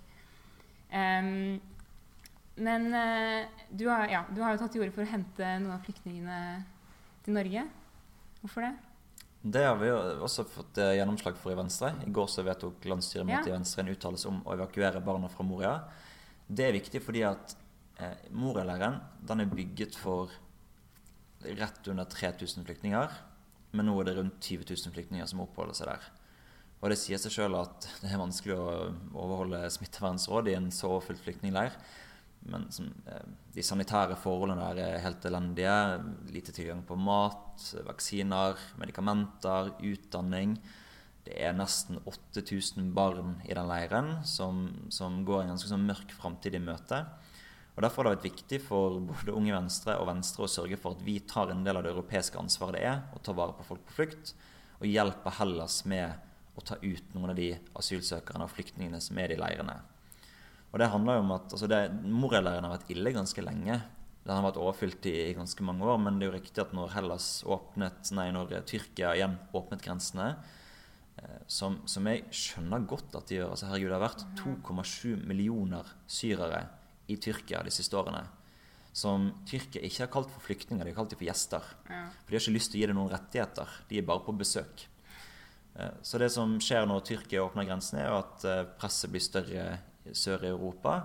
Um, 0.94 1.60
men 2.56 2.88
uh, 2.94 3.50
du, 3.68 3.90
har, 3.90 4.06
ja, 4.14 4.22
du 4.32 4.40
har 4.46 4.54
jo 4.54 4.62
tatt 4.62 4.72
til 4.76 4.86
orde 4.86 4.96
for 4.96 5.04
å 5.04 5.10
hente 5.10 5.50
noen 5.60 5.74
av 5.76 5.84
flyktningene 5.84 6.40
til 7.26 7.36
Norge. 7.36 7.66
Hvorfor 8.40 8.68
det? 8.70 8.72
Det 9.44 9.66
har 9.68 9.76
vi 9.82 9.90
også 9.92 10.46
fått 10.48 10.80
eh, 10.80 10.94
gjennomslag 11.02 11.36
for 11.36 11.52
i 11.52 11.58
Venstre. 11.60 11.90
I 12.08 12.14
går 12.16 12.30
så 12.32 12.46
vedtok 12.48 12.86
landsstyremøtet 12.88 13.50
ja. 13.50 13.52
i 13.52 13.58
Venstre 13.58 13.84
en 13.84 13.92
uttalelse 13.92 14.30
om 14.30 14.38
å 14.48 14.54
evakuere 14.56 15.02
barna 15.04 15.28
fra 15.32 15.44
Moria. 15.44 15.74
Det 16.48 16.70
er 16.70 16.78
viktig 16.78 17.02
fordi 17.04 17.26
at 17.28 17.58
eh, 18.00 18.30
Moria-leiren 18.32 19.02
er 19.36 19.52
bygget 19.52 20.00
for 20.00 20.32
rett 21.60 21.88
under 21.92 22.08
3000 22.10 22.66
flyktninger. 22.68 23.16
Men 23.74 23.90
nå 23.90 23.96
er 24.00 24.10
det 24.10 24.18
rundt 24.20 24.44
20 24.44 24.68
000 24.70 24.94
flyktninger 24.94 25.30
som 25.30 25.42
oppholder 25.44 25.78
seg 25.78 25.90
der. 25.90 26.12
Og 26.84 26.92
det 26.92 27.00
sier 27.00 27.20
seg 27.22 27.32
sjøl 27.32 27.56
at 27.56 27.88
det 28.04 28.12
er 28.12 28.20
vanskelig 28.20 28.58
å 28.60 28.72
overholde 29.16 29.62
smittevernråd 29.72 30.50
i 30.52 30.58
en 30.58 30.68
så 30.76 30.92
overfylt 30.92 31.24
flyktningleir. 31.24 31.78
Men 32.52 32.68
som, 32.76 32.90
eh, 33.08 33.26
de 33.56 33.64
sanitære 33.64 34.18
forholdene 34.20 34.76
der 34.76 34.82
er 34.84 35.04
helt 35.06 35.26
elendige. 35.26 36.04
Lite 36.30 36.52
tilgang 36.52 36.84
på 36.84 36.98
mat, 37.00 37.56
vaksiner, 37.88 38.60
medikamenter, 38.78 39.72
utdanning. 39.80 40.58
Det 41.24 41.40
er 41.40 41.54
nesten 41.56 42.02
8000 42.04 42.94
barn 42.94 43.42
i 43.48 43.54
den 43.54 43.68
leiren 43.68 44.26
som, 44.28 44.90
som 44.92 45.24
går 45.24 45.44
en 45.44 45.54
ganske 45.54 45.72
sånn 45.72 45.88
mørk 45.88 46.12
framtid 46.12 46.56
i 46.56 46.60
møte. 46.60 47.06
Og 47.74 47.82
Derfor 47.82 48.06
har 48.06 48.14
det 48.14 48.20
vært 48.20 48.28
viktig 48.34 48.60
for 48.62 49.00
både 49.02 49.34
Unge 49.34 49.56
Venstre 49.56 49.96
og 49.98 50.06
Venstre 50.12 50.46
å 50.46 50.52
sørge 50.52 50.78
for 50.78 50.94
at 50.94 51.06
vi 51.06 51.18
tar 51.26 51.50
en 51.50 51.64
del 51.66 51.80
av 51.80 51.86
det 51.86 51.94
europeiske 51.94 52.38
ansvaret 52.38 52.78
det 52.78 52.84
er 52.86 53.02
å 53.16 53.22
ta 53.24 53.34
vare 53.34 53.56
på 53.58 53.66
folk 53.66 53.82
på 53.88 53.98
flukt, 53.98 54.36
og 54.78 54.90
hjelpe 54.90 55.34
Hellas 55.40 55.82
med 55.90 56.14
å 56.54 56.62
ta 56.62 56.78
ut 56.84 57.16
noen 57.16 57.34
av 57.34 57.40
de 57.40 57.50
asylsøkerne 57.80 58.46
og 58.46 58.54
flyktningene 58.54 59.02
som 59.02 59.18
er 59.18 59.34
i 59.34 59.40
leirene. 59.40 59.80
Og 60.74 60.82
det 60.82 60.90
handler 60.90 61.18
jo 61.18 61.24
om 61.26 61.34
at 61.36 61.54
altså 61.54 61.70
Moria-leiren 62.04 62.66
har 62.66 62.76
vært 62.76 62.92
ille 62.94 63.14
ganske 63.14 63.46
lenge. 63.46 63.80
Den 64.24 64.36
har 64.38 64.46
vært 64.46 64.60
overfylt 64.62 65.06
i, 65.10 65.16
i, 65.30 65.36
ganske 65.38 65.66
mange 65.66 65.86
år, 65.86 65.98
men 66.02 66.18
det 66.18 66.28
er 66.28 66.32
jo 66.32 66.38
riktig 66.38 66.62
at 66.64 66.74
når 66.78 66.94
Hellas 66.94 67.28
åpnet, 67.50 68.14
nei, 68.18 68.30
når 68.34 68.54
Tyrkia 68.70 69.16
igjen 69.18 69.36
åpnet 69.54 69.84
grensene, 69.86 70.30
eh, 71.18 71.42
som, 71.50 71.82
som, 71.90 72.06
jeg 72.10 72.26
skjønner 72.34 72.86
godt 72.90 73.18
at 73.18 73.30
de 73.30 73.42
gjør 73.42 73.54
altså 73.56 73.70
herregud, 73.70 73.92
Det 73.92 73.98
har 73.98 74.06
vært 74.06 74.26
2,7 74.40 75.28
millioner 75.30 75.94
syrere 76.10 76.64
i 77.08 77.18
Tyrkia 77.18 77.64
de 77.64 77.74
siste 77.74 77.98
årene. 78.00 78.24
Som 78.94 79.32
Tyrkia 79.50 79.82
ikke 79.82 80.06
har 80.06 80.12
kalt 80.14 80.32
for 80.32 80.46
flyktninger, 80.46 80.86
de 80.86 80.94
har 80.94 81.00
kalt 81.02 81.14
dem 81.14 81.20
for 81.20 81.28
gjester. 81.28 81.70
Ja. 81.90 82.06
For 82.22 82.30
De 82.30 82.38
har 82.38 82.44
ikke 82.44 82.58
lyst 82.58 82.72
til 82.72 82.80
å 82.80 82.84
gi 82.84 82.90
dem 82.92 83.00
noen 83.00 83.14
rettigheter, 83.14 83.78
de 83.90 84.00
er 84.00 84.08
bare 84.08 84.26
på 84.26 84.36
besøk. 84.38 84.88
Eh, 85.76 85.94
så 86.02 86.22
det 86.22 86.30
som 86.34 86.56
skjer 86.62 86.86
når 86.90 87.06
Tyrkia 87.08 87.44
åpner 87.44 87.68
grensene, 87.68 88.06
er 88.06 88.20
at 88.20 88.46
eh, 88.46 88.66
presset 88.80 89.12
blir 89.14 89.24
større 89.24 89.66
sør 90.14 90.46
i 90.46 90.52
Europa. 90.52 91.00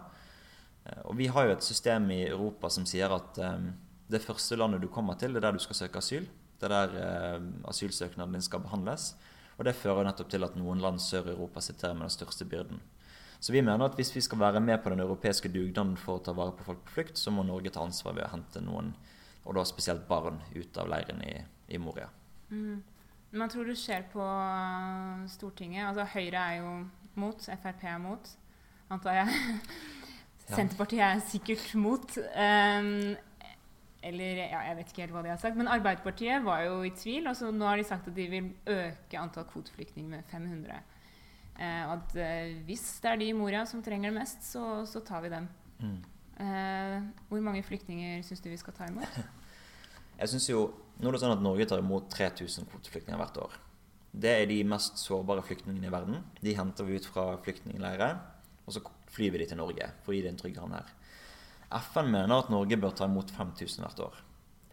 Eh, 0.84 1.00
og 1.06 1.16
vi 1.20 1.30
har 1.32 1.48
jo 1.48 1.56
et 1.56 1.64
system 1.64 2.10
i 2.12 2.26
Europa 2.28 2.70
som 2.72 2.86
sier 2.88 3.12
at 3.14 3.40
det 4.08 4.24
første 4.24 4.56
landet 4.56 4.84
du 4.84 4.88
kommer 4.92 5.18
til, 5.20 5.32
det 5.32 5.42
er 5.42 5.48
der 5.48 5.58
du 5.58 5.64
skal 5.64 5.82
søke 5.84 6.02
asyl. 6.02 6.28
Det 6.58 6.66
er 6.66 6.74
der 6.74 7.42
asylsøknaden 7.70 8.34
din 8.34 8.42
skal 8.42 8.64
behandles. 8.64 9.12
Og 9.58 9.66
det 9.66 9.76
fører 9.78 10.06
nettopp 10.06 10.30
til 10.32 10.46
at 10.46 10.56
noen 10.58 10.80
land 10.82 10.98
sør 11.02 11.28
i 11.28 11.34
Europa 11.34 11.62
sitter 11.62 11.94
med 11.94 12.08
den 12.08 12.14
største 12.14 12.46
byrden. 12.48 12.80
Så 13.40 13.54
vi 13.54 13.62
mener 13.62 13.86
at 13.86 13.94
hvis 13.98 14.10
vi 14.16 14.22
skal 14.24 14.40
være 14.40 14.60
med 14.60 14.80
på 14.82 14.90
den 14.90 15.04
europeiske 15.04 15.50
dugnaden 15.54 15.94
for 16.00 16.18
å 16.18 16.24
ta 16.26 16.34
vare 16.34 16.56
på 16.58 16.66
folk 16.66 16.80
på 16.86 16.96
flukt, 16.96 17.20
så 17.20 17.30
må 17.34 17.44
Norge 17.46 17.70
ta 17.74 17.84
ansvar 17.86 18.16
ved 18.16 18.26
å 18.26 18.32
hente 18.32 18.62
noen, 18.64 18.92
og 19.44 19.54
da 19.54 19.64
spesielt 19.68 20.08
barn, 20.08 20.40
ut 20.56 20.80
av 20.82 20.90
leiren 20.90 21.22
i, 21.22 21.36
i 21.70 21.78
Moria. 21.78 22.08
Mm. 22.50 22.82
Man 23.38 23.52
tror 23.52 23.68
det 23.68 23.76
skjer 23.78 24.08
på 24.10 24.24
Stortinget. 25.30 25.86
Altså 25.90 26.08
Høyre 26.16 26.42
er 26.42 26.60
jo 26.62 26.74
mot, 27.20 27.48
Frp 27.62 27.84
er 27.84 28.02
mot 28.02 28.36
antar 28.92 29.22
jeg. 29.22 29.56
Senterpartiet 30.56 31.04
er 31.04 31.24
sikkert 31.28 31.72
mot. 31.76 32.18
Um, 32.32 33.16
eller 34.08 34.44
ja, 34.44 34.60
jeg 34.68 34.78
vet 34.78 34.92
ikke 34.92 35.02
helt 35.04 35.16
hva 35.16 35.24
de 35.26 35.32
har 35.32 35.40
sagt. 35.42 35.58
Men 35.58 35.70
Arbeiderpartiet 35.70 36.44
var 36.46 36.62
jo 36.64 36.80
i 36.86 36.92
tvil. 36.96 37.26
Altså, 37.28 37.50
nå 37.52 37.68
har 37.68 37.80
de 37.80 37.86
sagt 37.88 38.08
at 38.08 38.16
de 38.16 38.28
vil 38.30 38.52
øke 38.70 39.20
antall 39.20 39.48
kvoteflyktninger 39.50 40.10
med 40.16 40.30
500. 40.32 40.80
Uh, 41.58 41.94
at 41.96 42.14
uh, 42.14 42.52
hvis 42.68 42.84
det 43.02 43.10
er 43.10 43.20
de 43.20 43.32
i 43.32 43.36
Moria 43.36 43.64
som 43.66 43.82
trenger 43.82 44.12
det 44.12 44.20
mest, 44.20 44.44
så, 44.46 44.64
så 44.86 45.02
tar 45.04 45.24
vi 45.24 45.32
dem. 45.32 45.48
Mm. 45.82 45.98
Eh, 46.38 46.96
hvor 47.26 47.40
mange 47.42 47.64
flyktninger 47.66 48.20
syns 48.22 48.42
du 48.44 48.46
vi 48.46 48.58
skal 48.60 48.74
ta 48.76 48.86
imot? 48.86 49.16
jeg 50.20 50.30
synes 50.30 50.44
jo, 50.46 50.60
Nå 50.98 51.10
er 51.10 51.14
det 51.14 51.20
sånn 51.22 51.34
at 51.34 51.42
Norge 51.42 51.66
tar 51.70 51.78
imot 51.78 52.08
3000 52.10 52.66
kvoteflyktninger 52.70 53.18
hvert 53.20 53.36
år. 53.38 53.52
Det 54.10 54.32
er 54.34 54.48
de 54.50 54.56
mest 54.66 54.98
sårbare 54.98 55.44
flyktningene 55.46 55.86
i 55.86 55.92
verden. 55.94 56.24
De 56.42 56.54
henter 56.58 56.86
vi 56.86 56.98
ut 56.98 57.06
fra 57.06 57.26
flyktningleirer 57.44 58.16
og 58.68 58.74
så 58.76 58.82
flyr 59.08 59.32
vi 59.32 59.40
de 59.40 59.48
til 59.48 59.60
Norge 59.60 59.86
for 60.04 60.12
å 60.12 60.16
gi 60.16 60.24
dem 60.24 60.34
en 60.34 60.40
trygg 60.40 60.58
havn 60.60 60.74
her. 60.76 60.90
FN 61.88 62.10
mener 62.12 62.34
at 62.36 62.50
Norge 62.52 62.76
bør 62.80 62.96
ta 62.96 63.06
imot 63.08 63.32
5000 63.32 63.84
hvert 63.84 64.02
år. 64.04 64.18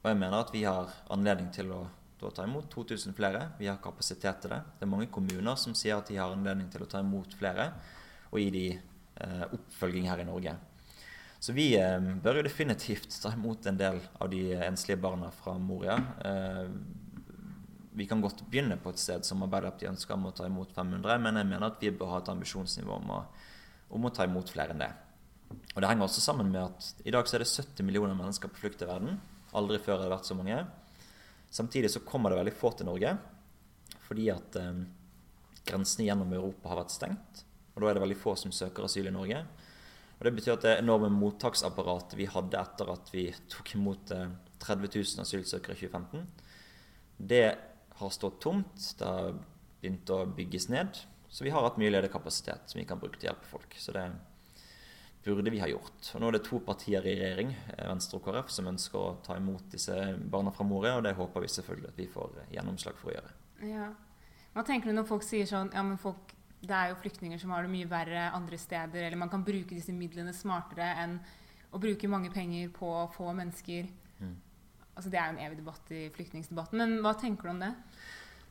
Og 0.03 0.09
jeg 0.11 0.19
mener 0.19 0.37
at 0.41 0.51
vi 0.51 0.65
har 0.67 0.91
anledning 1.13 1.47
til 1.55 1.71
å 1.71 1.85
ta 2.19 2.45
imot 2.47 2.69
2000 2.71 3.15
flere. 3.17 3.49
Vi 3.59 3.67
har 3.67 3.81
kapasitet 3.83 4.41
til 4.41 4.53
det. 4.53 4.61
Det 4.79 4.87
er 4.87 4.91
mange 4.91 5.09
kommuner 5.11 5.59
som 5.59 5.75
sier 5.77 5.97
at 5.97 6.07
de 6.09 6.19
har 6.19 6.31
anledning 6.31 6.69
til 6.71 6.85
å 6.85 6.89
ta 6.89 7.01
imot 7.03 7.35
flere 7.39 7.71
og 8.31 8.39
gi 8.41 8.49
de 8.51 8.65
eh, 8.75 9.43
oppfølging 9.55 10.09
her 10.09 10.23
i 10.23 10.27
Norge. 10.27 10.55
Så 11.39 11.53
vi 11.55 11.69
eh, 11.77 12.11
bør 12.23 12.39
jo 12.39 12.45
definitivt 12.47 13.19
ta 13.21 13.31
imot 13.35 13.67
en 13.69 13.79
del 13.79 13.99
av 14.19 14.31
de 14.31 14.43
enslige 14.65 14.99
barna 15.01 15.31
fra 15.35 15.57
Moria. 15.61 15.97
Eh, 16.25 16.69
vi 17.95 18.07
kan 18.09 18.23
godt 18.23 18.43
begynne 18.51 18.75
på 18.81 18.91
et 18.91 18.99
sted 18.99 19.23
som 19.23 19.43
Arbeiderpartiet 19.45 19.93
ønsker 19.93 20.17
om 20.17 20.27
å 20.27 20.35
ta 20.35 20.47
imot 20.49 20.73
500, 20.75 21.19
men 21.23 21.39
jeg 21.39 21.51
mener 21.51 21.69
at 21.69 21.83
vi 21.83 21.93
bør 21.95 22.15
ha 22.15 22.23
et 22.23 22.31
ambisjonsnivå 22.33 22.97
om 23.03 23.13
å 23.19 23.25
om 23.95 24.07
å 24.07 24.13
ta 24.13 24.25
imot 24.27 24.49
flere 24.51 24.75
enn 24.75 24.83
det. 24.83 24.91
Og 25.75 25.81
Det 25.81 25.89
henger 25.89 26.07
også 26.07 26.23
sammen 26.23 26.49
med 26.51 26.63
at 26.63 27.05
i 27.05 27.13
dag 27.13 27.27
så 27.27 27.37
er 27.37 27.43
det 27.45 27.51
70 27.51 27.85
millioner 27.85 28.17
mennesker 28.17 28.51
på 28.51 28.63
flukt 28.63 28.81
i 28.81 28.89
verden. 28.89 29.19
Aldri 29.55 29.79
før 29.79 29.99
har 29.99 30.05
det 30.05 30.15
vært 30.15 30.29
så 30.29 30.37
mange. 30.37 30.57
Samtidig 31.55 31.91
så 31.93 32.03
kommer 32.03 32.33
det 32.33 32.41
veldig 32.41 32.55
få 32.59 32.73
til 32.75 32.89
Norge 32.89 33.15
fordi 34.05 34.27
at 34.29 34.57
eh, 34.59 34.81
grensene 35.65 36.05
gjennom 36.05 36.33
Europa 36.35 36.69
har 36.69 36.81
vært 36.83 36.93
stengt. 36.93 37.45
Og 37.73 37.81
da 37.81 37.89
er 37.89 37.97
det 37.97 38.03
veldig 38.03 38.17
få 38.19 38.35
som 38.37 38.53
søker 38.53 38.85
asyl 38.85 39.09
i 39.09 39.13
Norge. 39.13 39.39
Og 40.15 40.27
Det 40.27 40.33
betyr 40.35 40.53
at 40.53 40.65
det 40.67 40.73
enorme 40.79 41.09
mottaksapparatet 41.11 42.13
vi 42.19 42.27
hadde 42.29 42.59
etter 42.59 42.91
at 42.93 43.09
vi 43.11 43.25
tok 43.51 43.73
imot 43.79 44.13
eh, 44.13 44.35
30 44.61 44.91
000 44.91 45.23
asylsøkere 45.25 45.75
i 45.75 45.81
2015, 45.87 46.27
det 47.17 47.45
har 47.99 48.11
stått 48.11 48.41
tomt. 48.43 48.75
Det 48.99 49.07
har 49.07 49.35
begynt 49.79 50.11
å 50.11 50.21
bygges 50.37 50.69
ned. 50.71 51.01
Så 51.29 51.43
vi 51.47 51.51
har 51.55 51.63
hatt 51.63 51.79
mye 51.79 51.91
ledig 51.91 52.11
kapasitet 52.13 52.71
som 52.71 52.79
vi 52.79 52.87
kan 52.87 52.99
bruke 52.99 53.19
til 53.19 53.29
å 53.29 53.31
hjelpe 53.31 53.49
folk. 53.49 53.75
Så 53.79 53.95
det 53.95 54.05
burde 55.25 55.49
vi 55.49 55.59
ha 55.59 55.67
gjort. 55.69 56.11
Og 56.13 56.21
nå 56.21 56.29
er 56.29 56.37
det 56.37 56.43
to 56.45 56.59
partier 56.65 57.05
i 57.05 57.15
regjering, 57.17 57.51
eh, 57.73 57.87
Venstre 57.89 58.19
og 58.19 58.25
KrF, 58.27 58.51
som 58.53 58.69
ønsker 58.69 58.99
å 58.99 59.15
ta 59.25 59.37
imot 59.39 59.71
disse 59.73 59.95
barna 60.31 60.53
fra 60.53 60.65
Moria, 60.67 60.97
og 60.97 61.03
det 61.03 61.15
håper 61.17 61.41
vi 61.41 61.51
selvfølgelig 61.51 61.89
at 61.89 61.97
vi 61.97 62.07
får 62.13 62.35
gjennomslag 62.53 62.99
for 62.99 63.11
å 63.11 63.15
gjøre. 63.15 63.31
Ja. 63.71 63.89
Hva 64.55 64.63
tenker 64.63 64.91
du 64.91 64.95
når 64.95 65.07
folk 65.09 65.25
sier 65.25 65.47
sånn 65.49 65.71
ja, 65.73 65.83
men 65.83 65.97
folk, 65.99 66.35
det 66.61 66.75
er 66.75 66.91
jo 66.91 66.99
flyktninger 67.01 67.41
som 67.41 67.51
har 67.55 67.65
det 67.65 67.73
mye 67.73 67.89
verre 67.89 68.29
andre 68.37 68.59
steder, 68.61 69.07
eller 69.07 69.19
man 69.19 69.31
kan 69.33 69.43
bruke 69.43 69.75
disse 69.75 69.95
midlene 69.95 70.33
smartere 70.33 70.93
enn 71.03 71.17
å 71.75 71.81
bruke 71.81 72.07
mange 72.07 72.31
penger 72.31 72.69
på 72.75 72.91
få 73.15 73.33
mennesker. 73.35 73.89
Mm. 74.21 74.35
Altså, 74.95 75.09
det 75.11 75.19
er 75.19 75.25
jo 75.25 75.35
en 75.35 75.43
evig 75.47 75.57
debatt 75.59 75.91
i 75.91 76.05
flyktningsdebatten, 76.15 76.79
men 76.79 77.01
hva 77.03 77.15
tenker 77.19 77.49
du 77.49 77.55
om 77.55 77.65
det? 77.65 77.73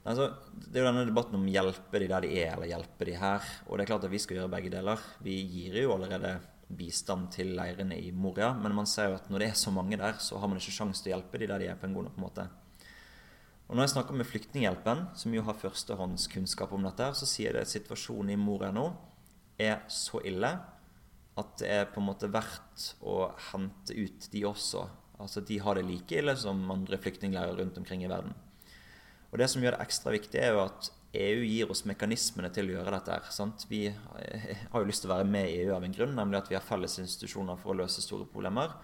Altså, 0.05 0.26
det 0.53 0.76
er 0.76 0.82
jo 0.84 0.90
denne 0.90 1.07
debatten 1.09 1.38
om 1.38 1.46
hjelpe 1.48 2.01
de 2.03 2.09
der 2.11 2.26
de 2.26 2.32
er, 2.42 2.51
eller 2.53 2.68
hjelpe 2.68 3.07
de 3.09 3.14
her. 3.16 3.46
Og 3.64 3.78
det 3.78 3.86
er 3.86 3.92
klart 3.94 4.05
at 4.05 4.12
vi 4.12 4.20
skal 4.20 4.36
gjøre 4.36 4.53
begge 4.53 4.72
deler. 4.74 5.01
Vi 5.24 5.38
gir 5.48 5.78
jo 5.80 5.94
allerede 5.94 6.34
bistand 6.68 7.30
til 7.34 7.54
leirene 7.56 7.96
i 8.00 8.10
Moria, 8.14 8.52
men 8.56 8.74
man 8.76 8.88
ser 8.88 9.10
jo 9.10 9.18
at 9.18 9.30
når 9.30 9.42
det 9.42 9.48
er 9.50 9.58
så 9.58 9.72
mange 9.74 9.98
der, 10.00 10.18
så 10.22 10.38
har 10.40 10.50
man 10.50 10.60
ikke 10.60 10.74
sjanse 10.74 11.04
til 11.04 11.12
å 11.12 11.16
hjelpe 11.16 11.40
de 11.40 11.48
der 11.50 11.62
de 11.62 11.70
er 11.72 11.80
på 11.80 11.88
en 11.88 11.96
god 11.96 12.08
nok 12.08 12.20
måte. 12.22 12.46
Og 13.64 13.76
når 13.76 13.86
jeg 13.86 13.94
snakker 13.94 14.16
med 14.18 14.28
Flyktninghjelpen, 14.28 15.06
som 15.16 15.34
jo 15.34 15.44
har 15.46 15.56
førstehåndskunnskap 15.56 16.72
om 16.76 16.84
dette, 16.84 17.08
så 17.16 17.28
sier 17.28 17.56
det 17.56 17.64
at 17.64 17.72
situasjonen 17.72 18.34
i 18.34 18.40
Moria 18.40 18.72
nå 18.74 18.90
er 19.60 19.84
så 19.92 20.20
ille 20.26 20.50
at 21.34 21.54
det 21.58 21.70
er 21.70 21.88
på 21.90 22.02
en 22.02 22.08
måte 22.10 22.30
verdt 22.30 22.90
å 23.02 23.32
hente 23.50 23.96
ut 23.96 24.28
de 24.30 24.44
også. 24.46 24.84
Altså 25.18 25.42
De 25.46 25.58
har 25.62 25.78
det 25.78 25.86
like 25.88 26.18
ille 26.18 26.34
som 26.38 26.60
andre 26.70 26.98
flyktningleirer 27.00 27.56
rundt 27.58 27.78
omkring 27.80 28.04
i 28.04 28.10
verden. 28.10 28.34
Og 29.32 29.38
Det 29.38 29.48
som 29.50 29.62
gjør 29.62 29.74
det 29.74 29.86
ekstra 29.86 30.12
viktig, 30.14 30.38
er 30.38 30.54
jo 30.54 30.62
at 30.66 30.92
EU 31.14 31.44
gir 31.46 31.70
oss 31.70 31.84
mekanismene 31.88 32.50
til 32.54 32.70
å 32.70 32.76
gjøre 32.78 32.96
dette. 32.96 33.20
sant? 33.34 33.66
Vi 33.68 33.86
har 33.88 34.74
jo 34.80 34.88
lyst 34.88 35.04
til 35.04 35.10
å 35.10 35.16
være 35.16 35.28
med 35.28 35.48
i 35.50 35.62
EU 35.62 35.74
av 35.76 35.84
en 35.84 35.94
grunn, 35.94 36.14
nemlig 36.16 36.40
at 36.40 36.50
vi 36.50 36.58
har 36.58 36.64
felles 36.64 36.98
institusjoner 37.02 37.58
for 37.60 37.74
å 37.74 37.78
løse 37.82 38.02
store 38.02 38.26
problemer. 38.30 38.74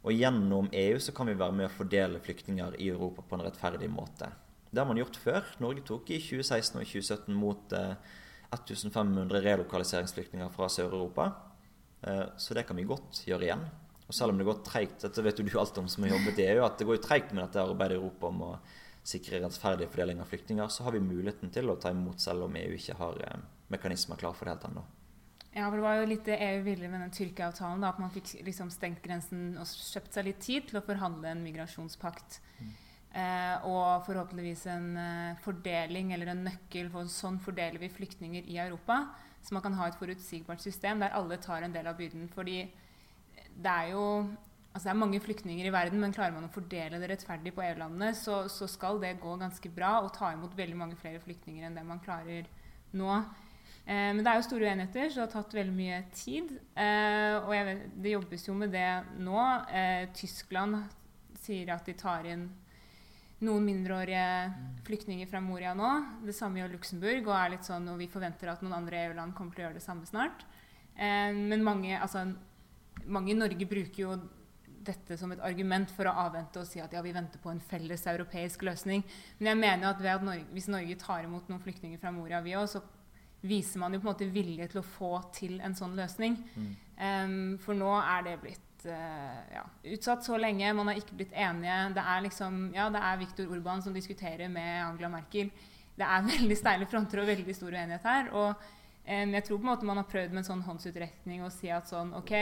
Og 0.00 0.16
gjennom 0.16 0.70
EU 0.72 1.00
så 1.02 1.12
kan 1.12 1.28
vi 1.28 1.36
være 1.36 1.56
med 1.56 1.68
å 1.68 1.74
fordele 1.74 2.22
flyktninger 2.24 2.78
i 2.80 2.88
Europa 2.88 3.24
på 3.26 3.36
en 3.36 3.44
rettferdig 3.44 3.90
måte. 3.92 4.30
Det 4.70 4.80
har 4.80 4.88
man 4.88 5.00
gjort 5.00 5.18
før. 5.18 5.44
Norge 5.60 5.84
tok 5.86 6.10
i 6.14 6.20
2016 6.22 6.78
og 6.78 6.86
2017 6.86 7.36
mot 7.36 7.74
eh, 7.76 7.94
1500 8.54 9.42
relokaliseringsflyktninger 9.44 10.50
fra 10.54 10.70
Sør-Europa. 10.70 11.30
Eh, 12.06 12.26
så 12.38 12.56
det 12.56 12.64
kan 12.68 12.78
vi 12.78 12.86
godt 12.88 13.24
gjøre 13.26 13.48
igjen. 13.48 13.64
Og 14.06 14.16
selv 14.16 14.32
om 14.32 14.40
det 14.40 14.46
går 14.48 14.62
treigt, 14.66 15.02
dette 15.04 15.22
vet 15.22 15.38
du 15.38 15.58
alt 15.58 15.76
om 15.78 15.90
som 15.90 16.06
har 16.06 16.14
jobbet 16.16 16.40
i 16.40 16.46
EU, 16.54 16.62
at 16.66 16.78
det 16.78 16.86
går 16.88 16.96
jo 16.98 17.04
treigt 17.04 17.34
med 17.34 17.44
dette 17.44 17.62
arbeidet 17.62 17.98
i 17.98 18.00
Europa 18.00 18.30
om 18.30 18.40
å 18.46 18.54
sikre 19.06 19.40
rettferdig 19.40 19.88
fordeling 19.90 20.20
av 20.20 20.30
flyktninger, 20.30 20.68
så 20.68 20.84
har 20.86 20.96
vi 20.96 21.02
muligheten 21.04 21.52
til 21.54 21.70
å 21.70 21.78
ta 21.80 21.92
imot 21.94 22.20
selv 22.20 22.46
om 22.46 22.56
EU 22.56 22.72
ikke 22.76 22.98
har 22.98 23.20
eh, 23.26 23.44
mekanismer 23.72 24.20
klar 24.20 24.36
for 24.36 24.46
det 24.46 24.56
helt 24.56 24.66
ennå. 24.70 24.84
Ja, 25.50 25.66
for 25.66 25.80
Det 25.80 25.82
var 25.82 25.96
jo 25.98 26.10
litt 26.12 26.28
det 26.28 26.36
EU 26.46 26.60
ville 26.62 26.88
med 26.90 27.02
den 27.02 27.14
Tyrkia-avtalen. 27.14 27.82
At 27.86 27.98
man 27.98 28.12
fikk 28.14 28.36
liksom 28.46 28.70
stengt 28.70 29.02
grensen 29.02 29.56
og 29.58 29.66
kjøpt 29.66 30.14
seg 30.14 30.28
litt 30.28 30.44
tid 30.44 30.68
til 30.68 30.78
å 30.78 30.84
forhandle 30.86 31.32
en 31.32 31.42
migrasjonspakt. 31.42 32.38
Mm. 32.60 32.70
Eh, 33.10 33.66
og 33.66 34.04
forhåpentligvis 34.06 34.62
en 34.70 34.92
eh, 35.00 35.40
fordeling 35.42 36.12
eller 36.14 36.30
en 36.30 36.44
nøkkel 36.46 36.92
for 36.92 37.10
sånn 37.10 37.40
fordeler 37.42 37.82
vi 37.82 37.90
flyktninger 37.90 38.46
i 38.46 38.60
Europa. 38.62 39.02
Så 39.42 39.56
man 39.56 39.64
kan 39.64 39.74
ha 39.80 39.88
et 39.88 39.98
forutsigbart 39.98 40.62
system 40.62 41.02
der 41.02 41.16
alle 41.18 41.40
tar 41.42 41.66
en 41.66 41.74
del 41.74 41.88
av 41.90 41.98
byrden. 41.98 42.28
Fordi 42.30 42.60
det 43.50 43.72
er 43.72 43.90
jo 43.96 44.04
altså 44.70 44.86
det 44.86 44.92
er 44.92 45.00
mange 45.02 45.20
flyktninger 45.22 45.66
i 45.66 45.74
verden, 45.74 46.00
men 46.02 46.14
klarer 46.14 46.34
man 46.36 46.46
å 46.46 46.52
fordele 46.54 47.00
det 47.02 47.10
rettferdig 47.10 47.52
på 47.56 47.64
EU-landene, 47.66 48.12
så, 48.18 48.44
så, 48.52 48.68
skal 48.70 49.00
det 49.02 49.16
gå 49.22 49.34
ganske 49.40 49.72
bra 49.74 49.96
å 50.00 50.12
ta 50.14 50.32
imot 50.34 50.56
veldig 50.58 50.78
mange 50.78 50.98
flere 51.00 51.22
flyktninger 51.22 51.66
enn 51.66 51.78
det 51.78 51.86
man 51.86 52.02
klarer 52.04 52.48
nå. 52.96 53.10
Eh, 53.86 54.10
men 54.14 54.22
det 54.22 54.30
er 54.30 54.40
jo 54.40 54.46
store 54.46 54.70
uenigheter, 54.70 55.10
så 55.10 55.20
det 55.20 55.26
har 55.26 55.34
tatt 55.34 55.58
veldig 55.58 55.76
mye 55.76 56.00
tid. 56.14 56.54
Eh, 56.78 57.36
og 57.40 57.52
vet, 57.54 57.84
det 57.98 58.16
jobbes 58.16 58.48
jo 58.48 58.56
med 58.58 58.74
det 58.74 58.88
nå. 59.18 59.38
Eh, 59.74 60.08
Tyskland 60.16 60.82
sier 61.40 61.74
at 61.74 61.86
de 61.88 61.96
tar 61.98 62.28
inn 62.30 62.48
noen 63.40 63.64
mindreårige 63.64 64.24
flyktninger 64.84 65.28
fra 65.30 65.40
Moria 65.42 65.72
nå. 65.76 65.90
Det 66.26 66.34
samme 66.36 66.60
gjør 66.60 66.74
Luxembourg, 66.74 67.24
og 67.24 67.36
er 67.36 67.54
litt 67.54 67.68
sånn, 67.68 67.88
og 67.88 68.00
vi 68.00 68.10
forventer 68.12 68.52
at 68.52 68.64
noen 68.64 68.76
andre 68.82 69.06
EU-land 69.06 69.34
kommer 69.36 69.56
til 69.56 69.64
å 69.64 69.68
gjøre 69.68 69.80
det 69.80 69.86
samme 69.86 70.08
snart. 70.08 70.44
Eh, 70.94 71.32
men 71.32 71.64
mange, 71.64 71.94
altså, 71.96 72.26
mange, 73.06 73.32
i 73.32 73.38
Norge 73.38 73.68
bruker 73.68 74.02
jo 74.02 74.18
dette 74.80 75.16
som 75.20 75.32
et 75.34 75.42
argument 75.44 75.90
for 75.92 76.08
å 76.08 76.14
avvente 76.24 76.62
og 76.62 76.68
si 76.68 76.80
at 76.80 76.92
ja, 76.96 77.02
vi 77.04 77.12
venter 77.12 77.42
på 77.42 77.52
en 77.52 77.60
felles 77.60 78.06
europeisk 78.08 78.64
løsning. 78.64 79.04
Men 79.38 79.52
jeg 79.52 79.60
mener 79.60 79.90
at, 79.90 80.00
at 80.14 80.24
Norge, 80.24 80.46
hvis 80.54 80.70
Norge 80.72 80.96
tar 81.00 81.26
imot 81.26 81.50
noen 81.52 81.60
flyktninger 81.60 82.00
fra 82.00 82.12
Moria, 82.14 82.40
vi 82.44 82.56
også, 82.56 82.80
så 82.80 83.00
viser 83.40 83.80
man 83.80 83.94
jo 83.94 84.00
på 84.00 84.08
en 84.08 84.12
måte 84.12 84.28
vilje 84.32 84.68
til 84.72 84.82
å 84.82 84.86
få 84.86 85.12
til 85.36 85.60
en 85.64 85.76
sånn 85.76 85.96
løsning. 85.98 86.36
Mm. 86.54 86.72
Um, 87.00 87.36
for 87.62 87.76
nå 87.76 87.92
er 87.98 88.26
det 88.26 88.34
blitt 88.42 88.88
uh, 88.88 89.38
ja, 89.54 89.62
utsatt 89.94 90.26
så 90.26 90.36
lenge. 90.40 90.74
Man 90.76 90.90
har 90.90 91.00
ikke 91.00 91.16
blitt 91.22 91.32
enige. 91.32 91.78
Det 91.96 92.04
er 92.14 92.26
liksom, 92.26 92.60
ja, 92.76 92.90
det 92.92 93.04
er 93.10 93.22
Viktor 93.22 93.54
Urban 93.54 93.84
som 93.84 93.96
diskuterer 93.96 94.52
med 94.52 94.82
Angela 94.84 95.12
Merkel. 95.16 95.52
Det 95.96 96.04
er 96.08 96.28
veldig 96.34 96.58
steile 96.58 96.90
fronter 96.90 97.22
og 97.22 97.32
veldig 97.32 97.56
stor 97.56 97.72
uenighet 97.72 98.10
her. 98.12 98.28
Og 98.34 98.50
um, 98.52 99.34
jeg 99.38 99.46
tror 99.46 99.56
på 99.56 99.64
en 99.64 99.72
måte 99.72 99.88
man 99.88 100.02
har 100.02 100.10
prøvd 100.12 100.36
med 100.36 100.44
en 100.44 100.50
sånn 100.52 100.66
håndsutrekning 100.68 101.44
å 101.46 101.52
si 101.54 101.72
at 101.72 101.88
sånn 101.88 102.12
OK, 102.20 102.34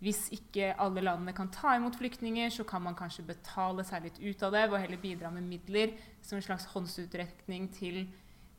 hvis 0.00 0.30
ikke 0.32 0.72
alle 0.80 1.02
landene 1.04 1.34
kan 1.36 1.50
ta 1.52 1.74
imot 1.76 1.98
flyktninger, 2.00 2.48
så 2.54 2.64
kan 2.64 2.82
man 2.82 2.96
kanskje 2.96 3.26
betale 3.28 3.84
seg 3.84 4.06
litt 4.06 4.20
ut 4.22 4.42
av 4.46 4.54
det 4.56 4.64
og 4.70 4.78
heller 4.80 5.00
bidra 5.00 5.30
med 5.34 5.44
midler 5.44 5.92
som 6.24 6.38
en 6.38 6.44
slags 6.46 6.64
håndsutrekning 6.72 7.68
til 7.76 8.06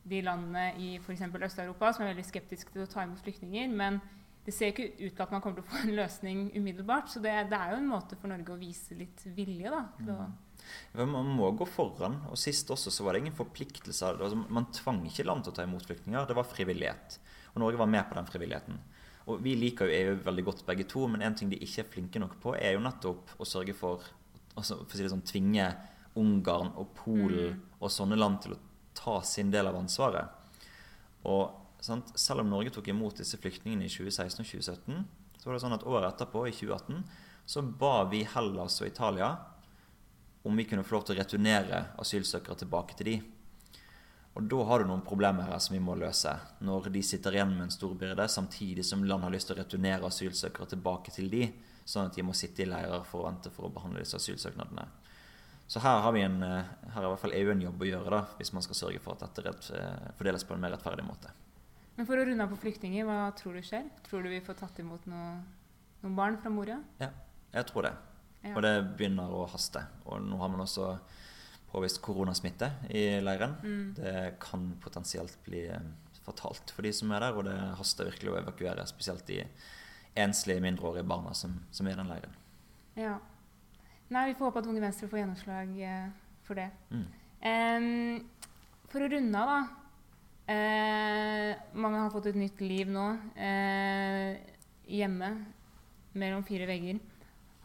de 0.06 0.20
landene 0.22 0.72
i 0.78 0.94
f.eks. 1.00 1.24
Øst-Europa 1.26 1.92
som 1.92 2.04
er 2.04 2.12
veldig 2.12 2.26
skeptiske 2.28 2.74
til 2.74 2.84
å 2.84 2.90
ta 2.90 3.02
imot 3.06 3.22
flyktninger. 3.26 3.74
Men 3.74 3.98
det 4.46 4.54
ser 4.54 4.70
ikke 4.70 4.88
ut 4.98 5.12
til 5.14 5.24
at 5.24 5.34
man 5.34 5.42
kommer 5.42 5.58
til 5.58 5.66
å 5.66 5.70
få 5.72 5.82
en 5.82 5.98
løsning 5.98 6.46
umiddelbart. 6.54 7.10
Så 7.10 7.22
det, 7.22 7.34
det 7.50 7.58
er 7.58 7.74
jo 7.74 7.82
en 7.82 7.90
måte 7.90 8.18
for 8.18 8.30
Norge 8.30 8.54
å 8.54 8.62
vise 8.62 8.98
litt 8.98 9.26
vilje, 9.34 9.70
da. 9.70 9.84
til 9.98 10.14
å 10.14 10.30
man 11.10 11.26
må 11.26 11.50
gå 11.58 11.66
foran. 11.66 12.20
og 12.30 12.38
Sist 12.38 12.70
også 12.70 12.90
så 12.94 13.04
var 13.04 13.14
det 13.14 13.24
ingen 13.24 13.36
forpliktelser. 13.36 14.22
Man 14.46 14.70
tvang 14.74 15.02
ikke 15.08 15.26
land 15.26 15.42
til 15.44 15.54
å 15.54 15.56
ta 15.58 15.66
imot 15.66 15.86
flyktninger. 15.88 16.26
Det 16.28 16.38
var 16.38 16.48
frivillighet. 16.48 17.18
Og 17.52 17.62
Norge 17.64 17.80
var 17.80 17.90
med 17.90 18.06
på 18.08 18.18
den 18.18 18.28
frivilligheten. 18.30 18.78
Og 19.30 19.42
Vi 19.44 19.54
liker 19.58 19.88
jo 19.88 19.98
EU 19.98 20.18
veldig 20.24 20.44
godt 20.44 20.66
begge 20.66 20.86
to, 20.90 21.06
men 21.08 21.22
en 21.22 21.36
ting 21.38 21.50
de 21.50 21.60
ikke 21.62 21.84
er 21.84 21.90
flinke 21.92 22.22
nok 22.22 22.36
på, 22.42 22.56
er 22.58 22.74
jo 22.74 22.82
nettopp 22.82 23.36
å 23.38 23.46
sørge 23.46 23.74
for 23.78 24.02
altså, 24.56 24.82
for 24.82 24.92
å 24.92 24.98
si 24.98 25.04
det 25.04 25.12
sånn, 25.12 25.26
tvinge 25.26 25.70
Ungarn 26.18 26.74
og 26.76 26.90
Polen 26.98 27.54
mm. 27.54 27.60
og 27.80 27.92
sånne 27.92 28.18
land 28.18 28.42
til 28.44 28.56
å 28.56 28.62
ta 28.98 29.20
sin 29.24 29.52
del 29.52 29.70
av 29.70 29.78
ansvaret. 29.78 30.58
Og 31.24 31.62
Sant? 31.82 32.12
Selv 32.14 32.44
om 32.44 32.50
Norge 32.50 32.70
tok 32.70 32.92
imot 32.92 33.18
disse 33.18 33.38
flyktningene 33.42 33.88
i 33.88 33.90
2016 33.90 34.44
og 34.44 34.46
2017, 34.46 34.98
så 35.34 35.48
var 35.48 35.56
det 35.56 35.62
sånn 35.64 35.74
at 35.74 35.86
året 35.90 36.12
etterpå, 36.12 36.44
i 36.46 36.54
2018, 36.54 37.00
så 37.42 37.62
ba 37.82 38.04
vi 38.10 38.20
Hellas 38.22 38.78
og 38.78 38.86
Italia 38.86 39.32
om 40.46 40.58
vi 40.58 40.66
kunne 40.70 40.84
få 40.86 40.94
lov 40.94 41.08
til 41.08 41.16
å 41.16 41.18
returnere 41.18 41.80
asylsøkere 41.98 42.60
tilbake 42.62 42.94
til 42.98 43.10
de. 43.10 43.16
Og 44.32 44.46
da 44.48 44.62
har 44.64 44.80
du 44.80 44.88
noen 44.88 45.04
problemer 45.04 45.44
her 45.44 45.60
som 45.60 45.74
vi 45.76 45.82
må 45.84 45.94
løse, 46.00 46.32
når 46.64 46.88
de 46.94 47.02
sitter 47.04 47.36
igjen 47.36 47.52
med 47.52 47.66
en 47.66 47.74
stor 47.74 47.92
byrde, 48.00 48.24
samtidig 48.32 48.84
som 48.88 49.04
land 49.04 49.26
har 49.26 49.34
lyst 49.34 49.50
til 49.50 49.58
å 49.58 49.60
returnere 49.60 50.08
asylsøkere 50.08 50.70
tilbake 50.70 51.12
til 51.12 51.28
de, 51.32 51.50
sånn 51.84 52.08
at 52.08 52.16
de 52.16 52.24
må 52.24 52.32
sitte 52.36 52.64
i 52.64 52.68
leirer 52.70 53.04
for 53.04 53.22
å 53.22 53.26
vente 53.28 53.52
for 53.52 53.68
å 53.68 53.72
behandle 53.74 54.00
disse 54.00 54.16
asylsøknadene. 54.16 54.86
Så 55.68 55.80
her 55.84 56.00
har 56.04 56.12
vi 56.16 56.22
en, 56.24 56.42
eh, 56.42 56.70
her 56.94 57.02
er 57.02 57.06
i 57.06 57.10
hvert 57.12 57.20
fall 57.20 57.36
EU 57.36 57.50
en 57.52 57.64
jobb 57.64 57.84
å 57.84 57.88
gjøre 57.88 58.10
da, 58.10 58.22
hvis 58.38 58.52
man 58.52 58.64
skal 58.64 58.78
sørge 58.78 59.00
for 59.00 59.16
at 59.16 59.36
dette 59.36 59.76
eh, 59.76 60.12
fordeles 60.18 60.44
på 60.44 60.56
en 60.56 60.64
mer 60.64 60.72
rettferdig 60.74 61.04
måte. 61.06 61.32
Men 61.96 62.08
for 62.08 62.16
å 62.16 62.24
runde 62.24 62.44
av 62.44 62.52
på 62.52 62.60
flyktninger, 62.64 63.04
hva 63.04 63.32
tror 63.36 63.56
du 63.56 63.64
skjer? 63.64 63.84
Tror 64.06 64.24
du 64.24 64.30
vi 64.32 64.40
får 64.44 64.56
tatt 64.62 64.80
imot 64.80 65.04
noe, 65.12 65.34
noen 66.02 66.16
barn 66.16 66.38
fra 66.40 66.52
Moria? 66.52 66.78
Ja, 67.00 67.10
jeg 67.52 67.68
tror 67.68 67.88
det. 67.88 67.92
Ja. 68.42 68.54
Og 68.56 68.62
det 68.64 68.72
begynner 68.96 69.32
å 69.32 69.44
haste. 69.48 69.84
Og 70.08 70.24
nå 70.24 70.40
har 70.40 70.50
man 70.50 70.64
også 70.64 70.96
påvist 71.72 72.02
koronasmitte 72.04 72.70
i 72.92 73.04
leiren. 73.24 73.56
Mm. 73.62 73.84
Det 73.96 74.14
kan 74.42 74.70
potensielt 74.82 75.38
bli 75.46 75.66
eh, 75.72 75.90
fatalt 76.22 76.70
for 76.74 76.86
de 76.86 76.92
som 76.94 77.12
er 77.12 77.24
der, 77.24 77.38
og 77.38 77.48
det 77.48 77.56
haster 77.80 78.10
virkelig 78.10 78.34
å 78.34 78.38
evakuere, 78.42 78.86
spesielt 78.90 79.26
de 79.30 79.42
enslige 80.18 80.62
mindreårige 80.62 81.08
barna 81.08 81.32
som, 81.34 81.56
som 81.72 81.88
er 81.88 81.96
i 81.96 82.00
den 82.00 82.12
leiren. 82.12 82.40
Ja. 83.00 83.16
Nei, 84.12 84.26
vi 84.28 84.36
får 84.36 84.50
håpe 84.50 84.60
at 84.60 84.68
Unge 84.68 84.84
Venstre 84.84 85.08
får 85.08 85.22
gjennomslag 85.22 85.76
eh, 85.80 86.08
for 86.44 86.60
det. 86.60 86.68
Mm. 86.92 87.06
Um, 87.42 88.50
for 88.92 89.04
å 89.04 89.08
runde 89.08 89.40
av, 89.40 89.52
da. 89.52 89.82
Eh, 90.52 91.54
mange 91.78 92.02
har 92.02 92.10
fått 92.12 92.28
et 92.32 92.38
nytt 92.38 92.60
liv 92.60 92.90
nå. 92.92 93.06
Eh, 93.40 94.36
hjemme 94.92 95.30
mellom 96.18 96.44
fire 96.44 96.68
vegger. 96.68 97.00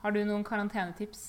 Har 0.03 0.14
du 0.16 0.22
noen 0.24 0.45
karantenetips? 0.47 1.26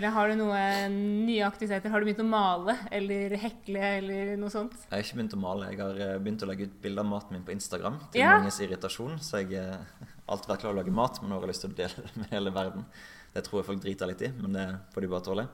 Eller 0.00 0.14
har 0.14 0.30
du 0.30 0.38
noen 0.40 0.94
nye 1.26 1.42
aktiviteter? 1.44 1.92
Har 1.92 2.00
du 2.00 2.06
begynt 2.08 2.22
å 2.22 2.24
male 2.24 2.72
eller 2.88 3.34
hekle 3.36 3.80
eller 3.98 4.30
noe 4.40 4.48
sånt? 4.48 4.72
Jeg 4.86 4.94
har 4.94 5.02
ikke 5.04 5.18
begynt 5.18 5.34
å 5.36 5.40
male. 5.42 5.66
Jeg 5.74 5.80
har 5.82 5.98
eh, 6.00 6.12
begynt 6.16 6.40
å 6.40 6.46
legge 6.48 6.70
ut 6.70 6.78
bilder 6.80 7.04
av 7.04 7.10
maten 7.10 7.36
min 7.36 7.42
på 7.44 7.52
Instagram 7.52 7.98
til 8.14 8.22
ja. 8.22 8.38
manges 8.38 8.62
irritasjon. 8.64 9.18
Så 9.20 9.42
jeg 9.42 9.50
har 9.58 9.74
eh, 9.76 10.14
alltid 10.24 10.54
vært 10.54 10.62
klar 10.62 10.72
å 10.72 10.78
lage 10.78 10.94
mat, 10.96 11.18
men 11.20 11.28
nå 11.28 11.36
har 11.36 11.44
jeg 11.44 11.52
lyst 11.52 11.66
til 11.66 11.74
å 11.74 11.76
dele 11.82 12.06
det 12.06 12.12
med 12.16 12.32
hele 12.32 12.52
verden. 12.54 12.86
Det 13.34 13.42
tror 13.44 13.60
jeg 13.60 13.66
folk 13.66 13.82
driter 13.84 14.08
litt 14.08 14.24
i, 14.24 14.30
men 14.38 14.56
det 14.56 14.64
får 14.94 15.04
de 15.04 15.10
bare 15.12 15.26
tåle. 15.26 15.44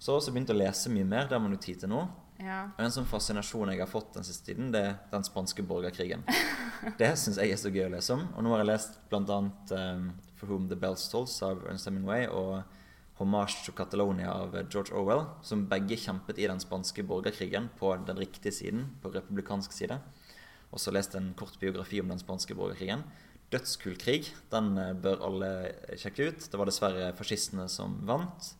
Så 0.00 0.10
har 0.10 0.16
jeg 0.16 0.24
også 0.24 0.34
begynt 0.34 0.50
å 0.50 0.56
lese 0.58 0.92
mye 0.96 1.06
mer. 1.12 1.28
Det 1.30 1.38
har 1.38 1.44
man 1.44 1.54
jo 1.54 1.60
tid 1.68 1.84
til 1.84 1.92
nå. 1.94 2.00
Ja. 2.42 2.58
Og 2.72 2.82
En 2.88 2.96
sånn 2.96 3.06
fascinasjon 3.06 3.70
jeg 3.70 3.84
har 3.84 3.92
fått 3.92 4.16
den 4.18 4.26
siste 4.26 4.50
tiden, 4.50 4.72
det 4.74 4.82
er 4.88 4.96
den 5.14 5.28
spanske 5.28 5.62
borgerkrigen. 5.62 6.26
det 6.98 7.12
syns 7.22 7.38
jeg 7.38 7.54
er 7.54 7.62
så 7.62 7.70
gøy 7.70 7.86
å 7.86 7.94
lese 7.94 8.18
om. 8.18 8.26
Og 8.34 8.42
nå 8.42 8.50
har 8.56 8.64
jeg 8.64 8.72
lest 8.72 8.98
bl.a. 9.14 9.38
Um, 9.78 10.10
For 10.42 10.50
Whom 10.50 10.66
The 10.66 10.80
Bells 10.82 11.06
Tolls 11.14 11.38
av 11.46 11.62
Ernst 11.70 11.86
Hemingway 11.86 12.26
og 12.26 12.66
Homage 13.16 13.62
to 13.64 13.72
Catalonia 13.72 14.32
av 14.32 14.56
George 14.68 14.92
Orwell, 14.92 15.22
som 15.42 15.64
begge 15.70 15.96
kjempet 15.96 16.36
i 16.38 16.48
den 16.50 16.60
spanske 16.60 17.04
borgerkrigen 17.06 17.70
på 17.78 17.94
den 18.04 18.18
riktige 18.20 18.52
siden, 18.52 18.90
på 19.00 19.12
republikansk 19.14 19.72
side. 19.72 19.96
Og 20.68 20.82
så 20.82 20.92
leste 20.92 21.16
en 21.16 21.32
kort 21.38 21.56
biografi 21.60 22.02
om 22.02 22.12
den 22.12 22.20
spanske 22.20 22.54
borgerkrigen. 22.58 23.06
Dødskul 23.50 23.96
krig. 23.96 24.28
Den 24.52 24.76
eh, 24.78 24.92
bør 24.92 25.24
alle 25.28 25.50
sjekke 25.96 26.28
ut. 26.28 26.48
Det 26.50 26.60
var 26.60 26.68
dessverre 26.68 27.12
fascistene 27.16 27.68
som 27.72 27.94
vant. 28.08 28.50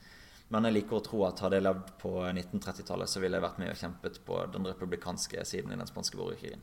Men 0.48 0.68
jeg 0.68 0.76
liker 0.76 1.00
å 1.00 1.04
tro 1.04 1.24
at 1.26 1.42
hadde 1.42 1.58
jeg 1.58 1.66
levd 1.66 1.92
på 2.00 2.14
1930-tallet, 2.30 3.10
så 3.10 3.20
ville 3.20 3.36
jeg 3.36 3.44
vært 3.44 3.60
med 3.60 3.72
og 3.72 3.80
kjempet 3.80 4.20
på 4.24 4.40
den 4.54 4.68
republikanske 4.70 5.42
siden 5.48 5.74
i 5.74 5.78
den 5.80 5.90
spanske 5.90 6.16
borgerkrigen. 6.16 6.62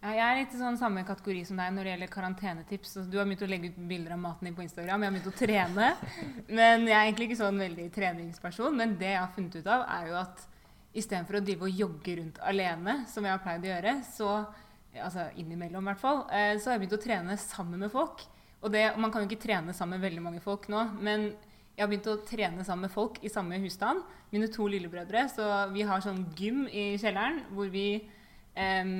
Jeg 0.00 0.16
er 0.16 0.38
litt 0.38 0.54
sånn 0.56 0.78
samme 0.80 1.02
kategori 1.04 1.42
som 1.44 1.58
deg 1.60 1.74
når 1.76 1.84
det 1.84 1.90
gjelder 1.92 2.10
karantenetips. 2.14 2.94
Du 3.12 3.18
har 3.18 3.26
begynt 3.28 3.42
å 3.44 3.48
legge 3.50 3.68
ut 3.68 3.80
bilder 3.90 4.14
av 4.14 4.20
maten 4.22 4.46
din 4.48 4.54
på 4.56 4.62
Instagram. 4.64 5.02
Jeg 5.04 5.10
har 5.10 5.16
begynt 5.16 5.28
å 5.28 5.36
trene. 5.36 5.88
Men 6.48 6.86
jeg 6.88 6.94
er 6.96 7.02
egentlig 7.02 7.26
ikke 7.28 7.40
sånn 7.42 7.60
veldig 7.60 7.84
treningsperson. 7.92 8.78
Men 8.78 8.94
det 8.96 9.10
jeg 9.10 9.18
har 9.20 9.34
funnet 9.34 9.58
ut 9.60 9.66
av, 9.68 9.82
er 9.92 10.06
jo 10.08 10.14
at 10.22 10.46
istedenfor 10.96 11.36
å 11.36 11.42
drive 11.44 11.68
og 11.68 11.82
jogge 11.82 12.14
rundt 12.16 12.40
alene, 12.48 12.94
som 13.12 13.28
jeg 13.28 13.34
har 13.34 13.42
pleid 13.44 13.66
å 13.66 13.70
gjøre, 13.74 13.92
så 14.08 14.30
altså 15.04 15.26
innimellom 15.38 15.84
i 15.84 15.90
hvert 15.92 16.00
fall, 16.00 16.22
eh, 16.32 16.54
så 16.56 16.70
har 16.70 16.78
jeg 16.78 16.82
begynt 16.86 16.96
å 16.96 17.04
trene 17.04 17.36
sammen 17.42 17.84
med 17.84 17.92
folk. 17.92 18.24
Og 18.64 18.72
det, 18.72 18.86
Man 18.96 19.12
kan 19.12 19.22
jo 19.22 19.28
ikke 19.28 19.44
trene 19.44 19.74
sammen 19.76 20.00
med 20.00 20.06
veldig 20.08 20.24
mange 20.24 20.40
folk 20.40 20.64
nå, 20.72 20.86
men 20.96 21.28
jeg 21.76 21.84
har 21.84 21.92
begynt 21.92 22.08
å 22.08 22.16
trene 22.24 22.64
sammen 22.64 22.88
med 22.88 22.94
folk 22.96 23.20
i 23.20 23.28
samme 23.32 23.60
husstand. 23.60 24.00
Mine 24.32 24.48
to 24.52 24.64
lillebrødre. 24.64 25.26
Så 25.32 25.44
vi 25.72 25.84
har 25.84 26.00
sånn 26.04 26.24
gym 26.36 26.66
i 26.68 26.96
kjelleren 27.00 27.44
hvor 27.52 27.68
vi 27.72 28.02
um, 28.56 28.94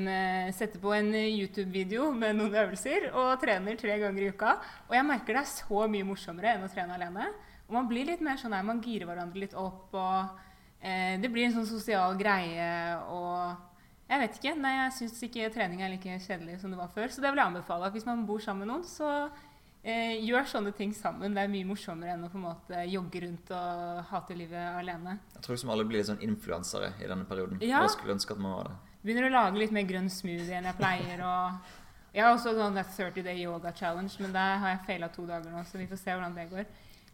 setter 0.56 0.82
på 0.82 0.92
en 0.96 1.10
YouTube-video 1.14 2.10
med 2.16 2.38
noen 2.38 2.58
øvelser 2.62 3.10
og 3.12 3.32
trener 3.42 3.78
tre 3.80 3.98
ganger 4.02 4.26
i 4.26 4.30
uka. 4.34 4.56
Og 4.88 4.94
jeg 4.98 5.08
merker 5.08 5.38
det 5.38 5.44
er 5.44 5.50
så 5.52 5.86
mye 5.90 6.06
morsommere 6.06 6.54
enn 6.56 6.68
å 6.68 6.70
trene 6.72 6.98
alene. 6.98 7.30
Og 7.68 7.76
man 7.78 7.90
blir 7.90 8.08
litt 8.08 8.22
mer 8.24 8.38
sånn 8.40 8.54
her, 8.56 8.66
man 8.66 8.82
girer 8.82 9.10
hverandre 9.10 9.44
litt 9.44 9.56
opp. 9.58 9.94
og 9.94 10.38
uh, 10.82 11.14
Det 11.22 11.30
blir 11.32 11.48
en 11.48 11.60
sånn 11.60 11.68
sosial 11.70 12.18
greie. 12.18 12.70
og 13.10 13.68
jeg 14.10 14.24
vet 14.24 14.40
ikke. 14.40 14.56
Nei, 14.58 14.72
jeg 14.74 14.96
syns 14.96 15.22
ikke 15.22 15.52
trening 15.54 15.84
er 15.86 15.92
like 15.92 16.18
kjedelig 16.24 16.58
som 16.62 16.72
det 16.72 16.80
var 16.80 16.90
før. 16.90 17.12
Så 17.14 17.22
det 17.22 17.30
vil 17.30 17.38
jeg 17.38 17.52
anbefale. 17.52 17.86
at 17.86 17.94
Hvis 17.94 18.08
man 18.08 18.26
bor 18.26 18.42
sammen 18.42 18.66
med 18.66 18.72
noen, 18.72 18.86
så 18.88 19.30
uh, 19.30 20.14
gjør 20.18 20.48
sånne 20.50 20.72
ting 20.74 20.94
sammen. 20.96 21.36
Det 21.36 21.44
er 21.44 21.52
mye 21.52 21.68
morsommere 21.68 22.16
enn 22.16 22.26
å 22.26 22.30
på 22.32 22.40
en 22.40 22.48
måte 22.48 22.84
jogge 22.90 23.22
rundt 23.26 23.52
og 23.54 24.04
hate 24.10 24.38
livet 24.38 24.80
alene. 24.82 25.20
Jeg 25.36 25.46
tror 25.46 25.60
som 25.62 25.70
alle 25.74 25.86
blir 25.86 26.02
litt 26.02 26.10
sånn 26.10 26.24
influensere 26.26 26.96
i 26.98 27.10
denne 27.10 27.28
perioden. 27.28 27.62
Ja. 27.62 27.84
Jeg 27.86 27.94
skulle 27.94 28.18
ønske 28.18 28.34
at 28.34 28.42
man 28.42 28.56
var 28.58 28.72
det. 28.72 28.78
Begynner 29.00 29.30
å 29.30 29.32
lage 29.32 29.60
litt 29.60 29.72
mer 29.72 29.86
grønn 29.88 30.10
smoothie 30.12 30.58
enn 30.58 30.68
jeg 30.68 30.80
pleier. 30.80 31.24
og... 31.24 31.76
Jeg 32.10 32.24
har 32.26 32.32
også 32.34 32.56
sånn 32.56 32.74
30 32.74 33.22
Day 33.22 33.44
Yoga 33.44 33.70
Challenge, 33.70 34.10
men 34.18 34.32
der 34.34 34.56
har 34.58 34.72
jeg 34.72 34.80
faila 34.88 35.08
to 35.14 35.22
dager 35.28 35.52
nå. 35.54 35.60
Så 35.68 35.78
vi 35.78 35.86
får 35.86 36.00
se 36.00 36.14
hvordan 36.16 36.34
det 36.34 36.48
går. 36.50 36.64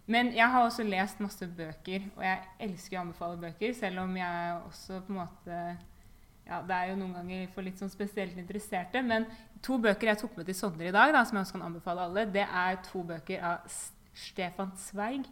Men 0.09 0.31
jeg 0.33 0.47
har 0.53 0.65
også 0.65 0.87
lest 0.87 1.21
masse 1.21 1.49
bøker, 1.59 2.07
og 2.17 2.23
jeg 2.25 2.39
elsker 2.69 2.97
å 2.97 3.03
anbefale 3.03 3.37
bøker. 3.43 3.75
Selv 3.77 4.01
om 4.07 4.17
jeg 4.17 4.57
også 4.71 5.03
på 5.05 5.13
en 5.13 5.21
måte 5.21 5.61
ja, 6.47 6.61
Det 6.63 6.77
er 6.77 6.93
jo 6.93 6.99
noen 7.01 7.17
ganger 7.19 7.49
for 7.53 7.67
litt 7.67 7.81
sånn 7.83 7.91
spesielt 7.91 8.37
interesserte. 8.39 9.03
Men 9.03 9.27
to 9.67 9.77
bøker 9.83 10.13
jeg 10.13 10.23
tok 10.23 10.37
med 10.39 10.47
til 10.49 10.57
Sondre 10.57 10.87
i 10.89 10.95
dag, 10.95 11.13
da, 11.13 11.25
som 11.27 11.37
jeg 11.37 11.49
også 11.49 11.59
kan 11.59 11.67
anbefale 11.69 12.07
alle, 12.07 12.29
det 12.31 12.47
er 12.47 12.79
to 12.87 13.03
bøker 13.05 13.43
av 13.51 13.67
Stefan 14.17 14.71
Zweig. 14.79 15.27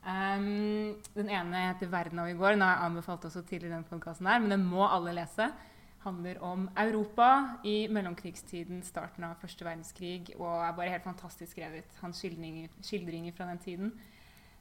Um, 0.00 0.94
den 1.12 1.28
ene 1.28 1.66
heter 1.66 1.90
'Verden 1.90 2.22
av 2.22 2.30
i 2.30 2.38
går'. 2.38 2.54
Den 2.54 2.62
har 2.64 2.76
jeg 2.76 2.86
anbefalt 2.86 3.24
også 3.28 3.42
tidligere 3.42 3.74
i 3.74 3.74
denne 3.74 3.90
podkasten 3.90 4.24
men 4.24 4.50
den 4.50 4.64
må 4.64 4.86
alle 4.86 5.12
lese. 5.12 5.50
Handler 6.00 6.38
om 6.40 6.68
Europa 6.80 7.58
i 7.68 7.84
mellomkrigstiden, 7.92 8.80
starten 8.86 9.26
av 9.26 9.34
første 9.42 9.66
verdenskrig, 9.66 10.30
og 10.38 10.48
er 10.48 10.76
bare 10.78 10.94
helt 10.94 11.04
fantastisk 11.04 11.52
skrevet. 11.52 11.98
Hans 12.00 12.22
skildringer, 12.22 12.70
skildringer 12.80 13.34
fra 13.36 13.50
den 13.50 13.60
tiden. 13.60 13.90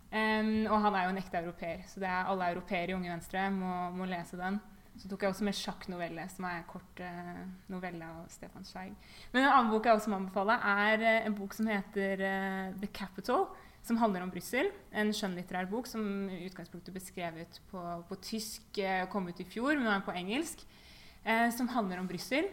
Um, 0.10 0.66
og 0.66 0.82
han 0.82 0.96
er 0.98 1.06
jo 1.06 1.14
en 1.14 1.22
ekte 1.22 1.38
europeer, 1.38 1.86
så 1.88 2.02
det 2.02 2.10
er 2.10 2.28
alle 2.28 2.50
europeere 2.52 2.92
i 2.92 2.98
Unge 2.98 3.12
Venstre 3.12 3.46
må, 3.54 3.72
må 3.94 4.08
lese 4.10 4.40
den. 4.40 4.58
Så 5.00 5.08
tok 5.08 5.22
jeg 5.24 5.32
også 5.32 5.46
med 5.48 5.56
sjakknovelle, 5.56 6.26
som 6.34 6.48
er 6.50 6.58
en 6.60 6.68
kort 6.68 7.02
uh, 7.06 7.44
novelle 7.72 8.04
av 8.04 8.26
Stefan 8.34 8.68
Scheig. 8.68 8.98
Men 9.32 9.46
en 9.46 9.52
annen 9.54 9.72
bok 9.72 9.88
jeg 9.88 9.96
også 9.96 10.12
må 10.12 10.20
anbefale, 10.20 10.58
er 10.60 11.06
uh, 11.06 11.28
en 11.30 11.38
bok 11.38 11.56
som 11.56 11.70
heter 11.72 12.26
uh, 12.26 12.74
The 12.82 12.90
Capital. 12.92 13.48
Som 13.86 13.96
handler 14.02 14.26
om 14.26 14.32
Brussel. 14.34 14.68
En 14.92 15.14
skjønnlitterær 15.16 15.70
bok 15.72 15.88
som 15.88 16.04
i 16.28 16.42
utgangspunktet 16.50 16.92
ble 16.92 17.00
skrevet 17.00 17.62
på, 17.72 17.80
på 18.10 18.18
tysk, 18.28 18.82
kom 19.10 19.30
ut 19.32 19.40
i 19.40 19.48
fjor, 19.48 19.72
men 19.72 19.88
nå 19.88 19.94
er 19.94 20.02
den 20.02 20.06
på 20.10 20.18
engelsk. 20.20 20.66
Eh, 21.30 21.50
som 21.54 21.68
handler 21.70 22.00
om 22.02 22.08
Brussel. 22.10 22.48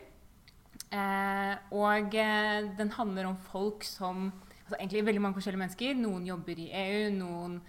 Eh, 0.93 1.55
og 1.73 2.13
den 2.13 2.91
handler 2.93 3.31
om 3.31 3.39
folk 3.51 3.85
som 3.85 4.29
altså 4.67 4.81
Egentlig 4.81 5.05
veldig 5.07 5.21
mange 5.23 5.39
forskjellige 5.39 5.63
mennesker. 5.63 5.95
Noen 5.95 6.25
jobber 6.27 6.59
i 6.59 6.71
EU, 6.75 7.11
noen 7.15 7.61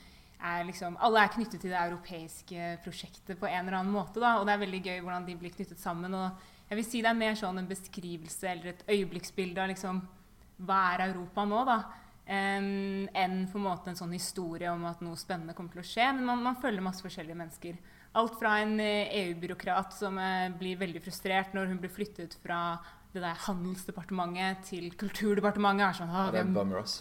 er 0.41 0.63
liksom, 0.65 0.95
alle 1.05 1.21
er 1.21 1.33
knyttet 1.33 1.61
til 1.61 1.69
det 1.69 1.77
europeiske 1.77 2.71
prosjektet 2.81 3.37
på 3.37 3.45
en 3.45 3.59
eller 3.67 3.77
annen 3.79 3.93
måte. 3.93 4.17
Da, 4.17 4.39
og 4.39 4.47
det 4.47 4.55
er 4.55 4.63
veldig 4.63 4.79
gøy 4.81 5.03
hvordan 5.05 5.27
de 5.27 5.35
blir 5.37 5.53
knyttet 5.53 5.79
sammen. 5.79 6.13
og 6.13 6.31
jeg 6.69 6.79
vil 6.79 6.85
si 6.85 7.01
Det 7.01 7.11
er 7.11 7.21
mer 7.21 7.37
sånn 7.37 7.61
en 7.61 7.69
beskrivelse 7.69 8.49
eller 8.49 8.73
et 8.73 8.83
øyeblikksbilde 8.89 9.61
av 9.61 9.69
liksom, 9.69 10.01
hva 10.65 10.79
er 10.95 11.05
Europa 11.11 11.45
nå, 11.45 11.61
da, 11.69 11.77
um, 12.27 13.07
enn 13.15 13.37
på 13.51 13.59
en 13.59 13.65
måte 13.65 13.91
en 13.91 13.99
sånn 13.99 14.15
historie 14.15 14.71
om 14.71 14.85
at 14.89 15.01
noe 15.05 15.17
spennende 15.19 15.55
kommer 15.57 15.75
til 15.75 15.83
å 15.83 15.87
skje. 15.87 16.09
Men 16.17 16.27
man, 16.29 16.43
man 16.49 16.59
følger 16.61 16.85
masse 16.85 17.05
forskjellige 17.05 17.39
mennesker. 17.39 17.79
Alt 18.17 18.37
fra 18.39 18.57
en 18.63 18.77
EU-byråkrat 18.81 19.91
eh, 19.91 19.95
e 19.95 19.99
som 19.99 20.19
uh, 20.21 20.47
blir 20.57 20.79
veldig 20.79 21.03
frustrert 21.05 21.53
når 21.57 21.73
hun 21.73 21.81
blir 21.81 21.93
flyttet 21.93 22.37
fra 22.43 22.79
det 23.13 23.23
der 23.23 23.45
handelsdepartementet 23.47 24.65
til 24.69 24.89
kulturdepartementet. 24.99 25.87
Er 25.87 25.99
sånn, 26.01 26.13
ah, 26.13 26.31
det 26.33 26.43
er 26.43 26.51
bummer, 26.51 26.83
ass. 26.83 26.99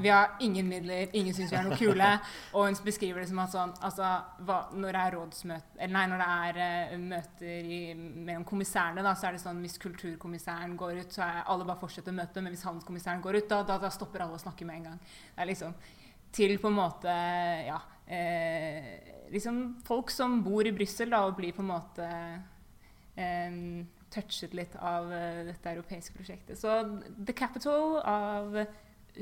Vi 0.00 0.08
har 0.08 0.36
ingen 0.40 0.68
midler, 0.68 1.08
ingen 1.16 1.34
syns 1.34 1.52
vi 1.52 1.56
er 1.58 1.66
noe 1.66 1.78
kule. 1.78 2.10
Og 2.52 2.68
hun 2.68 2.78
beskriver 2.84 3.22
det 3.22 3.28
som 3.30 3.40
at 3.42 3.54
sånn, 3.54 3.72
altså, 3.86 4.10
hva, 4.44 4.58
når 4.76 4.96
det 4.96 5.02
er 5.02 5.16
rådsmøte, 5.16 5.88
nei, 5.94 6.04
når 6.10 6.22
det 6.22 6.28
er 6.34 6.60
uh, 6.60 6.94
møter 7.00 7.70
i, 7.76 7.80
mellom 7.96 8.44
kommissærene, 8.48 9.04
da, 9.06 9.14
så 9.18 9.28
er 9.28 9.36
det 9.36 9.44
sånn 9.44 9.62
hvis 9.64 9.80
kulturkommissæren 9.82 10.76
går 10.80 11.02
ut, 11.02 11.16
så 11.16 11.26
er 11.26 11.42
alle 11.54 11.68
bare 11.68 11.80
fortsetter 11.82 12.16
møtet. 12.16 12.42
Men 12.42 12.54
hvis 12.56 12.66
handelskommissæren 12.68 13.24
går 13.24 13.40
ut, 13.40 13.50
da, 13.50 13.62
da, 13.68 13.80
da, 13.86 13.92
stopper 13.94 14.26
alle 14.26 14.38
å 14.38 14.44
snakke 14.44 14.68
med 14.68 14.80
en 14.80 14.88
gang. 14.90 15.02
Det 15.34 15.44
er 15.44 15.52
liksom 15.52 15.76
til 16.34 16.56
på 16.58 16.70
en 16.70 16.78
måte 16.80 17.12
ja, 17.68 17.76
eh, 18.10 18.88
liksom 19.30 19.60
folk 19.86 20.10
som 20.10 20.40
bor 20.42 20.66
i 20.66 20.72
Brussel 20.74 21.14
og 21.14 21.36
blir 21.38 21.54
på 21.54 21.62
en 21.62 21.70
måte 21.70 22.08
eh, 23.14 23.60
touchet 24.14 24.54
litt 24.54 24.74
av 24.78 25.10
uh, 25.10 25.42
dette 25.48 25.70
europeiske 25.74 26.14
prosjektet. 26.16 26.58
Så 26.58 26.70
The 27.26 27.34
Capital 27.36 27.98
av 28.06 28.58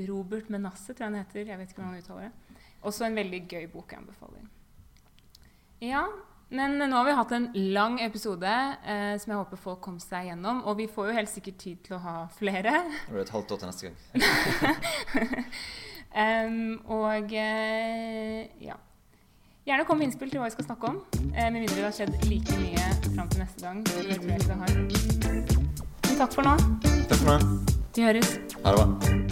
Robert 0.08 0.50
Menasse, 0.52 0.92
tror 0.92 1.06
jeg 1.06 1.12
han 1.12 1.20
heter. 1.20 1.46
Jeg 1.46 1.60
vet 1.60 1.70
ikke 1.70 1.82
hvordan 1.82 1.94
han 1.94 2.02
uttaler 2.04 2.28
det. 2.28 2.60
Også 2.82 3.06
en 3.06 3.16
veldig 3.16 3.40
gøy 3.48 3.66
bok 3.72 3.92
jeg 3.92 4.02
anbefaler. 4.02 4.44
Ja, 5.82 6.04
men 6.52 6.76
nå 6.78 6.96
har 6.96 7.06
vi 7.06 7.12
hatt 7.16 7.32
en 7.32 7.48
lang 7.74 7.96
episode 8.04 8.48
eh, 8.84 9.14
som 9.18 9.32
jeg 9.32 9.38
håper 9.40 9.60
folk 9.60 9.80
kom 9.84 9.96
seg 10.02 10.28
gjennom. 10.28 10.60
Og 10.68 10.76
vi 10.82 10.88
får 10.90 11.08
jo 11.08 11.16
helt 11.16 11.32
sikkert 11.32 11.58
tid 11.62 11.80
til 11.86 11.96
å 11.96 12.02
ha 12.04 12.16
flere. 12.36 12.74
Det 13.06 13.14
blir 13.14 13.24
et 13.24 13.32
halvt 13.32 13.54
år 13.56 13.62
til 13.62 13.72
neste 13.72 13.88
gang. 13.88 13.96
um, 16.22 16.62
og 17.00 17.32
eh, 17.32 18.52
ja. 18.68 18.76
Gjerne 19.62 19.86
kom 19.86 20.00
med 20.02 20.10
innspill 20.10 20.28
til 20.28 20.42
hva 20.42 20.50
vi 20.50 20.56
skal 20.58 20.68
snakke 20.68 20.92
om. 20.92 21.02
Eh, 21.32 21.48
med 21.48 21.60
mindre 21.62 21.78
det 21.78 21.88
har 21.88 21.96
skjedd 21.96 22.16
like 22.28 22.60
mye 22.60 22.88
fram 23.08 23.28
til 23.32 23.44
neste 23.46 23.64
gang. 23.64 23.84
Det 23.86 23.94
tror 23.96 24.10
jeg 24.12 24.20
ikke 24.20 24.48
det 24.48 24.62
har. 24.64 24.72
Men 26.08 26.24
takk 26.24 26.34
for 26.36 26.50
nå. 26.50 26.56
Takk 26.84 27.20
for 27.22 27.30
nå. 27.30 27.76
Vi 27.96 28.10
høres. 28.10 28.36
Ha 28.60 28.74
det 28.74 28.82
bra. 28.82 29.31